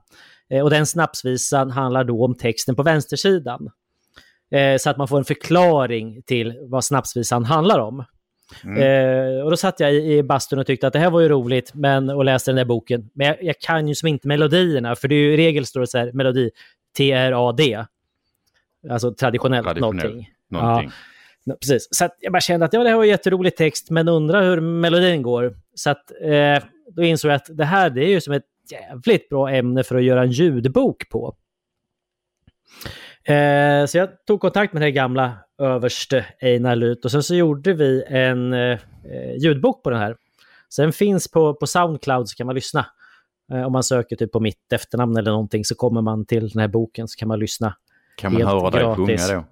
Eh, 0.51 0.62
och 0.62 0.70
den 0.70 0.86
snapsvisan 0.86 1.70
handlar 1.70 2.05
då 2.05 2.24
om 2.24 2.34
texten 2.34 2.76
på 2.76 2.82
vänstersidan. 2.82 3.70
Eh, 4.51 4.76
så 4.78 4.90
att 4.90 4.97
man 4.97 5.09
får 5.09 5.18
en 5.18 5.24
förklaring 5.24 6.22
till 6.22 6.55
vad 6.62 6.84
snapsvisan 6.84 7.44
handlar 7.44 7.78
om. 7.78 8.05
Eh, 8.78 9.44
och 9.44 9.51
då 9.51 9.57
satt 9.57 9.80
jag 9.80 9.94
i, 9.94 10.18
i 10.18 10.22
bastun 10.22 10.59
och 10.59 10.66
tyckte 10.66 10.86
att 10.86 10.92
det 10.92 10.99
här 10.99 11.11
var 11.11 11.20
ju 11.20 11.28
roligt 11.28 11.74
men, 11.74 12.11
och 12.11 12.24
läste 12.24 12.51
den 12.51 12.57
där 12.57 12.64
boken. 12.64 13.11
Men 13.14 13.26
jag, 13.26 13.36
jag 13.40 13.59
kan 13.59 13.88
ju 13.88 13.94
som 13.94 14.09
inte 14.09 14.28
melodierna, 14.28 14.97
för 14.97 15.09
det 15.09 15.14
är 15.14 15.18
ju 15.18 15.34
i 15.34 15.36
regel 15.36 15.66
står 15.66 15.80
det 15.80 15.86
så 15.86 15.99
här, 15.99 16.12
melodi 16.12 16.51
T-R-A-D. 16.97 17.84
Alltså 18.90 19.14
traditionellt 19.14 19.66
Traditionell, 19.66 20.05
någonting. 20.05 20.30
Någonting. 20.51 20.90
Ja, 21.44 21.57
precis. 21.61 21.88
Så 21.90 22.09
jag 22.20 22.32
bara 22.32 22.40
kände 22.40 22.66
att 22.66 22.72
ja, 22.72 22.82
det 22.82 22.88
här 22.88 22.97
var 22.97 23.05
en 23.05 23.11
jätterolig 23.11 23.57
text, 23.57 23.90
men 23.90 24.09
undrar 24.09 24.42
hur 24.42 24.61
melodin 24.61 25.22
går. 25.22 25.57
Så 25.74 25.90
att 25.90 26.11
eh, 26.22 26.64
då 26.97 27.03
insåg 27.03 27.30
jag 27.30 27.36
att 27.36 27.57
det 27.57 27.64
här 27.64 27.90
det 27.90 28.05
är 28.05 28.09
ju 28.09 28.20
som 28.20 28.32
ett 28.32 28.47
jävligt 28.70 29.28
bra 29.28 29.51
ämne 29.51 29.84
för 29.84 29.97
att 29.97 30.05
göra 30.05 30.22
en 30.22 30.30
ljudbok 30.30 31.09
på. 31.09 31.36
Eh, 33.24 33.86
så 33.86 33.99
jag 33.99 34.09
tog 34.26 34.40
kontakt 34.40 34.72
med 34.72 34.82
den 34.82 34.86
här 34.86 34.94
gamla 34.94 35.32
överste 35.59 36.26
Einar 36.40 36.76
Lyth 36.76 37.05
och 37.05 37.11
sen 37.11 37.22
så 37.22 37.34
gjorde 37.34 37.72
vi 37.72 38.05
en 38.09 38.53
eh, 38.53 38.78
ljudbok 39.38 39.82
på 39.82 39.90
den 39.90 39.99
här. 39.99 40.16
Så 40.68 40.82
den 40.82 40.92
finns 40.92 41.30
på, 41.30 41.55
på 41.55 41.66
Soundcloud 41.66 42.28
så 42.28 42.36
kan 42.36 42.47
man 42.47 42.55
lyssna. 42.55 42.86
Eh, 43.53 43.62
om 43.62 43.72
man 43.72 43.82
söker 43.82 44.16
typ 44.16 44.32
på 44.32 44.40
mitt 44.40 44.72
efternamn 44.72 45.16
eller 45.16 45.30
någonting 45.30 45.64
så 45.64 45.74
kommer 45.74 46.03
man 46.03 46.26
till 46.26 46.49
den 46.49 46.61
här 46.61 46.68
boken 46.68 47.09
så 47.09 47.18
kan 47.18 47.28
man 47.28 47.38
lyssna. 47.38 47.76
Kan 48.16 48.32
man 48.32 48.42
höra 48.42 48.70
dig 48.70 48.94
sjunga 48.97 49.40
då? 49.40 49.44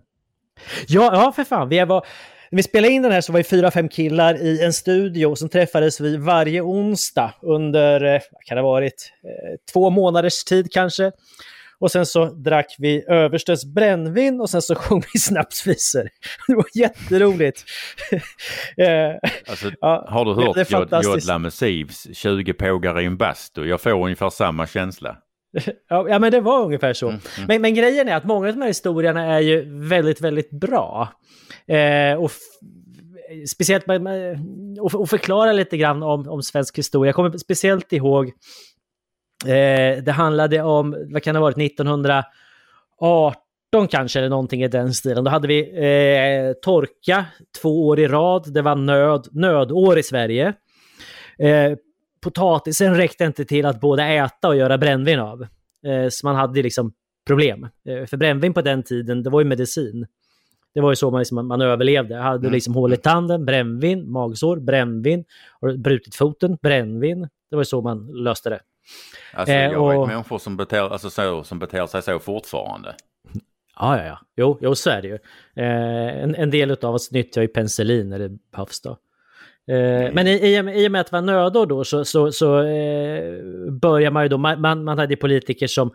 Ja, 0.89 1.11
ja 1.13 1.33
för 1.33 1.45
fan. 1.45 1.69
Vi 1.69 1.85
var, 1.85 2.07
när 2.51 2.57
vi 2.57 2.63
spelade 2.63 2.93
in 2.93 3.03
den 3.03 3.13
här 3.13 3.21
så 3.21 3.33
var 3.33 3.39
vi 3.39 3.45
fyra, 3.45 3.71
fem 3.71 3.89
killar 3.89 4.35
i 4.43 4.63
en 4.65 4.73
studio 4.73 5.27
och 5.27 5.39
sen 5.39 5.49
träffades 5.49 6.01
vi 6.01 6.17
varje 6.17 6.61
onsdag 6.61 7.35
under, 7.43 8.05
eh, 8.05 8.21
vad 8.33 8.43
kan 8.45 8.57
det 8.57 8.63
ha 8.63 8.71
varit, 8.71 9.13
eh, 9.25 9.73
två 9.73 9.91
månaders 9.91 10.45
tid 10.45 10.73
kanske. 10.73 11.13
Och 11.79 11.91
sen 11.91 12.07
så 12.07 12.25
drack 12.25 12.75
vi 12.79 13.05
överstens 13.09 13.65
brännvin 13.65 14.41
och 14.41 14.51
sen 14.51 14.63
så 14.63 14.75
sjöng 14.79 15.03
vi 15.15 15.21
snapsvisor. 15.21 16.09
Det 16.49 16.55
var 16.55 16.67
jätteroligt. 16.75 17.65
Eh, 18.77 19.31
Alltså, 19.49 19.71
ja, 19.81 20.07
har 20.09 20.25
du 20.25 20.35
hört. 20.35 20.57
Jodla 21.05 21.39
med 21.39 21.53
Sivs 21.53 22.07
20 22.13 22.53
pågar 22.53 23.01
i 23.01 23.05
en 23.05 23.17
bastu? 23.17 23.65
Jag 23.65 23.81
får 23.81 23.91
ungefär 24.05 24.31
samma 24.31 24.67
känsla. 24.67 25.17
Ja, 25.89 26.19
men 26.19 26.33
det 26.33 26.41
var 26.41 26.65
ungefär 26.65 26.93
så. 26.93 27.09
Mm, 27.09 27.21
Men, 27.49 27.63
men 27.63 27.75
grejen 27.75 28.09
är 28.09 28.17
att 28.17 28.25
många 28.25 28.49
av 28.49 28.55
de 28.55 28.61
här 28.61 28.69
historierna 28.69 29.25
är 29.25 29.41
ju 29.41 29.79
väldigt, 29.89 30.21
väldigt 30.21 30.51
bra. 30.51 31.09
Eh, 31.67 32.15
och 32.23 32.31
speciellt 33.49 33.85
och, 34.81 34.95
och 34.95 35.11
förklara 35.11 35.53
lite 35.53 35.77
grann 35.77 36.03
om, 36.03 36.29
om 36.29 36.43
svensk 36.43 36.79
historia. 36.79 37.09
Jag 37.09 37.15
kommer 37.15 37.39
speciellt 37.39 37.93
ihåg, 37.93 38.27
eh, 39.47 40.03
det 40.05 40.13
handlade 40.13 40.63
om, 40.63 41.07
vad 41.13 41.23
kan 41.23 41.35
det 41.35 41.39
ha 41.39 41.45
varit, 41.45 41.57
1918 41.57 42.25
14 43.75 43.89
kanske, 43.89 44.19
eller 44.19 44.29
någonting 44.29 44.63
i 44.63 44.69
den 44.69 44.95
stilen. 44.95 45.25
Då 45.25 45.31
hade 45.31 45.49
vi 45.49 45.61
eh, 45.61 46.53
torka 46.63 47.25
två 47.63 47.87
år 47.87 48.01
i 48.01 48.09
rad. 48.09 48.53
Det 48.55 48.63
var 48.63 48.75
nöd, 48.77 49.29
nödår 49.33 49.99
i 49.99 50.03
Sverige. 50.03 50.55
Eh, 51.39 51.73
potatisen 52.25 52.95
räckte 52.97 53.25
inte 53.25 53.45
till 53.45 53.67
att 53.67 53.81
både 53.81 54.05
äta 54.05 54.49
och 54.49 54.57
göra 54.57 54.79
brännvin 54.79 55.21
av. 55.21 55.43
Eh, 55.87 56.07
så 56.11 56.27
man 56.27 56.37
hade 56.37 56.63
liksom 56.63 56.93
problem. 57.27 57.69
Eh, 57.89 58.07
för 58.07 58.17
brännvin 58.17 58.55
på 58.55 58.61
den 58.63 58.83
tiden, 58.83 59.23
det 59.23 59.31
var 59.31 59.41
ju 59.41 59.47
medicin. 59.47 60.07
Det 60.75 60.81
var 60.81 60.91
ju 60.93 60.97
så 60.97 61.11
man, 61.11 61.19
liksom, 61.19 61.49
man 61.49 61.61
överlevde. 61.61 62.17
Hade 62.17 62.39
du 62.39 62.47
Mm. 62.47 62.53
liksom 62.53 62.75
hål 62.75 62.93
i 62.93 62.97
tanden, 62.97 63.45
brännvin, 63.45 64.11
magsår, 64.13 64.57
brännvin. 64.57 65.25
Har 65.61 65.69
du 65.69 65.79
brutit 65.79 66.15
foten, 66.15 66.57
brännvin. 66.63 67.21
Det 67.51 67.57
var 67.57 67.61
ju 67.61 67.65
så 67.65 67.81
man 67.83 68.07
löste 68.07 68.51
det. 68.51 68.61
Alltså, 69.35 69.55
Eh, 69.55 69.63
jag 69.63 69.83
och- 69.83 70.03
vet 70.03 70.09
människor 70.15 70.39
som 70.39 70.57
beter, 70.57 70.81
alltså, 70.93 71.11
så, 71.11 71.45
som 71.45 71.59
beter 71.59 71.87
sig 71.87 72.03
så 72.03 72.19
fortfarande. 72.19 72.95
Ja, 73.77 73.99
ja, 73.99 74.05
ja. 74.05 74.19
Jo, 74.37 74.59
jo 74.63 74.75
så 74.75 74.91
är 74.91 75.03
det 75.03 75.09
ju. 75.09 75.15
Eh, 75.57 76.23
en, 76.23 76.35
en 76.35 76.51
del 76.51 76.71
av 76.71 76.95
oss 76.95 77.11
nyttjar 77.13 77.43
ju 77.43 77.49
penicillin 77.49 78.09
när 78.09 78.19
det 78.19 78.29
behövs 78.53 78.81
då. 78.81 78.97
Eh, 79.71 80.13
Men 80.13 80.27
i, 80.27 80.31
i, 80.31 80.57
i 80.57 80.89
och 80.89 80.93
med 80.93 81.01
att 81.01 81.07
det 81.07 81.17
var 81.17 81.23
nödår 81.23 81.67
då 81.67 81.85
så, 81.85 82.05
så, 82.05 82.33
så 82.33 82.63
eh, 82.63 83.35
börjar 83.81 84.11
man 84.11 84.23
ju 84.23 84.29
då, 84.29 84.39
man, 84.39 84.85
man 84.85 84.99
hade 84.99 85.17
politiker 85.17 85.67
som 85.67 85.91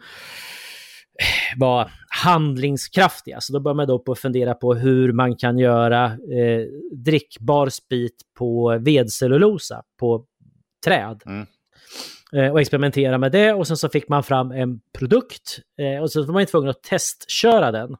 var 1.58 1.92
handlingskraftiga. 2.24 3.42
Så 3.42 3.54
då 3.54 3.60
börjar 3.60 3.76
man 3.76 3.88
då 3.88 4.00
på 4.00 4.12
att 4.12 4.20
fundera 4.20 4.54
på 4.54 4.74
hur 4.74 5.14
man 5.14 5.36
kan 5.36 5.60
göra 5.60 6.06
eh, 6.06 6.66
drickbar 6.92 7.70
sprit 7.70 8.22
på 8.38 8.78
vedcellulosa, 8.80 9.84
på 10.00 10.26
träd. 10.86 11.22
Mm. 11.26 11.46
Eh, 12.34 12.52
och 12.52 12.62
experimentera 12.62 13.18
med 13.18 13.32
det 13.32 13.54
och 13.54 13.68
sen 13.68 13.78
så 13.78 13.90
fick 13.90 14.10
man 14.10 14.24
fram 14.24 14.52
en 14.52 14.80
produkt 14.98 15.60
eh, 15.80 16.02
och 16.02 16.12
så 16.12 16.24
var 16.24 16.34
man 16.34 16.42
ju 16.42 16.46
tvungen 16.46 16.70
att 16.70 16.84
testköra 16.84 17.72
den. 17.72 17.96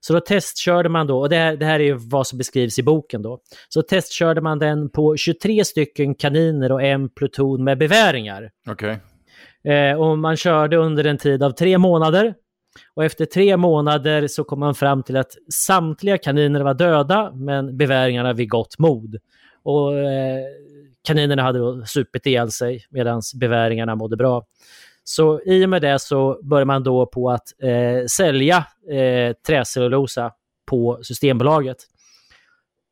Så 0.00 0.12
då 0.12 0.20
testkörde 0.20 0.88
man 0.88 1.06
då, 1.06 1.20
och 1.20 1.28
det 1.28 1.36
här, 1.36 1.56
det 1.56 1.64
här 1.64 1.80
är 1.80 2.10
vad 2.10 2.26
som 2.26 2.38
beskrivs 2.38 2.78
i 2.78 2.82
boken 2.82 3.22
då. 3.22 3.40
Så 3.68 3.82
testkörde 3.82 4.40
man 4.40 4.58
den 4.58 4.90
på 4.90 5.16
23 5.16 5.64
stycken 5.64 6.14
kaniner 6.14 6.72
och 6.72 6.82
en 6.82 7.08
pluton 7.08 7.64
med 7.64 7.78
beväringar. 7.78 8.50
Okej. 8.68 8.98
Eh, 9.64 10.00
och 10.00 10.18
man 10.18 10.36
körde 10.36 10.76
under 10.76 11.04
en 11.04 11.18
tid 11.18 11.42
av 11.42 11.50
tre 11.50 11.78
månader. 11.78 12.34
Och 12.94 13.04
efter 13.04 13.24
tre 13.24 13.56
månader 13.56 14.26
så 14.26 14.44
kom 14.44 14.60
man 14.60 14.74
fram 14.74 15.02
till 15.02 15.16
att 15.16 15.32
samtliga 15.54 16.18
kaniner 16.18 16.60
var 16.60 16.74
döda, 16.74 17.32
men 17.34 17.76
beväringarna 17.76 18.32
vid 18.32 18.50
gott 18.50 18.78
mod. 18.78 19.16
Och 19.62 19.98
eh, 19.98 20.44
kaninerna 21.04 21.42
hade 21.42 21.58
då 21.58 21.84
supit 21.86 22.26
ihjäl 22.26 22.50
sig 22.50 22.84
medan 22.90 23.22
beväringarna 23.34 23.94
mådde 23.94 24.16
bra. 24.16 24.44
Så 25.04 25.40
i 25.40 25.64
och 25.64 25.70
med 25.70 25.82
det 25.82 25.98
så 25.98 26.40
började 26.42 26.66
man 26.66 26.82
då 26.82 27.06
på 27.06 27.30
att 27.30 27.62
eh, 27.62 28.06
sälja 28.06 28.66
eh, 28.90 29.36
träcellulosa 29.46 30.32
på 30.66 30.98
Systembolaget. 31.02 31.76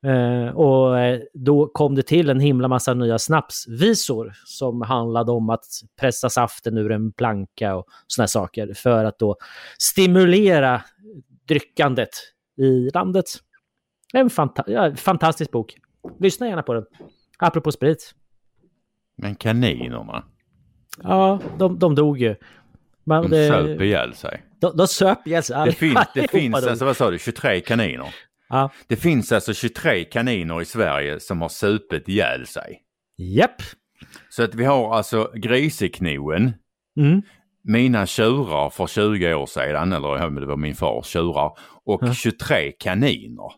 Eh, 0.07 0.57
och 0.57 0.99
eh, 0.99 1.21
då 1.35 1.67
kom 1.67 1.95
det 1.95 2.03
till 2.03 2.31
en 2.31 2.41
himla 2.41 2.69
massa 2.69 2.95
nya 2.95 3.19
snapsvisor 3.19 4.33
som 4.45 4.83
handlade 4.83 5.33
om 5.33 5.51
att 5.51 5.65
pressa 6.01 6.31
saften 6.31 6.79
ur 6.79 6.93
en 6.93 7.13
planka 7.13 7.77
och 7.77 7.87
såna 8.07 8.23
här 8.23 8.29
saker 8.29 8.75
för 8.75 9.05
att 9.05 9.19
då 9.19 9.37
stimulera 9.79 10.83
dryckandet 11.49 12.11
i 12.57 12.91
landet. 12.95 13.27
En 14.13 14.31
fanta 14.31 14.65
ja, 14.67 14.97
fantastisk 14.97 15.51
bok. 15.51 15.77
Lyssna 16.19 16.49
gärna 16.49 16.63
på 16.63 16.75
den. 16.75 16.85
Apropå 17.39 17.73
sprit. 17.73 18.15
Men 19.17 19.35
kaninerna, 19.35 20.25
Ja, 21.03 21.41
de, 21.59 21.79
de 21.79 21.95
dog 21.95 22.19
ju. 22.19 22.37
Men 23.05 23.23
de 23.23 23.29
det- 23.31 23.49
söp 23.49 23.81
ihjäl 23.81 24.15
sig. 24.15 24.43
de, 24.61 24.77
de 24.77 24.87
söp 24.89 25.27
ihjäl 25.27 25.43
sig. 25.43 25.65
Det, 25.67 25.73
fin, 25.73 25.97
det 26.15 26.31
finns 26.31 26.55
alltså, 26.55 26.85
vad 26.85 26.97
sa 26.97 27.11
du, 27.11 27.19
23 27.19 27.61
kaniner? 27.61 28.15
Ja. 28.49 28.71
Det 28.87 28.97
finns 28.97 29.33
alltså 29.33 29.55
23 29.55 30.05
kaniner 30.05 30.63
i 30.63 30.65
Sverige 30.65 31.21
som 31.21 31.41
har 31.43 31.49
supit 31.49 32.09
ihjäl 32.09 32.47
sig. 32.47 32.83
Japp. 33.19 33.63
Så 34.31 34.43
att 34.43 34.55
vi 34.55 34.65
har 34.65 34.95
alltså 34.97 35.31
griseknoen, 35.35 36.53
Mm. 36.97 37.23
mina 37.65 38.07
tjurar 38.07 38.71
för 38.71 38.87
20 38.87 39.35
år 39.35 39.47
sedan, 39.47 39.93
eller 39.93 40.41
det 40.41 40.47
var 40.47 40.57
min 40.57 40.75
fars 40.75 41.07
tjurar, 41.07 41.53
och 41.85 42.01
Ja. 42.03 42.15
23 42.15 42.73
kaniner. 42.73 43.53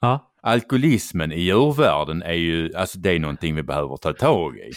Ja. 0.00 0.31
Alkoholismen 0.42 1.32
i 1.32 1.40
djurvärlden 1.40 2.22
är 2.22 2.32
ju, 2.32 2.74
alltså 2.74 2.98
det 2.98 3.10
är 3.10 3.18
någonting 3.18 3.54
vi 3.54 3.62
behöver 3.62 3.96
ta 3.96 4.12
tag 4.12 4.56
i. 4.56 4.72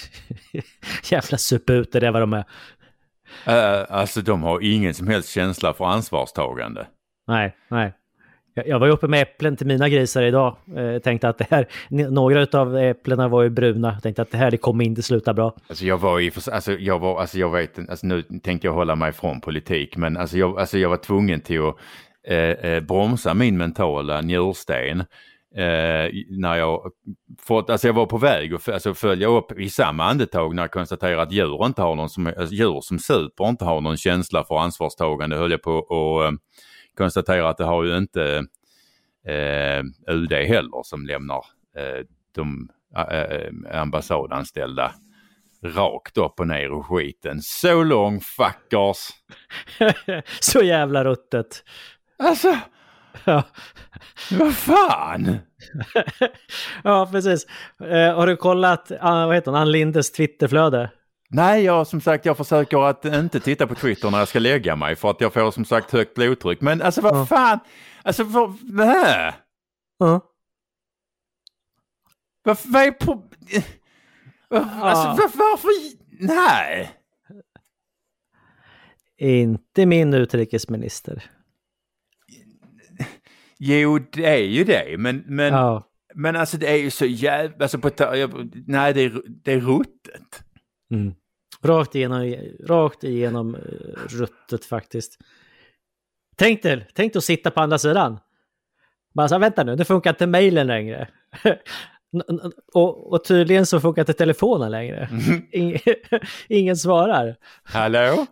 Jävla 1.12 1.38
supputer, 1.38 2.02
det 2.02 2.08
är 2.08 2.12
vad 2.12 2.22
de 2.22 2.34
är. 2.34 2.46
Uh, 3.48 3.86
alltså 3.90 4.22
de 4.22 4.44
har 4.44 4.64
ingen 4.64 4.94
som 4.94 5.08
helst 5.08 5.30
känsla 5.30 5.74
för 5.74 5.86
ansvarstagande. 5.86 6.88
Nej, 7.28 7.56
nej. 7.68 7.94
Jag, 8.54 8.68
jag 8.68 8.80
var 8.80 8.88
ju 8.88 8.94
uppe 8.94 9.08
med 9.08 9.22
äpplen 9.22 9.56
till 9.56 9.68
mina 9.68 9.90
grisar 9.90 10.24
idag. 10.24 10.56
Eh, 10.78 11.00
tänkte 11.00 11.30
att 11.30 11.38
det 11.38 11.48
här, 11.50 11.68
några 11.90 12.60
av 12.60 12.78
äpplena 12.78 13.28
var 13.28 13.44
ju 13.44 13.50
bruna. 13.50 14.00
Tänkte 14.00 14.22
att 14.22 14.32
det 14.32 14.38
här 14.38 14.52
det 14.52 14.58
kommer 14.58 14.86
inte 14.86 15.02
sluta 15.02 15.34
bra. 15.34 15.56
Alltså 15.68 15.86
jag 15.86 15.98
var 15.98 16.20
i, 16.20 16.32
alltså 16.52 16.74
jag 16.74 17.00
var, 17.00 17.22
alltså 17.22 17.40
jag 17.40 17.50
vet 17.50 17.90
alltså 17.90 18.08
nu 18.08 18.22
tänkte 18.22 18.68
jag 18.68 18.74
hålla 18.74 18.96
mig 18.96 19.12
från 19.12 19.42
politik, 19.42 19.98
men 19.98 20.18
alltså 20.18 20.38
jag, 20.38 20.60
alltså 20.60 20.78
jag 20.78 20.90
var 20.90 20.98
tvungen 20.98 21.42
till 21.42 21.62
att 21.62 21.76
eh, 22.28 22.38
eh, 22.38 22.84
bromsa 22.84 23.34
min 23.34 23.58
mentala 23.58 24.22
njursten. 24.22 25.04
Eh, 25.58 26.12
när 26.30 26.56
jag 26.56 26.92
fått, 27.40 27.70
alltså 27.70 27.88
jag 27.88 27.94
var 27.94 28.06
på 28.06 28.18
väg 28.18 28.54
att 28.54 28.70
alltså 28.70 28.94
följa 28.94 29.28
upp 29.28 29.60
i 29.60 29.70
samma 29.70 30.04
andetag 30.04 30.56
när 30.56 30.64
jag 30.64 30.72
konstaterade 30.72 31.22
att 31.22 31.32
djur 31.32 31.66
inte 31.66 31.82
har 31.82 31.96
någon 31.96 32.10
som, 32.10 32.28
alltså 32.28 32.56
djur 32.56 32.82
som 32.82 33.00
super 33.00 33.50
inte 33.50 33.66
har 33.66 33.82
någon 33.82 33.98
känsla 33.98 34.44
för 34.44 34.58
ansvarstagande 34.58 35.38
höll 35.38 35.52
jag 35.52 35.62
på 35.62 35.80
att 35.80 36.34
eh, 36.34 36.38
konstatera 36.98 37.50
att 37.50 37.58
det 37.58 37.64
har 37.64 37.84
ju 37.84 37.98
inte 37.98 38.46
eh, 39.28 39.84
UD 40.16 40.34
heller 40.34 40.84
som 40.84 41.06
lämnar 41.06 41.46
eh, 41.78 42.06
de 42.36 42.70
eh, 43.12 43.82
ambassadanställda 43.82 44.92
rakt 45.64 46.18
upp 46.18 46.40
och 46.40 46.48
ner 46.48 46.80
i 46.80 46.84
skiten. 46.84 47.42
Så 47.42 47.84
lång 47.84 48.20
fuckers! 48.20 49.10
Så 50.40 50.62
jävla 50.62 51.04
ruttet. 51.04 51.64
Alltså, 52.20 52.58
Ja, 53.24 53.44
vad 54.32 54.56
fan! 54.56 55.38
ja 56.84 57.10
precis. 57.12 57.46
Eh, 57.82 58.16
har 58.16 58.28
du 58.28 58.36
kollat, 58.38 58.92
uh, 58.92 58.98
vad 59.02 59.36
heter 59.36 59.52
hon, 59.52 59.60
Ann 59.62 59.72
Lindes 59.72 60.12
Twitterflöde? 60.12 60.92
Nej, 61.30 61.64
jag 61.64 61.88
som 61.88 62.02
sagt 62.02 62.26
jag 62.26 62.38
försöker 62.38 62.90
att 62.90 63.06
inte 63.06 63.40
titta 63.40 63.68
på 63.68 63.76
Twitter 63.76 64.12
när 64.12 64.20
jag 64.20 64.28
ska 64.28 64.40
lägga 64.40 64.76
mig 64.76 64.96
för 64.96 65.10
att 65.12 65.22
jag 65.22 65.34
får 65.34 65.52
som 65.52 65.66
sagt 65.66 65.92
högt 65.92 66.14
blodtryck. 66.16 66.62
Men 66.62 66.82
alltså 66.82 67.02
vad 67.02 67.18
Ja. 67.18 67.26
fan, 67.26 67.60
alltså 68.04 68.24
vad, 68.24 68.58
vad, 68.62 69.34
Ja. 69.98 70.22
vad, 72.44 72.58
vad 72.66 72.82
är 72.84 72.92
på... 72.92 73.24
Vad, 74.50 74.62
alltså 74.62 75.08
Ja. 75.08 75.30
varför... 75.34 75.70
Nej! 76.20 76.92
Inte 79.18 79.86
min 79.86 80.14
utrikesminister. 80.14 81.24
Jo, 83.60 84.00
det 84.12 84.26
är 84.26 84.44
ju 84.44 84.64
det, 84.64 84.96
men, 84.98 85.24
men, 85.28 85.54
Ja. 85.54 85.84
men 86.14 86.36
alltså 86.36 86.58
det 86.58 86.68
är 86.68 86.76
ju 86.78 86.92
så 86.92 87.06
jävla... 87.06 87.56
Alltså 87.60 87.80
på, 87.80 87.90
nej, 88.68 88.94
det 88.94 89.02
är, 89.02 89.22
det 89.44 89.52
är 89.54 89.60
ruttet. 89.60 90.44
Mm. 90.92 91.14
Rakt 91.64 91.96
igenom, 91.96 92.36
rakt 92.68 93.04
igenom 93.04 93.56
uh, 93.56 93.62
ruttet 94.10 94.66
faktiskt. 94.66 95.18
Tänk 96.36 96.64
dig, 96.64 96.88
tänk 96.94 97.14
dig 97.14 97.18
att 97.18 97.24
sitta 97.24 97.52
på 97.52 97.62
andra 97.62 97.78
sidan. 97.78 98.20
Bara 99.14 99.28
så 99.28 99.36
här, 99.36 99.40
vänta 99.40 99.64
nu, 99.64 99.76
det 99.76 99.86
funkar 99.86 100.10
inte 100.10 100.28
mejlen 100.28 100.68
längre. 100.68 101.08
Och, 102.74 103.14
och 103.14 103.24
tydligen 103.24 103.66
så 103.66 103.80
funkar 103.80 104.02
inte 104.02 104.14
telefonen 104.14 104.72
längre. 104.72 105.10
Ing, 105.52 105.78
ingen 106.48 106.78
svarar. 106.78 107.36
Hallå? 107.64 108.26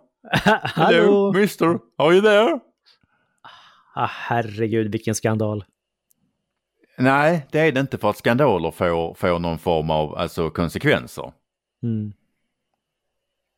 Hallå? 0.64 1.34
mister? 1.34 1.80
Are 1.98 2.14
you 2.14 2.22
there? 2.22 2.60
Ah, 3.96 4.10
herregud, 4.12 4.92
vilken 4.92 5.16
skandal. 5.16 5.66
Nej, 6.98 7.48
det 7.52 7.60
är 7.60 7.72
det 7.72 7.80
inte 7.80 7.98
för 7.98 8.10
att 8.10 8.18
skandaler 8.18 8.72
får, 8.72 9.14
får 9.14 9.40
någon 9.40 9.58
form 9.58 9.90
av 9.90 10.16
alltså, 10.16 10.50
konsekvenser. 10.50 11.32
Mm. 11.84 12.14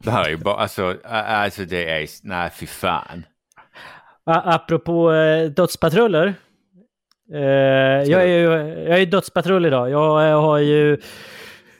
Det 0.03 0.11
här 0.11 0.25
är 0.25 0.29
ju 0.29 0.37
bara, 0.37 0.55
alltså, 0.55 0.97
alltså 1.03 1.65
det 1.65 1.89
är, 1.89 2.07
nej 2.23 2.49
fy 2.49 2.65
fan. 2.65 3.25
Apropå 4.25 5.13
eh, 5.13 5.49
dödspatruller. 5.49 6.33
Eh, 7.33 7.41
jag 8.11 8.23
är 8.23 8.27
ju 8.27 8.43
jag 8.89 9.01
är 9.01 9.05
dödspatrull 9.05 9.65
idag. 9.65 9.89
Jag 9.89 10.29
eh, 10.29 10.41
har 10.41 10.57
ju 10.57 11.01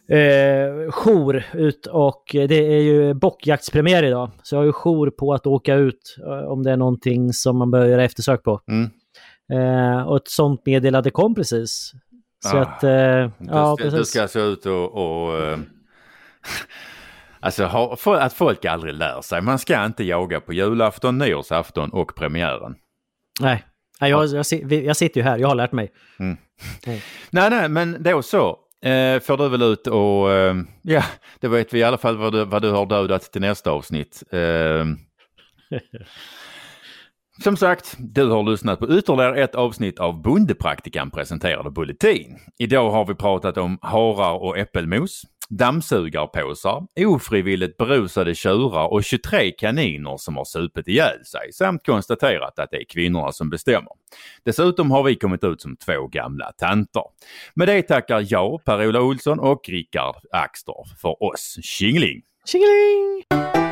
eh, 0.10 0.92
jour 0.92 1.44
ut 1.54 1.86
och 1.86 2.24
det 2.32 2.56
är 2.74 2.82
ju 2.82 3.14
bockjaktspremiär 3.14 4.04
idag. 4.04 4.30
Så 4.44 4.56
jag 4.56 4.60
har 4.60 4.66
ju 4.66 4.72
jour 4.72 5.10
på 5.10 5.34
att 5.34 5.48
åka 5.48 5.74
ut 5.76 6.16
eh, 6.26 6.48
om 6.52 6.64
det 6.64 6.72
är 6.72 6.78
någonting 6.78 7.34
som 7.34 7.58
man 7.58 7.72
bör 7.72 7.86
göra 7.86 8.04
eftersök 8.04 8.44
på. 8.44 8.62
Mm. 8.68 8.90
Eh, 9.54 10.02
och 10.08 10.16
ett 10.18 10.28
sånt 10.28 10.66
meddelande 10.66 11.12
kom 11.12 11.36
precis. 11.36 11.92
Så 12.46 12.58
Ah. 12.58 12.62
att, 12.62 12.84
eh, 12.84 12.90
Du, 12.90 13.32
ja 13.40 13.76
ska, 13.76 13.84
du 13.86 13.92
precis. 13.92 14.08
ska 14.10 14.22
alltså 14.22 14.40
ut 14.40 14.66
och, 14.66 14.92
och 14.94 15.38
eh, 15.44 15.60
alltså 17.40 17.66
ha, 17.66 17.96
för, 17.96 18.16
att 18.16 18.34
folk 18.34 18.66
aldrig 18.66 18.94
lär 18.94 19.22
sig. 19.22 19.42
Man 19.42 19.60
ska 19.60 19.86
inte 19.86 20.04
jaga 20.04 20.40
på 20.40 20.54
julafton, 20.54 21.18
nyårsafton 21.18 21.90
och 21.90 22.16
premiären. 22.16 22.76
Nej, 23.42 23.64
nej 24.02 24.10
jag, 24.12 24.26
jag, 24.28 24.46
jag, 24.72 24.98
sitter 24.98 25.20
ju 25.22 25.24
här, 25.24 25.38
jag 25.38 25.48
har 25.48 25.56
lärt 25.56 25.72
mig. 25.72 25.92
Mm. 26.20 26.38
Mm. 26.88 27.00
Nej, 27.30 27.50
nej, 27.50 27.70
men 27.70 28.04
då 28.04 28.22
så. 28.22 28.60
Eh, 28.86 29.20
får 29.20 29.38
du 29.38 29.50
väl 29.50 29.62
ut 29.62 29.88
och 29.88 30.32
eh, 30.32 30.56
ja, 30.82 31.04
då 31.40 31.48
vet 31.48 31.74
vi 31.74 31.80
i 31.80 31.84
alla 31.84 31.98
fall 31.98 32.18
vad 32.18 32.34
du, 32.34 32.46
vad 32.46 32.62
du 32.62 32.72
har 32.72 32.86
dödat 32.86 33.22
till 33.22 33.42
nästa 33.42 33.72
avsnitt. 33.72 34.24
Eh, 34.32 34.86
Som 37.44 37.58
sagt, 37.58 37.96
du 38.00 38.30
har 38.30 38.44
lyssnat 38.44 38.80
på 38.80 38.98
ytterligare 38.98 39.44
ett 39.44 39.56
avsnitt 39.56 40.00
av 40.00 40.22
Bondepraktikan 40.22 41.12
presenterade 41.12 41.72
Bulletin. 41.72 42.38
Idag 42.60 42.92
har 42.92 43.06
vi 43.06 43.16
pratat 43.16 43.58
om 43.58 43.78
harar 43.82 44.44
och 44.44 44.58
äppelmos, 44.58 45.22
dammsugarpåsar, 45.50 46.88
ofrivilligt 47.06 47.78
berusade 47.78 48.36
tjurar 48.36 48.94
och 48.94 49.04
23 49.04 49.52
kaniner 49.52 50.18
som 50.18 50.38
har 50.38 50.46
supit 50.46 50.88
ihjäl 50.88 51.26
sig 51.26 51.54
samt 51.54 51.86
konstaterat 51.86 52.60
att 52.60 52.72
det 52.72 52.78
är 52.78 52.86
kvinnorna 52.90 53.32
som 53.32 53.50
bestämmer. 53.50 53.92
Dessutom 54.46 54.92
har 54.92 55.04
vi 55.04 55.16
kommit 55.16 55.44
ut 55.44 55.62
som 55.62 55.78
två 55.78 56.08
gamla 56.08 56.52
tanter. 56.52 57.04
Med 57.54 57.68
det 57.68 57.82
tackar 57.82 58.26
jag, 58.30 58.64
Per-Ola 58.66 59.02
Olsson 59.02 59.40
och 59.40 59.70
Rickard 59.70 60.16
Axdorff 60.32 60.88
för 61.02 61.24
oss. 61.24 61.58
Tjingeling! 61.62 62.22
Tjingeling! 62.46 63.65